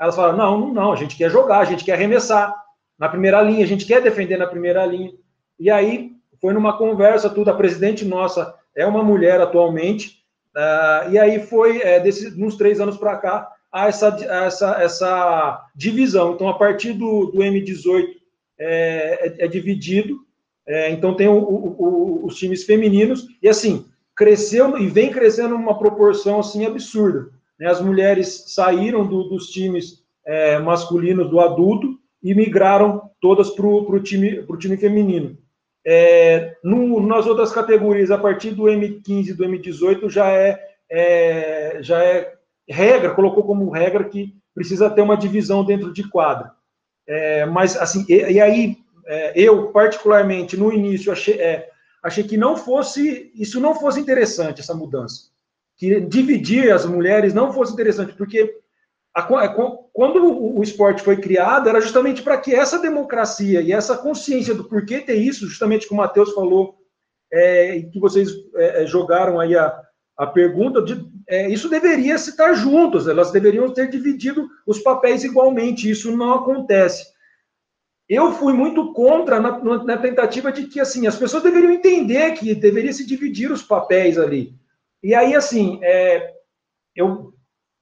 Elas 0.00 0.16
falaram: 0.16 0.38
não, 0.38 0.60
não, 0.60 0.74
não, 0.74 0.92
a 0.92 0.96
gente 0.96 1.16
quer 1.16 1.30
jogar, 1.30 1.58
a 1.60 1.64
gente 1.64 1.84
quer 1.84 1.92
arremessar 1.92 2.54
na 2.98 3.08
primeira 3.08 3.40
linha, 3.42 3.64
a 3.64 3.68
gente 3.68 3.86
quer 3.86 4.00
defender 4.02 4.36
na 4.36 4.46
primeira 4.46 4.84
linha. 4.86 5.12
E 5.58 5.70
aí 5.70 6.12
foi 6.40 6.54
numa 6.54 6.76
conversa, 6.76 7.28
tudo. 7.28 7.50
A 7.50 7.54
presidente 7.54 8.04
nossa 8.04 8.54
é 8.74 8.86
uma 8.86 9.02
mulher 9.02 9.40
atualmente, 9.40 10.24
uh, 10.56 11.10
e 11.10 11.18
aí 11.18 11.40
foi, 11.46 11.82
é, 11.82 12.02
nos 12.36 12.56
três 12.56 12.80
anos 12.80 12.96
para 12.96 13.16
cá, 13.16 13.50
há 13.70 13.88
essa, 13.88 14.08
essa, 14.08 14.82
essa 14.82 15.66
divisão. 15.74 16.32
Então, 16.32 16.48
a 16.48 16.58
partir 16.58 16.92
do, 16.92 17.26
do 17.26 17.38
M18 17.38 18.06
é, 18.58 19.26
é, 19.26 19.44
é 19.44 19.48
dividido, 19.48 20.18
é, 20.66 20.90
então 20.90 21.14
tem 21.14 21.28
o, 21.28 21.38
o, 21.38 21.76
o, 21.78 22.26
os 22.26 22.36
times 22.36 22.64
femininos, 22.64 23.26
e 23.42 23.48
assim, 23.48 23.86
cresceu 24.20 24.76
e 24.76 24.86
vem 24.86 25.10
crescendo 25.10 25.54
uma 25.56 25.78
proporção 25.78 26.40
assim 26.40 26.66
absurda. 26.66 27.30
Né? 27.58 27.66
As 27.66 27.80
mulheres 27.80 28.44
saíram 28.48 29.06
do, 29.06 29.24
dos 29.30 29.46
times 29.46 30.04
é, 30.26 30.58
masculinos 30.58 31.30
do 31.30 31.40
adulto 31.40 31.98
e 32.22 32.34
migraram 32.34 33.10
todas 33.18 33.48
para 33.48 33.66
o 33.66 33.98
time, 34.00 34.46
time 34.58 34.76
feminino. 34.76 35.38
É, 35.86 36.54
no, 36.62 37.00
nas 37.00 37.26
outras 37.26 37.50
categorias, 37.50 38.10
a 38.10 38.18
partir 38.18 38.50
do 38.50 38.64
M15 38.64 39.28
e 39.28 39.32
do 39.32 39.42
M18, 39.42 40.10
já 40.10 40.30
é, 40.30 40.68
é, 40.90 41.78
já 41.80 42.04
é 42.04 42.34
regra, 42.68 43.14
colocou 43.14 43.42
como 43.44 43.70
regra 43.70 44.04
que 44.04 44.34
precisa 44.54 44.90
ter 44.90 45.00
uma 45.00 45.16
divisão 45.16 45.64
dentro 45.64 45.94
de 45.94 46.06
quadra. 46.06 46.50
É, 47.08 47.46
mas, 47.46 47.74
assim, 47.74 48.04
e, 48.06 48.32
e 48.32 48.38
aí, 48.38 48.76
é, 49.06 49.32
eu, 49.34 49.68
particularmente, 49.68 50.58
no 50.58 50.70
início, 50.70 51.10
achei, 51.10 51.40
é, 51.40 51.70
achei 52.02 52.24
que 52.24 52.36
não 52.36 52.56
fosse, 52.56 53.30
isso 53.34 53.60
não 53.60 53.74
fosse 53.74 54.00
interessante, 54.00 54.60
essa 54.60 54.74
mudança. 54.74 55.30
Que 55.76 56.00
dividir 56.00 56.72
as 56.72 56.84
mulheres 56.84 57.34
não 57.34 57.52
fosse 57.52 57.72
interessante, 57.72 58.14
porque 58.14 58.60
a, 59.14 59.20
a, 59.20 59.48
quando 59.92 60.56
o, 60.56 60.62
esporte 60.62 61.02
foi 61.02 61.16
criado, 61.16 61.68
era 61.68 61.80
justamente 61.80 62.22
para 62.22 62.38
que 62.38 62.54
essa 62.54 62.78
democracia 62.78 63.60
e 63.60 63.72
essa 63.72 63.96
consciência 63.96 64.54
do 64.54 64.64
porquê 64.64 65.00
ter 65.00 65.16
isso, 65.16 65.46
justamente 65.46 65.88
como 65.88 66.00
o 66.00 66.04
Matheus 66.04 66.32
falou, 66.32 66.76
é, 67.32 67.80
que 67.92 67.98
vocês 67.98 68.30
é, 68.56 68.82
é, 68.82 68.86
jogaram 68.86 69.38
aí 69.38 69.56
a, 69.56 69.80
a 70.16 70.26
pergunta, 70.26 70.82
de, 70.82 71.04
é, 71.28 71.48
isso 71.48 71.68
deveria 71.68 72.14
estar 72.14 72.52
juntos, 72.54 73.08
elas 73.08 73.30
deveriam 73.30 73.72
ter 73.72 73.88
dividido 73.88 74.48
os 74.66 74.78
papéis 74.78 75.24
igualmente, 75.24 75.90
isso 75.90 76.16
não 76.16 76.34
acontece. 76.34 77.06
Eu 78.10 78.32
fui 78.32 78.52
muito 78.52 78.92
contra 78.92 79.38
na, 79.38 79.56
na 79.84 79.96
tentativa 79.96 80.50
de 80.50 80.66
que, 80.66 80.80
assim, 80.80 81.06
as 81.06 81.16
pessoas 81.16 81.44
deveriam 81.44 81.70
entender 81.70 82.32
que 82.32 82.56
deveria 82.56 82.92
se 82.92 83.06
dividir 83.06 83.52
os 83.52 83.62
papéis 83.62 84.18
ali. 84.18 84.52
E 85.00 85.14
aí, 85.14 85.32
assim, 85.36 85.78
é, 85.80 86.34
eu 86.96 87.32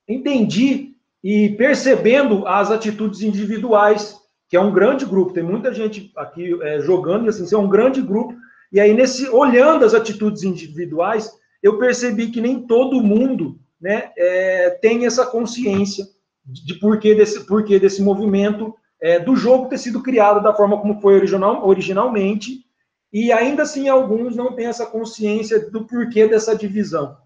entendi 0.07 0.95
e 1.25 1.49
percebendo 1.57 2.47
as 2.47 2.71
atitudes 2.71 3.23
individuais, 3.23 4.19
que 4.51 4.57
é 4.57 4.61
um 4.61 4.71
grande 4.71 5.07
grupo, 5.07 5.33
tem 5.33 5.43
muita 5.43 5.73
gente 5.73 6.13
aqui 6.15 6.59
é, 6.63 6.79
jogando, 6.81 7.25
e 7.25 7.29
assim, 7.31 7.55
é 7.55 7.59
um 7.59 7.69
grande 7.69 8.03
grupo, 8.03 8.37
e 8.71 8.79
aí, 8.79 8.93
nesse 8.93 9.27
olhando 9.31 9.83
as 9.83 9.95
atitudes 9.95 10.43
individuais, 10.43 11.33
eu 11.63 11.79
percebi 11.79 12.31
que 12.31 12.41
nem 12.43 12.67
todo 12.67 13.03
mundo 13.03 13.59
né, 13.81 14.11
é, 14.15 14.71
tem 14.83 15.07
essa 15.07 15.25
consciência 15.25 16.05
de 16.45 16.75
porquê 16.75 17.15
desse, 17.15 17.47
porquê 17.47 17.79
desse 17.79 18.03
movimento, 18.03 18.75
é, 19.01 19.19
do 19.19 19.37
jogo 19.37 19.69
ter 19.69 19.79
sido 19.79 20.03
criado 20.03 20.43
da 20.43 20.55
forma 20.55 20.81
como 20.81 21.01
foi 21.01 21.15
original, 21.15 21.67
originalmente, 21.67 22.65
e 23.13 23.33
ainda 23.33 23.63
assim 23.63 23.89
alguns 23.89 24.37
não 24.37 24.55
têm 24.55 24.67
essa 24.67 24.87
consciência 24.87 25.71
do 25.71 25.87
porquê 25.87 26.27
dessa 26.27 26.57
divisão. 26.57 27.17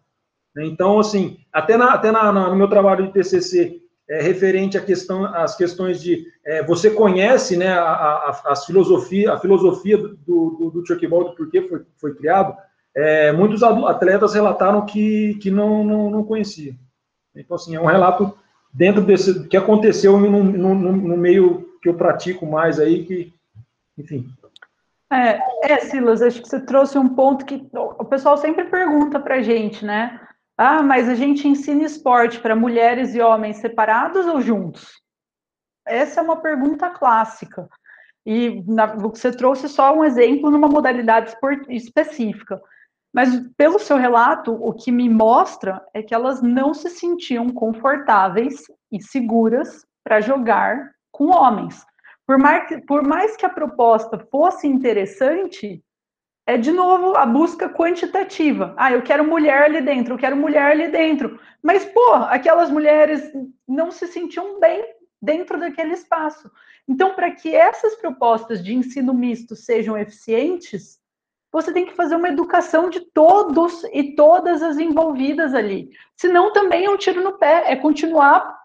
Então, 0.59 0.99
assim, 1.01 1.39
até, 1.53 1.77
na, 1.77 1.95
até 1.95 2.13
na, 2.13 2.31
na, 2.31 2.51
no 2.51 2.57
meu 2.57 2.69
trabalho 2.69 3.07
de 3.07 3.13
TCC, 3.13 3.81
é, 4.09 4.21
referente 4.21 4.77
à 4.77 4.81
questão, 4.81 5.25
às 5.25 5.57
questões 5.57 6.01
de 6.01 6.27
é, 6.45 6.63
você 6.63 6.91
conhece, 6.91 7.57
né, 7.57 7.69
a, 7.69 7.83
a, 7.83 8.43
a, 8.47 8.57
filosofia, 8.57 9.33
a 9.33 9.39
filosofia 9.39 9.97
do, 9.97 10.17
do, 10.17 10.71
do 10.71 10.87
Chuckball, 10.87 11.31
do 11.31 11.35
porquê 11.35 11.63
foi, 11.63 11.83
foi 11.97 12.15
criado, 12.15 12.55
é, 12.95 13.33
muitos 13.33 13.63
atletas 13.63 14.35
relataram 14.35 14.85
que, 14.85 15.39
que 15.41 15.51
não, 15.51 15.83
não, 15.83 16.11
não 16.11 16.25
conheciam. 16.25 16.77
Então, 17.35 17.55
assim, 17.55 17.75
é 17.75 17.81
um 17.81 17.87
relato 17.87 18.37
dentro 18.73 19.03
desse 19.03 19.47
que 19.49 19.57
aconteceu 19.57 20.19
no, 20.19 20.43
no, 20.43 20.75
no 20.75 21.17
meio 21.17 21.69
que 21.83 21.89
eu 21.89 21.95
pratico 21.95 22.47
mais 22.47 22.79
aí, 22.79 23.05
que, 23.05 23.35
enfim. 23.99 24.27
É, 25.13 25.39
é, 25.63 25.79
Silas, 25.81 26.23
acho 26.23 26.41
que 26.41 26.49
você 26.49 26.61
trouxe 26.61 26.97
um 26.97 27.09
ponto 27.09 27.45
que 27.45 27.69
o 27.75 28.05
pessoal 28.05 28.39
sempre 28.39 28.65
pergunta 28.65 29.21
para 29.21 29.43
gente, 29.43 29.85
né? 29.85 30.19
Ah, 30.57 30.83
mas 30.83 31.09
a 31.09 31.15
gente 31.15 31.47
ensina 31.47 31.83
esporte 31.83 32.41
para 32.41 32.57
mulheres 32.57 33.15
e 33.15 33.21
homens 33.21 33.59
separados 33.59 34.27
ou 34.27 34.41
juntos? 34.41 35.03
Essa 35.87 36.21
é 36.21 36.23
uma 36.23 36.41
pergunta 36.41 36.89
clássica. 36.89 37.69
E 38.25 38.63
na, 38.67 38.87
você 38.87 39.33
trouxe 39.33 39.69
só 39.69 39.95
um 39.95 40.05
exemplo 40.05 40.51
numa 40.51 40.69
modalidade 40.69 41.35
específica. 41.69 42.63
Mas 43.13 43.29
pelo 43.57 43.79
seu 43.79 43.97
relato, 43.97 44.53
o 44.53 44.73
que 44.73 44.91
me 44.91 45.09
mostra 45.09 45.85
é 45.93 46.03
que 46.03 46.15
elas 46.15 46.41
não 46.41 46.73
se 46.73 46.89
sentiam 46.89 47.51
confortáveis 47.51 48.63
e 48.91 49.03
seguras 49.03 49.85
para 50.03 50.21
jogar 50.21 50.93
com 51.11 51.27
homens. 51.27 51.85
Por 52.27 52.39
mais, 52.39 52.85
por 52.87 53.03
mais 53.03 53.37
que 53.37 53.45
a 53.45 53.51
proposta 53.51 54.19
fosse 54.31 54.67
interessante, 54.67 55.85
é 56.47 56.57
de 56.57 56.73
novo 56.73 57.17
a 57.17 57.27
busca 57.27 57.69
quantitativa. 57.69 58.75
Ah, 58.77 58.93
eu 58.93 59.03
quero 59.03 59.25
mulher 59.25 59.65
ali 59.65 59.83
dentro, 59.83 60.15
eu 60.15 60.19
quero 60.19 60.37
mulher 60.37 60.71
ali 60.71 60.89
dentro. 60.89 61.39
Mas, 61.63 61.85
pô, 61.85 62.15
aquelas 62.15 62.71
mulheres 62.71 63.31
não 63.69 63.91
se 63.91 64.07
sentiam 64.07 64.59
bem 64.59 64.85
dentro 65.21 65.59
daquele 65.59 65.93
espaço. 65.93 66.51
Então, 66.89 67.15
para 67.15 67.31
que 67.31 67.55
essas 67.55 67.95
propostas 67.97 68.65
de 68.65 68.75
ensino 68.75 69.15
misto 69.15 69.55
sejam 69.55 69.97
eficientes, 69.97 71.02
você 71.53 71.73
tem 71.73 71.85
que 71.85 71.95
fazer 71.95 72.17
uma 72.17 72.29
educação 72.29 72.89
de 72.89 73.01
todos 73.13 73.85
e 73.93 74.15
todas 74.17 74.63
as 74.63 74.79
envolvidas 74.79 75.55
ali. 75.55 75.91
Senão, 76.17 76.53
também 76.53 76.87
é 76.87 76.91
um 76.91 76.97
tiro 76.97 77.23
no 77.23 77.39
pé, 77.39 77.71
é 77.71 77.77
continuar 77.77 78.61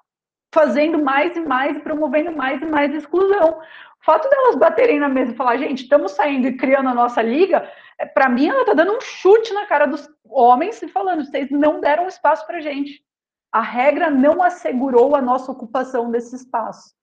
fazendo 0.54 1.04
mais 1.04 1.36
e 1.36 1.42
mais, 1.42 1.78
promovendo 1.84 2.32
mais 2.32 2.62
e 2.62 2.66
mais 2.66 2.94
exclusão 2.96 3.60
fato 4.08 4.30
delas 4.30 4.56
baterem 4.56 5.02
na 5.02 5.10
mesa 5.10 5.34
e 5.34 5.36
falar, 5.36 5.58
gente, 5.58 5.84
estamos 5.84 6.14
saindo 6.14 6.48
e 6.48 6.56
criando 6.56 6.88
a 6.88 6.94
nossa 6.94 7.22
liga, 7.22 7.70
é, 8.00 8.06
para 8.06 8.30
mim 8.30 8.48
ela 8.48 8.62
está 8.62 8.74
dando 8.74 8.94
um 8.94 9.02
chute 9.02 9.54
na 9.54 9.66
cara 9.66 9.86
dos 9.86 10.10
homens 10.24 10.82
e 10.82 10.88
falando, 10.88 11.26
vocês 11.26 11.52
não 11.52 11.82
deram 11.82 12.08
espaço 12.08 12.48
para 12.48 12.62
gente. 12.62 13.04
A 13.52 13.60
regra 13.60 14.10
não 14.10 14.42
assegurou 14.42 15.14
a 15.14 15.22
nossa 15.22 15.52
ocupação 15.52 16.10
desse 16.10 16.38
espaço. 16.38 16.96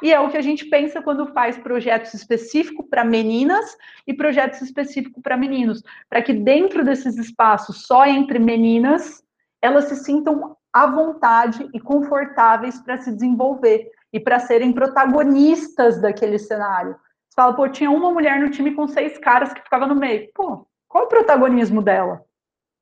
E 0.00 0.12
é 0.12 0.18
o 0.20 0.30
que 0.30 0.36
a 0.36 0.42
gente 0.42 0.66
pensa 0.66 1.02
quando 1.02 1.32
faz 1.32 1.58
projetos 1.58 2.14
específicos 2.14 2.86
para 2.88 3.04
meninas 3.04 3.76
e 4.06 4.14
projetos 4.14 4.62
específicos 4.62 5.22
para 5.22 5.36
meninos, 5.36 5.82
para 6.08 6.22
que 6.22 6.32
dentro 6.32 6.84
desses 6.84 7.18
espaços 7.18 7.86
só 7.86 8.06
entre 8.06 8.38
meninas 8.38 9.22
elas 9.60 9.84
se 9.84 9.96
sintam 9.96 10.56
à 10.72 10.86
vontade 10.86 11.68
e 11.72 11.78
confortáveis 11.78 12.80
para 12.80 12.98
se 12.98 13.12
desenvolver 13.12 13.90
e 14.12 14.18
para 14.18 14.40
serem 14.40 14.72
protagonistas 14.72 16.00
daquele 16.00 16.38
cenário. 16.38 16.96
Você 17.28 17.36
fala, 17.36 17.54
pô, 17.54 17.68
tinha 17.68 17.90
uma 17.90 18.10
mulher 18.10 18.40
no 18.40 18.50
time 18.50 18.74
com 18.74 18.88
seis 18.88 19.16
caras 19.18 19.52
que 19.52 19.62
ficava 19.62 19.86
no 19.86 19.94
meio. 19.94 20.28
Pô, 20.34 20.66
qual 20.88 21.04
é 21.04 21.06
o 21.06 21.08
protagonismo 21.08 21.80
dela? 21.80 22.24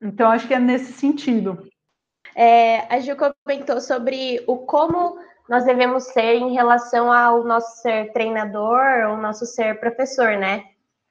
Então, 0.02 0.30
acho 0.30 0.48
que 0.48 0.54
é 0.54 0.58
nesse 0.58 0.92
sentido. 0.92 1.68
É, 2.34 2.92
a 2.92 2.98
Ju 3.00 3.12
comentou 3.16 3.80
sobre 3.80 4.42
o 4.46 4.58
como 4.58 5.18
nós 5.50 5.64
devemos 5.64 6.04
ser 6.04 6.36
em 6.36 6.52
relação 6.54 7.12
ao 7.12 7.42
nosso 7.42 7.82
ser 7.82 8.12
treinador 8.12 9.10
ou 9.10 9.16
nosso 9.16 9.44
ser 9.44 9.80
professor, 9.80 10.36
né? 10.36 10.62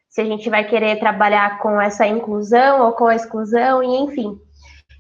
Se 0.07 0.21
a 0.21 0.25
gente 0.25 0.49
vai 0.49 0.63
querer 0.63 0.97
trabalhar 0.97 1.59
com 1.59 1.79
essa 1.79 2.07
inclusão 2.07 2.85
ou 2.85 2.93
com 2.93 3.07
a 3.07 3.15
exclusão, 3.15 3.83
e 3.83 3.97
enfim. 3.97 4.39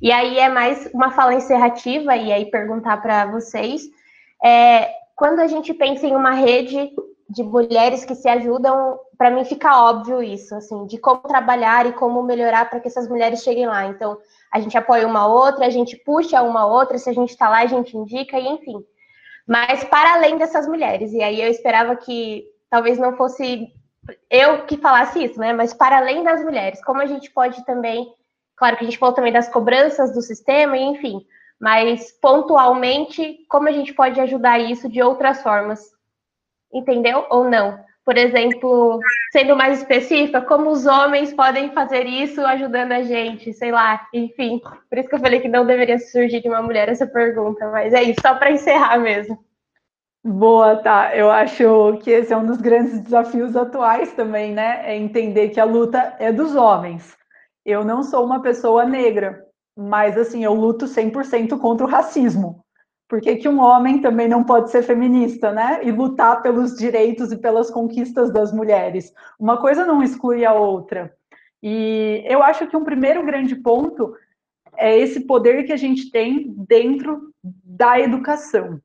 E 0.01 0.11
aí 0.11 0.37
é 0.37 0.49
mais 0.49 0.89
uma 0.93 1.11
fala 1.11 1.33
encerrativa, 1.33 2.17
e 2.17 2.33
aí 2.33 2.51
perguntar 2.51 3.01
para 3.01 3.27
vocês 3.27 3.83
é, 4.43 4.89
quando 5.15 5.39
a 5.39 5.47
gente 5.47 5.73
pensa 5.73 6.05
em 6.05 6.15
uma 6.17 6.31
rede 6.31 6.91
de 7.29 7.41
mulheres 7.41 8.03
que 8.03 8.15
se 8.15 8.27
ajudam, 8.27 8.99
para 9.17 9.31
mim 9.31 9.45
fica 9.45 9.83
óbvio 9.83 10.21
isso, 10.21 10.53
assim, 10.53 10.85
de 10.85 10.97
como 10.97 11.21
trabalhar 11.21 11.85
e 11.85 11.93
como 11.93 12.21
melhorar 12.23 12.69
para 12.69 12.81
que 12.81 12.89
essas 12.89 13.07
mulheres 13.07 13.41
cheguem 13.41 13.67
lá. 13.67 13.85
Então, 13.85 14.17
a 14.51 14.59
gente 14.59 14.77
apoia 14.77 15.07
uma 15.07 15.27
outra, 15.27 15.65
a 15.65 15.69
gente 15.69 15.95
puxa 15.95 16.41
uma 16.41 16.65
outra, 16.65 16.97
se 16.97 17.09
a 17.09 17.13
gente 17.13 17.29
está 17.29 17.47
lá, 17.47 17.59
a 17.59 17.67
gente 17.67 17.95
indica, 17.95 18.37
e 18.37 18.45
enfim. 18.45 18.83
Mas 19.49 19.83
para 19.83 20.13
além 20.13 20.37
dessas 20.37 20.67
mulheres, 20.67 21.11
e 21.11 21.23
aí 21.23 21.41
eu 21.41 21.49
esperava 21.49 21.95
que 21.95 22.45
talvez 22.69 22.99
não 22.99 23.17
fosse 23.17 23.73
eu 24.29 24.67
que 24.67 24.77
falasse 24.77 25.23
isso, 25.23 25.39
né? 25.39 25.53
Mas 25.53 25.73
para 25.73 25.97
além 25.97 26.23
das 26.23 26.43
mulheres, 26.43 26.83
como 26.85 27.01
a 27.01 27.07
gente 27.07 27.31
pode 27.31 27.65
também, 27.65 28.13
claro 28.55 28.77
que 28.77 28.83
a 28.83 28.85
gente 28.85 28.99
falou 28.99 29.15
também 29.15 29.33
das 29.33 29.49
cobranças 29.49 30.13
do 30.13 30.21
sistema, 30.21 30.77
enfim, 30.77 31.25
mas 31.59 32.11
pontualmente, 32.21 33.39
como 33.49 33.67
a 33.67 33.71
gente 33.71 33.91
pode 33.91 34.19
ajudar 34.21 34.59
isso 34.59 34.87
de 34.87 35.01
outras 35.01 35.41
formas? 35.41 35.79
Entendeu? 36.71 37.25
Ou 37.31 37.49
não? 37.49 37.83
Por 38.09 38.17
exemplo, 38.17 38.99
sendo 39.31 39.55
mais 39.55 39.77
específica, 39.77 40.41
como 40.41 40.71
os 40.71 40.87
homens 40.87 41.31
podem 41.31 41.71
fazer 41.73 42.07
isso 42.07 42.43
ajudando 42.43 42.91
a 42.93 43.03
gente, 43.03 43.53
sei 43.53 43.71
lá, 43.71 44.01
enfim. 44.11 44.59
Por 44.89 44.97
isso 44.97 45.07
que 45.07 45.13
eu 45.13 45.19
falei 45.19 45.39
que 45.39 45.47
não 45.47 45.63
deveria 45.63 45.99
surgir 45.99 46.41
de 46.41 46.49
uma 46.49 46.59
mulher 46.59 46.89
essa 46.89 47.05
pergunta, 47.05 47.69
mas 47.69 47.93
é 47.93 48.01
isso, 48.01 48.19
só 48.21 48.33
para 48.33 48.51
encerrar 48.51 48.97
mesmo. 48.97 49.37
Boa, 50.25 50.77
tá. 50.77 51.15
Eu 51.15 51.29
acho 51.29 51.99
que 52.01 52.09
esse 52.09 52.33
é 52.33 52.37
um 52.37 52.47
dos 52.47 52.57
grandes 52.57 52.99
desafios 52.99 53.55
atuais 53.55 54.11
também, 54.13 54.55
né? 54.55 54.81
É 54.85 54.97
entender 54.97 55.49
que 55.49 55.59
a 55.59 55.63
luta 55.65 56.15
é 56.17 56.31
dos 56.31 56.55
homens. 56.55 57.15
Eu 57.63 57.85
não 57.85 58.01
sou 58.01 58.25
uma 58.25 58.41
pessoa 58.41 58.85
negra, 58.85 59.45
mas 59.77 60.17
assim, 60.17 60.43
eu 60.43 60.55
luto 60.55 60.87
100% 60.87 61.59
contra 61.59 61.85
o 61.85 61.89
racismo. 61.89 62.65
Por 63.09 63.19
que, 63.19 63.37
que 63.37 63.49
um 63.49 63.59
homem 63.59 63.99
também 64.01 64.27
não 64.27 64.43
pode 64.43 64.69
ser 64.69 64.83
feminista, 64.83 65.51
né? 65.51 65.79
E 65.83 65.91
lutar 65.91 66.43
pelos 66.43 66.75
direitos 66.75 67.31
e 67.31 67.37
pelas 67.37 67.71
conquistas 67.71 68.31
das 68.31 68.53
mulheres? 68.53 69.11
Uma 69.39 69.57
coisa 69.57 69.83
não 69.83 70.03
exclui 70.03 70.45
a 70.45 70.53
outra. 70.53 71.11
E 71.61 72.23
eu 72.27 72.43
acho 72.43 72.67
que 72.67 72.77
um 72.77 72.83
primeiro 72.83 73.25
grande 73.25 73.55
ponto 73.55 74.13
é 74.77 74.95
esse 74.95 75.21
poder 75.21 75.63
que 75.63 75.73
a 75.73 75.77
gente 75.77 76.11
tem 76.11 76.53
dentro 76.55 77.33
da 77.43 77.99
educação. 77.99 78.79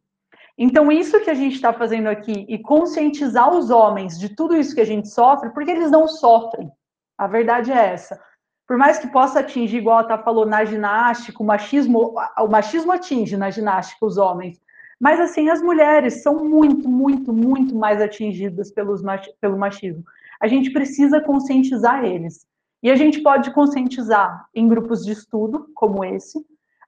Então, 0.57 0.91
isso 0.91 1.21
que 1.21 1.31
a 1.31 1.35
gente 1.35 1.57
está 1.57 1.73
fazendo 1.73 2.07
aqui 2.07 2.47
e 2.49 2.59
conscientizar 2.59 3.55
os 3.55 3.71
homens 3.71 4.19
de 4.19 4.31
tudo 4.35 4.57
isso 4.57 4.75
que 4.75 4.81
a 4.81 4.87
gente 4.87 5.09
sofre, 5.09 5.51
porque 5.51 5.71
eles 5.71 5.91
não 5.91 6.09
sofrem. 6.09 6.71
A 7.19 7.27
verdade 7.27 7.71
é 7.71 7.93
essa. 7.93 8.19
Por 8.67 8.79
mais 8.79 8.99
que 8.99 9.07
possa 9.09 9.41
atingir, 9.41 9.79
igual 9.79 9.99
a 9.99 10.05
Tá 10.05 10.19
falou, 10.19 10.47
na 10.47 10.65
ginástica, 10.65 11.43
o 11.43 11.47
machismo, 11.47 12.15
o 12.39 12.49
machismo 12.49 12.93
atinge 12.93 13.37
na 13.37 13.51
ginástica 13.51 14.07
os 14.07 14.17
homens. 14.17 14.61
Mas, 14.99 15.21
assim, 15.21 15.51
as 15.51 15.61
mulheres 15.61 16.23
são 16.23 16.45
muito, 16.45 16.89
muito, 16.89 17.33
muito 17.33 17.75
mais 17.75 18.01
atingidas 18.01 18.71
pelos, 18.71 19.03
pelo 19.41 19.59
machismo. 19.59 20.03
A 20.41 20.47
gente 20.47 20.71
precisa 20.71 21.21
conscientizar 21.21 22.05
eles. 22.05 22.47
E 22.83 22.91
a 22.91 22.97
gente 22.97 23.23
pode 23.23 23.51
conscientizar 23.53 24.47
em 24.55 24.69
grupos 24.69 25.05
de 25.05 25.13
estudo, 25.13 25.71
como 25.75 26.05
esse, 26.05 26.39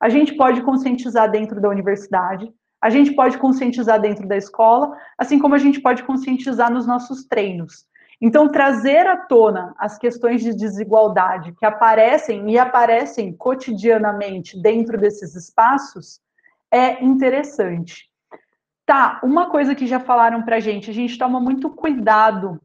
a 0.01 0.09
gente 0.09 0.35
pode 0.35 0.61
conscientizar 0.63 1.31
dentro 1.31 1.61
da 1.61 1.69
universidade, 1.69 2.53
a 2.83 2.91
gente 2.91 3.15
pode 3.15 3.39
conscientizar 3.39 4.01
dentro 4.01 4.29
da 4.29 4.37
escola, 4.37 4.97
assim 5.17 5.39
como 5.39 5.55
a 5.55 5.59
gente 5.59 5.81
pode 5.81 6.03
conscientizar 6.05 6.71
nos 6.71 6.87
nossos 6.87 7.25
treinos. 7.25 7.87
Então, 8.21 8.49
trazer 8.49 9.07
à 9.07 9.17
tona 9.17 9.75
as 9.79 9.99
questões 9.99 10.43
de 10.43 10.55
desigualdade 10.55 11.53
que 11.53 11.67
aparecem 11.67 12.51
e 12.51 12.59
aparecem 12.59 13.33
cotidianamente 13.37 14.61
dentro 14.61 14.97
desses 14.99 15.35
espaços 15.35 16.21
é 16.71 17.05
interessante. 17.05 18.09
Tá, 18.87 19.21
uma 19.23 19.51
coisa 19.51 19.75
que 19.75 19.87
já 19.87 20.01
falaram 20.01 20.43
para 20.43 20.61
gente, 20.61 20.91
a 20.91 20.95
gente 20.95 21.19
toma 21.19 21.41
muito 21.41 21.69
cuidado, 21.71 22.61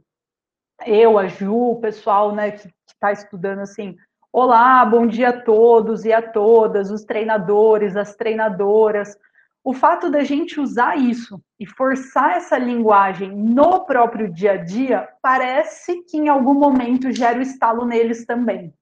eu, 0.86 1.18
a 1.18 1.28
Ju, 1.28 1.72
o 1.72 1.82
pessoal 1.82 2.34
né, 2.34 2.52
que 2.52 2.70
está 2.88 3.12
estudando 3.12 3.60
assim, 3.60 3.98
olá, 4.32 4.86
bom 4.86 5.06
dia 5.06 5.30
a 5.30 5.42
todos 5.42 6.06
e 6.06 6.14
a 6.14 6.22
todas, 6.22 6.90
os 6.92 7.04
treinadores, 7.04 7.98
as 7.98 8.16
treinadoras, 8.16 9.18
o 9.64 9.74
fato 9.74 10.10
da 10.10 10.24
gente 10.24 10.60
usar 10.60 10.98
isso 10.98 11.40
e 11.60 11.68
forçar 11.68 12.38
essa 12.38 12.58
linguagem 12.58 13.32
no 13.32 13.86
próprio 13.86 14.32
dia 14.32 14.54
a 14.54 14.58
dia 14.58 15.08
parece 15.22 16.02
que 16.04 16.18
em 16.18 16.30
algum 16.30 16.56
momento 16.56 17.12
gera 17.12 17.38
o 17.38 17.44
estalo 17.44 17.86
neles 17.86 18.26
também. 18.26 18.74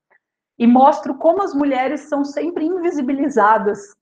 E 0.58 0.66
mostra 0.66 1.14
como 1.14 1.42
as 1.42 1.54
mulheres 1.54 2.02
são 2.02 2.24
sempre 2.24 2.66
invisibilizadas 2.66 3.94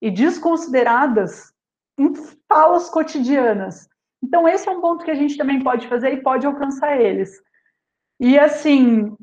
e 0.00 0.10
desconsideradas 0.10 1.52
em 1.98 2.12
falas 2.48 2.88
cotidianas. 2.88 3.88
Então, 4.22 4.48
esse 4.48 4.68
é 4.68 4.72
um 4.72 4.80
ponto 4.80 5.04
que 5.04 5.10
a 5.10 5.16
gente 5.16 5.36
também 5.36 5.62
pode 5.62 5.88
fazer 5.88 6.12
e 6.12 6.22
pode 6.22 6.46
alcançar 6.46 7.00
eles. 7.00 7.42
E 8.20 8.38
assim, 8.38 9.16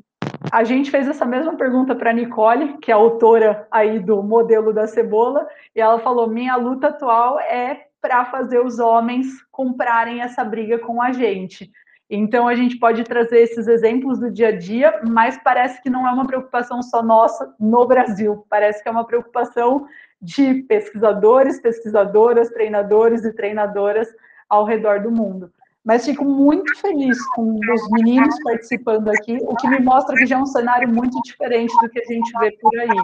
a 0.52 0.64
gente 0.64 0.90
fez 0.90 1.08
essa 1.08 1.24
mesma 1.24 1.56
pergunta 1.56 1.94
para 1.94 2.12
Nicole, 2.12 2.78
que 2.78 2.90
é 2.90 2.94
autora 2.94 3.66
aí 3.70 3.98
do 3.98 4.22
modelo 4.22 4.72
da 4.72 4.86
cebola, 4.86 5.46
e 5.74 5.80
ela 5.80 5.98
falou: 6.00 6.28
minha 6.28 6.56
luta 6.56 6.88
atual 6.88 7.38
é 7.40 7.86
para 8.00 8.24
fazer 8.24 8.64
os 8.64 8.78
homens 8.78 9.26
comprarem 9.50 10.22
essa 10.22 10.42
briga 10.42 10.78
com 10.78 11.02
a 11.02 11.12
gente. 11.12 11.70
Então 12.08 12.48
a 12.48 12.54
gente 12.56 12.76
pode 12.76 13.04
trazer 13.04 13.40
esses 13.40 13.68
exemplos 13.68 14.18
do 14.18 14.30
dia 14.30 14.48
a 14.48 14.56
dia, 14.56 15.00
mas 15.08 15.38
parece 15.42 15.80
que 15.80 15.88
não 15.88 16.08
é 16.08 16.10
uma 16.10 16.26
preocupação 16.26 16.82
só 16.82 17.02
nossa 17.02 17.54
no 17.58 17.86
Brasil. 17.86 18.44
Parece 18.48 18.82
que 18.82 18.88
é 18.88 18.92
uma 18.92 19.06
preocupação 19.06 19.86
de 20.20 20.62
pesquisadores, 20.64 21.60
pesquisadoras, 21.60 22.50
treinadores 22.50 23.24
e 23.24 23.32
treinadoras 23.32 24.08
ao 24.48 24.64
redor 24.64 25.00
do 25.00 25.10
mundo. 25.10 25.52
Mas 25.84 26.04
fico 26.04 26.24
muito 26.24 26.76
feliz 26.78 27.18
com 27.30 27.58
os 27.58 27.90
meninos 27.92 28.34
participando 28.42 29.08
aqui, 29.08 29.38
o 29.40 29.56
que 29.56 29.68
me 29.68 29.80
mostra 29.80 30.14
que 30.14 30.26
já 30.26 30.36
é 30.36 30.38
um 30.38 30.46
cenário 30.46 30.88
muito 30.88 31.20
diferente 31.22 31.72
do 31.80 31.88
que 31.88 32.00
a 32.00 32.04
gente 32.04 32.30
vê 32.38 32.52
por 32.60 32.78
aí. 32.78 33.00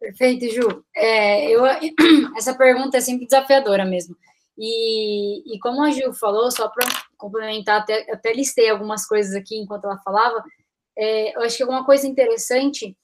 Perfeito, 0.00 0.52
Ju. 0.52 0.84
É, 0.94 1.50
eu, 1.50 1.64
essa 2.36 2.56
pergunta 2.56 2.96
é 2.96 3.00
sempre 3.00 3.26
desafiadora 3.26 3.84
mesmo. 3.84 4.16
E, 4.56 5.54
e 5.54 5.58
como 5.60 5.82
a 5.84 5.90
Ju 5.90 6.12
falou, 6.12 6.50
só 6.50 6.68
para 6.68 6.88
complementar, 7.16 7.82
até, 7.82 8.10
até 8.12 8.32
listei 8.32 8.68
algumas 8.68 9.06
coisas 9.06 9.34
aqui 9.34 9.56
enquanto 9.56 9.84
ela 9.84 9.98
falava, 9.98 10.42
é, 10.96 11.36
eu 11.36 11.42
acho 11.42 11.56
que 11.56 11.62
alguma 11.62 11.84
coisa 11.84 12.08
interessante 12.08 12.96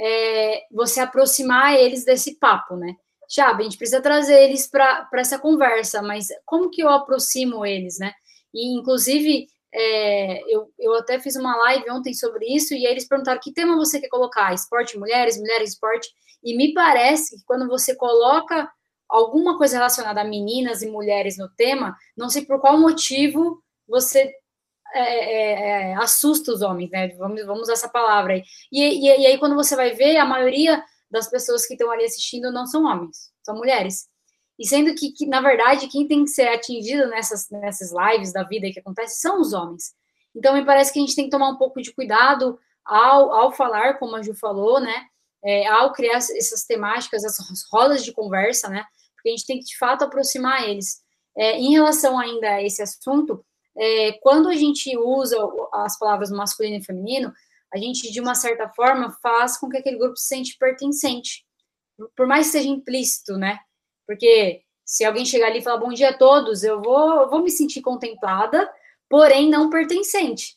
é 0.00 0.62
você 0.70 1.00
aproximar 1.00 1.74
eles 1.74 2.04
desse 2.04 2.38
papo, 2.38 2.76
né? 2.76 2.94
Chab, 3.30 3.60
a 3.60 3.62
gente 3.62 3.78
precisa 3.78 4.02
trazer 4.02 4.42
eles 4.42 4.68
para 4.68 5.08
essa 5.14 5.38
conversa, 5.38 6.02
mas 6.02 6.26
como 6.44 6.68
que 6.68 6.82
eu 6.82 6.88
aproximo 6.88 7.64
eles, 7.64 7.96
né? 7.98 8.12
E, 8.52 8.76
inclusive, 8.76 9.46
é, 9.72 10.42
eu, 10.52 10.68
eu 10.76 10.94
até 10.94 11.20
fiz 11.20 11.36
uma 11.36 11.56
live 11.56 11.88
ontem 11.90 12.12
sobre 12.12 12.44
isso, 12.46 12.74
e 12.74 12.84
aí 12.84 12.92
eles 12.92 13.06
perguntaram 13.06 13.40
que 13.40 13.52
tema 13.52 13.76
você 13.76 14.00
quer 14.00 14.08
colocar? 14.08 14.52
Esporte, 14.52 14.98
mulheres, 14.98 15.38
mulheres, 15.38 15.70
esporte. 15.70 16.08
E 16.42 16.56
me 16.56 16.74
parece 16.74 17.36
que 17.36 17.44
quando 17.44 17.68
você 17.68 17.94
coloca 17.94 18.68
alguma 19.08 19.56
coisa 19.56 19.76
relacionada 19.76 20.22
a 20.22 20.24
meninas 20.24 20.82
e 20.82 20.88
mulheres 20.88 21.38
no 21.38 21.48
tema, 21.50 21.96
não 22.16 22.28
sei 22.28 22.44
por 22.44 22.60
qual 22.60 22.78
motivo 22.78 23.62
você 23.86 24.32
é, 24.92 25.00
é, 25.02 25.90
é 25.92 25.94
assusta 25.96 26.52
os 26.52 26.62
homens, 26.62 26.90
né? 26.90 27.08
Vamos, 27.16 27.44
vamos 27.46 27.62
usar 27.62 27.74
essa 27.74 27.88
palavra 27.88 28.34
aí. 28.34 28.42
E, 28.72 29.08
e, 29.08 29.20
e 29.22 29.26
aí, 29.26 29.38
quando 29.38 29.54
você 29.54 29.76
vai 29.76 29.92
ver, 29.92 30.16
a 30.16 30.24
maioria 30.24 30.82
das 31.10 31.28
pessoas 31.28 31.66
que 31.66 31.74
estão 31.74 31.90
ali 31.90 32.04
assistindo 32.04 32.52
não 32.52 32.66
são 32.66 32.84
homens, 32.84 33.30
são 33.42 33.56
mulheres. 33.56 34.08
E 34.58 34.66
sendo 34.66 34.94
que, 34.94 35.10
que, 35.12 35.26
na 35.26 35.40
verdade, 35.40 35.88
quem 35.88 36.06
tem 36.06 36.24
que 36.24 36.30
ser 36.30 36.48
atingido 36.48 37.08
nessas, 37.08 37.48
nessas 37.50 37.90
lives 37.92 38.32
da 38.32 38.42
vida 38.42 38.70
que 38.70 38.78
acontece 38.78 39.18
são 39.20 39.40
os 39.40 39.54
homens. 39.54 39.94
Então, 40.36 40.54
me 40.54 40.64
parece 40.64 40.92
que 40.92 40.98
a 40.98 41.02
gente 41.02 41.16
tem 41.16 41.24
que 41.24 41.30
tomar 41.30 41.48
um 41.48 41.56
pouco 41.56 41.80
de 41.80 41.92
cuidado 41.92 42.58
ao, 42.84 43.32
ao 43.32 43.52
falar, 43.52 43.98
como 43.98 44.16
a 44.16 44.22
Ju 44.22 44.34
falou, 44.34 44.78
né? 44.78 45.06
É, 45.42 45.66
ao 45.66 45.92
criar 45.92 46.18
essas 46.18 46.64
temáticas, 46.64 47.24
essas 47.24 47.64
rodas 47.72 48.04
de 48.04 48.12
conversa, 48.12 48.68
né? 48.68 48.84
Porque 49.14 49.30
a 49.30 49.32
gente 49.32 49.46
tem 49.46 49.58
que, 49.58 49.64
de 49.64 49.78
fato, 49.78 50.04
aproximar 50.04 50.68
eles. 50.68 51.00
É, 51.36 51.58
em 51.58 51.72
relação 51.72 52.18
ainda 52.18 52.50
a 52.50 52.62
esse 52.62 52.82
assunto, 52.82 53.42
é, 53.76 54.12
quando 54.20 54.48
a 54.48 54.54
gente 54.54 54.94
usa 54.98 55.36
as 55.72 55.98
palavras 55.98 56.30
masculino 56.30 56.76
e 56.76 56.84
feminino, 56.84 57.32
a 57.72 57.78
gente, 57.78 58.10
de 58.10 58.20
uma 58.20 58.34
certa 58.34 58.68
forma, 58.68 59.10
faz 59.22 59.56
com 59.56 59.68
que 59.68 59.76
aquele 59.76 59.98
grupo 59.98 60.16
se 60.16 60.26
sente 60.26 60.56
pertencente. 60.58 61.44
Por 62.16 62.26
mais 62.26 62.46
que 62.46 62.52
seja 62.52 62.68
implícito, 62.68 63.36
né? 63.36 63.58
Porque 64.06 64.62
se 64.84 65.04
alguém 65.04 65.24
chegar 65.24 65.46
ali 65.46 65.60
e 65.60 65.62
falar 65.62 65.78
bom 65.78 65.92
dia 65.92 66.10
a 66.10 66.16
todos, 66.16 66.64
eu 66.64 66.82
vou, 66.82 67.22
eu 67.22 67.30
vou 67.30 67.42
me 67.42 67.50
sentir 67.50 67.80
contemplada, 67.80 68.68
porém 69.08 69.48
não 69.48 69.70
pertencente. 69.70 70.56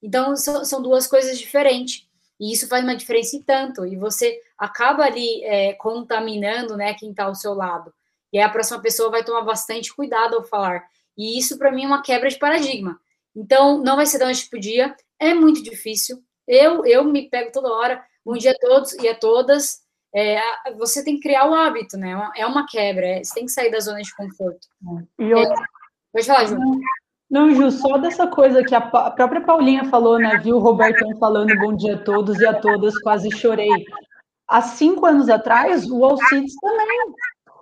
Então, 0.00 0.36
são, 0.36 0.64
são 0.64 0.80
duas 0.80 1.06
coisas 1.06 1.38
diferentes. 1.38 2.06
E 2.38 2.52
isso 2.52 2.68
faz 2.68 2.82
uma 2.82 2.96
diferença 2.96 3.36
e 3.36 3.42
tanto. 3.42 3.86
E 3.86 3.96
você 3.96 4.40
acaba 4.58 5.04
ali 5.04 5.42
é, 5.44 5.72
contaminando 5.74 6.76
né, 6.76 6.94
quem 6.94 7.10
está 7.10 7.24
ao 7.24 7.34
seu 7.34 7.54
lado. 7.54 7.92
E 8.32 8.38
aí 8.38 8.44
a 8.44 8.48
próxima 8.48 8.80
pessoa 8.80 9.10
vai 9.10 9.24
tomar 9.24 9.42
bastante 9.42 9.94
cuidado 9.94 10.36
ao 10.36 10.42
falar. 10.44 10.84
E 11.16 11.38
isso, 11.38 11.58
para 11.58 11.70
mim, 11.70 11.84
é 11.84 11.86
uma 11.86 12.02
quebra 12.02 12.28
de 12.28 12.38
paradigma. 12.38 13.00
Então, 13.34 13.78
não 13.78 13.96
vai 13.96 14.06
ser 14.06 14.18
da 14.18 14.24
noite 14.26 14.48
para 14.48 14.58
dia. 14.58 14.96
É 15.18 15.34
muito 15.34 15.62
difícil. 15.62 16.22
Eu, 16.54 16.84
eu 16.84 17.02
me 17.02 17.30
pego 17.30 17.50
toda 17.50 17.72
hora. 17.72 18.04
Bom 18.22 18.34
dia 18.34 18.50
a 18.50 18.58
todos 18.58 18.92
e 18.92 19.08
a 19.08 19.14
todas. 19.14 19.80
É, 20.14 20.38
você 20.76 21.02
tem 21.02 21.14
que 21.14 21.22
criar 21.22 21.48
o 21.48 21.54
hábito, 21.54 21.96
né? 21.96 22.30
É 22.36 22.46
uma 22.46 22.66
quebra. 22.66 23.06
É, 23.06 23.24
você 23.24 23.34
tem 23.34 23.46
que 23.46 23.52
sair 23.52 23.70
da 23.70 23.80
zona 23.80 24.02
de 24.02 24.14
conforto. 24.14 24.68
E 25.18 25.30
eu... 25.30 25.38
é, 25.38 25.54
pode 26.12 26.26
falar, 26.26 26.44
Ju. 26.44 26.56
Não, 27.30 27.54
Ju, 27.54 27.70
só 27.70 27.96
dessa 27.96 28.26
coisa 28.26 28.62
que 28.62 28.74
a, 28.74 28.82
própria 28.82 29.40
Paulinha 29.40 29.86
falou, 29.86 30.18
né? 30.18 30.36
Viu 30.44 30.56
o 30.56 30.60
Robertão 30.60 31.16
falando 31.16 31.58
bom 31.58 31.74
dia 31.74 31.94
a 31.94 32.04
todos 32.04 32.38
e 32.38 32.46
a 32.46 32.52
todas, 32.52 32.98
quase 32.98 33.30
chorei. 33.30 33.70
Há 34.46 34.60
cinco 34.60 35.06
anos 35.06 35.30
atrás, 35.30 35.90
o 35.90 36.04
Alcides 36.04 36.54
também. 36.60 37.14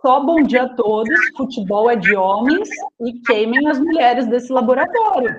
Só 0.03 0.18
bom 0.18 0.43
dia 0.43 0.64
a 0.64 0.68
todos, 0.68 1.16
futebol 1.36 1.88
é 1.88 1.95
de 1.95 2.16
homens 2.16 2.68
e 3.03 3.12
queimem 3.20 3.68
as 3.68 3.78
mulheres 3.78 4.26
desse 4.26 4.51
laboratório. 4.51 5.38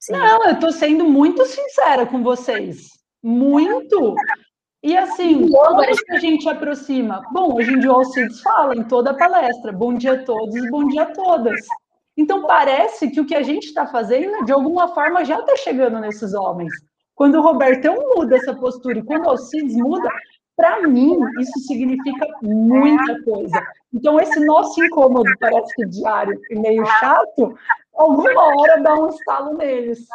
Sim. 0.00 0.14
Não, 0.14 0.44
eu 0.46 0.54
estou 0.54 0.72
sendo 0.72 1.04
muito 1.04 1.44
sincera 1.44 2.06
com 2.06 2.22
vocês. 2.22 2.88
Muito. 3.22 4.14
E 4.82 4.96
assim, 4.96 5.46
como 5.50 5.82
que 5.82 6.12
a 6.12 6.18
gente 6.18 6.48
aproxima? 6.48 7.22
Bom, 7.30 7.54
hoje 7.54 7.70
em 7.70 7.80
dia 7.80 7.92
o 7.92 7.96
Alcides 7.96 8.40
fala 8.40 8.74
em 8.74 8.82
toda 8.82 9.10
a 9.10 9.14
palestra, 9.14 9.70
bom 9.70 9.92
dia 9.94 10.14
a 10.14 10.24
todos, 10.24 10.70
bom 10.70 10.88
dia 10.88 11.02
a 11.02 11.12
todas. 11.12 11.60
Então 12.16 12.46
parece 12.46 13.10
que 13.10 13.20
o 13.20 13.26
que 13.26 13.34
a 13.34 13.42
gente 13.42 13.66
está 13.66 13.86
fazendo, 13.86 14.42
de 14.46 14.52
alguma 14.52 14.88
forma, 14.88 15.22
já 15.22 15.38
está 15.38 15.54
chegando 15.56 16.00
nesses 16.00 16.32
homens. 16.32 16.72
Quando 17.14 17.34
o 17.34 17.42
Robertão 17.42 17.94
muda 18.16 18.36
essa 18.36 18.54
postura 18.54 18.98
e 18.98 19.04
quando 19.04 19.26
o 19.26 19.30
Alcides 19.30 19.76
muda, 19.76 20.08
para 20.56 20.86
mim, 20.86 21.18
isso 21.38 21.58
significa 21.60 22.26
muita 22.42 23.22
coisa. 23.22 23.62
Então, 23.92 24.18
esse 24.18 24.44
nosso 24.44 24.82
incômodo, 24.82 25.30
parece 25.38 25.74
que 25.74 25.86
diário 25.86 26.38
e 26.50 26.58
meio 26.58 26.84
chato, 26.86 27.54
alguma 27.94 28.56
hora 28.56 28.82
dá 28.82 28.94
um 28.94 29.08
estalo 29.08 29.56
neles. 29.56 30.06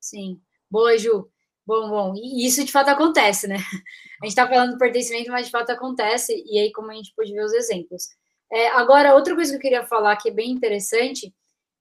Sim. 0.00 0.40
Boa, 0.70 0.96
Ju. 0.98 1.28
Bom, 1.66 1.90
bom, 1.90 2.14
e 2.16 2.46
isso 2.46 2.64
de 2.64 2.72
fato 2.72 2.88
acontece, 2.88 3.46
né? 3.46 3.56
A 4.22 4.26
gente 4.26 4.30
está 4.30 4.48
falando 4.48 4.72
do 4.72 4.78
pertencimento, 4.78 5.30
mas 5.30 5.46
de 5.46 5.52
fato 5.52 5.70
acontece, 5.70 6.42
e 6.46 6.58
aí 6.58 6.72
como 6.72 6.90
a 6.90 6.94
gente 6.94 7.12
pode 7.14 7.30
ver 7.30 7.44
os 7.44 7.52
exemplos. 7.52 8.04
É, 8.50 8.68
agora, 8.68 9.14
outra 9.14 9.34
coisa 9.34 9.50
que 9.50 9.56
eu 9.56 9.60
queria 9.60 9.86
falar 9.86 10.16
que 10.16 10.30
é 10.30 10.32
bem 10.32 10.50
interessante, 10.50 11.30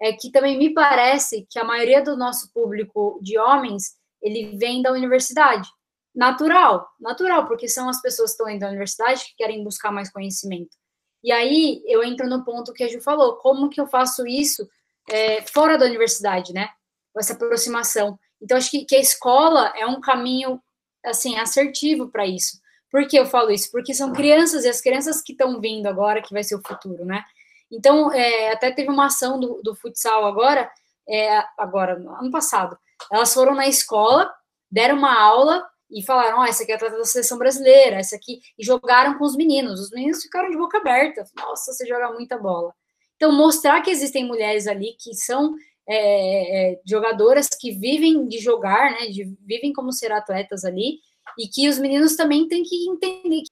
é 0.01 0.11
que 0.13 0.29
também 0.29 0.57
me 0.57 0.73
parece 0.73 1.47
que 1.49 1.57
a 1.57 1.63
maioria 1.63 2.03
do 2.03 2.17
nosso 2.17 2.51
público 2.53 3.17
de 3.21 3.37
homens, 3.39 3.95
ele 4.21 4.57
vem 4.57 4.81
da 4.81 4.91
universidade. 4.91 5.67
Natural, 6.13 6.87
natural, 6.99 7.47
porque 7.47 7.67
são 7.67 7.87
as 7.87 8.01
pessoas 8.01 8.31
que 8.31 8.33
estão 8.33 8.49
indo 8.49 8.59
da 8.59 8.69
universidade 8.69 9.23
que 9.23 9.35
querem 9.37 9.63
buscar 9.63 9.91
mais 9.91 10.11
conhecimento. 10.11 10.75
E 11.23 11.31
aí 11.31 11.81
eu 11.85 12.03
entro 12.03 12.27
no 12.27 12.43
ponto 12.43 12.73
que 12.73 12.83
a 12.83 12.87
Ju 12.87 13.01
falou, 13.01 13.37
como 13.37 13.69
que 13.69 13.79
eu 13.79 13.87
faço 13.87 14.27
isso 14.27 14.67
é, 15.10 15.41
fora 15.41 15.78
da 15.78 15.86
universidade, 15.86 16.53
né? 16.53 16.70
Essa 17.18 17.34
aproximação. 17.34 18.20
Então, 18.41 18.58
acho 18.58 18.70
que, 18.70 18.86
que 18.86 18.95
a 18.95 18.99
escola 18.99 19.74
é 19.76 19.86
um 19.86 19.99
caminho, 19.99 20.62
assim, 21.03 21.38
assertivo 21.38 22.10
para 22.10 22.26
isso. 22.26 22.60
Por 22.91 23.08
que 23.08 23.18
eu 23.18 23.26
falo 23.26 23.51
isso? 23.51 23.72
Porque 23.72 23.93
são 23.93 24.14
crianças, 24.14 24.64
e 24.64 24.70
as 24.70 24.82
crianças 24.82 25.22
que 25.22 25.34
estão 25.34 25.60
vindo 25.60 25.88
agora, 25.88 26.22
que 26.22 26.34
vai 26.34 26.43
ser 26.43 26.55
o 26.55 26.62
futuro, 26.66 27.05
né? 27.05 27.24
Então, 27.72 28.12
é, 28.14 28.51
até 28.51 28.72
teve 28.72 28.89
uma 28.89 29.08
ação 29.08 29.39
do, 29.39 29.62
do 29.62 29.76
futsal 29.76 30.26
agora, 30.26 30.72
é, 31.08 31.43
agora, 31.58 31.93
ano 31.93 32.32
passado. 32.32 32.78
Elas 33.12 33.34
foram 33.34 33.55
na 33.55 33.68
escola, 33.68 34.34
deram 34.72 34.97
uma 34.97 35.20
aula 35.20 35.68
e 35.89 36.03
falaram: 36.03 36.39
Ó, 36.39 36.41
oh, 36.41 36.45
essa 36.45 36.64
aqui 36.64 36.72
é 36.72 36.76
a 36.76 36.78
atleta 36.78 36.97
da 36.97 37.05
seleção 37.05 37.38
brasileira, 37.38 37.97
essa 37.97 38.16
aqui, 38.16 38.41
e 38.58 38.64
jogaram 38.64 39.18
com 39.18 39.26
os 39.26 39.36
meninos. 39.36 39.80
Os 39.80 39.91
meninos 39.91 40.22
ficaram 40.22 40.49
de 40.49 40.58
boca 40.58 40.78
aberta. 40.78 41.26
Nossa, 41.36 41.74
você 41.74 41.86
joga 41.86 42.12
muita 42.12 42.38
bola. 42.38 42.74
Então, 43.18 43.32
mostrar 43.32 43.82
que 43.82 43.89
existem 43.89 44.26
mulheres 44.26 44.68
ali 44.68 44.95
que 44.97 45.13
são 45.13 45.55
é, 45.89 46.74
é, 46.74 46.80
jogadoras 46.86 47.49
que 47.49 47.72
vivem 47.72 48.28
de 48.28 48.39
jogar, 48.39 48.91
né? 48.91 49.07
De, 49.07 49.26
vivem 49.45 49.74
como 49.74 49.91
ser 49.91 50.11
atletas 50.11 50.63
ali, 50.63 50.99
e 51.38 51.47
que 51.47 51.68
os 51.68 51.80
meninos 51.80 52.15
também 52.15 52.47
têm 52.47 52.63
que 52.63 52.89
entender. 52.89 53.43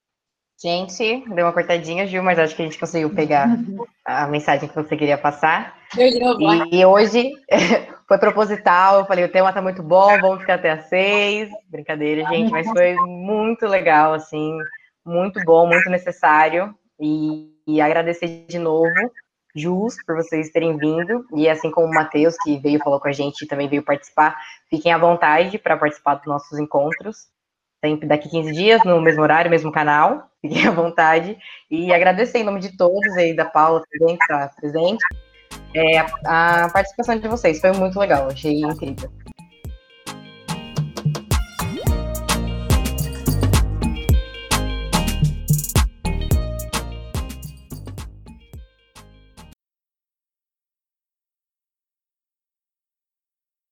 Gente, 0.62 1.22
deu 1.34 1.44
uma 1.44 1.52
cortadinha, 1.52 2.06
Gil, 2.06 2.22
mas 2.22 2.38
acho 2.38 2.56
que 2.56 2.62
a 2.62 2.64
gente 2.64 2.78
conseguiu 2.78 3.10
pegar 3.14 3.46
a 4.06 4.26
mensagem 4.26 4.68
que 4.68 4.74
você 4.74 4.96
queria 4.96 5.18
passar. 5.18 5.76
E, 5.98 6.78
e 6.78 6.86
hoje 6.86 7.32
foi 8.08 8.18
proposital, 8.18 9.00
eu 9.00 9.06
falei, 9.06 9.24
o 9.24 9.32
tema 9.32 9.52
tá 9.52 9.60
muito 9.60 9.82
bom, 9.82 10.18
vamos 10.20 10.40
ficar 10.40 10.54
até 10.54 10.70
às 10.70 10.88
seis. 10.88 11.50
Brincadeira, 11.68 12.24
gente, 12.28 12.50
mas 12.50 12.66
foi 12.68 12.94
muito 12.94 13.66
legal, 13.66 14.14
assim, 14.14 14.56
muito 15.04 15.40
bom, 15.44 15.66
muito 15.66 15.90
necessário. 15.90 16.74
E, 16.98 17.50
e 17.66 17.80
agradecer 17.80 18.46
de 18.46 18.58
novo 18.58 18.94
Jus, 19.56 19.96
por 20.06 20.16
vocês 20.16 20.50
terem 20.50 20.76
vindo, 20.76 21.24
e 21.34 21.48
assim 21.48 21.70
como 21.70 21.86
o 21.86 21.94
Matheus, 21.94 22.36
que 22.42 22.58
veio 22.58 22.78
falou 22.82 23.00
com 23.00 23.08
a 23.08 23.12
gente 23.12 23.42
e 23.42 23.46
também 23.46 23.68
veio 23.68 23.82
participar, 23.82 24.36
fiquem 24.68 24.92
à 24.92 24.98
vontade 24.98 25.58
para 25.58 25.76
participar 25.76 26.16
dos 26.16 26.26
nossos 26.26 26.58
encontros, 26.58 27.28
sempre 27.84 28.06
daqui 28.06 28.28
15 28.28 28.52
dias, 28.52 28.84
no 28.84 29.00
mesmo 29.00 29.22
horário, 29.22 29.50
mesmo 29.50 29.72
canal, 29.72 30.30
fiquem 30.42 30.66
à 30.66 30.70
vontade, 30.70 31.38
e 31.70 31.92
agradecer 31.92 32.38
em 32.38 32.44
nome 32.44 32.60
de 32.60 32.76
todos 32.76 33.12
aí, 33.16 33.34
da 33.34 33.44
Paula 33.44 33.82
também, 33.90 34.16
que 34.16 34.22
está 34.22 34.50
presente, 34.60 35.04
é, 35.74 35.98
a, 36.24 36.68
participação 36.72 37.18
de 37.18 37.28
vocês, 37.28 37.60
foi 37.60 37.72
muito 37.72 37.98
legal, 37.98 38.28
achei 38.28 38.60
incrível. 38.60 39.10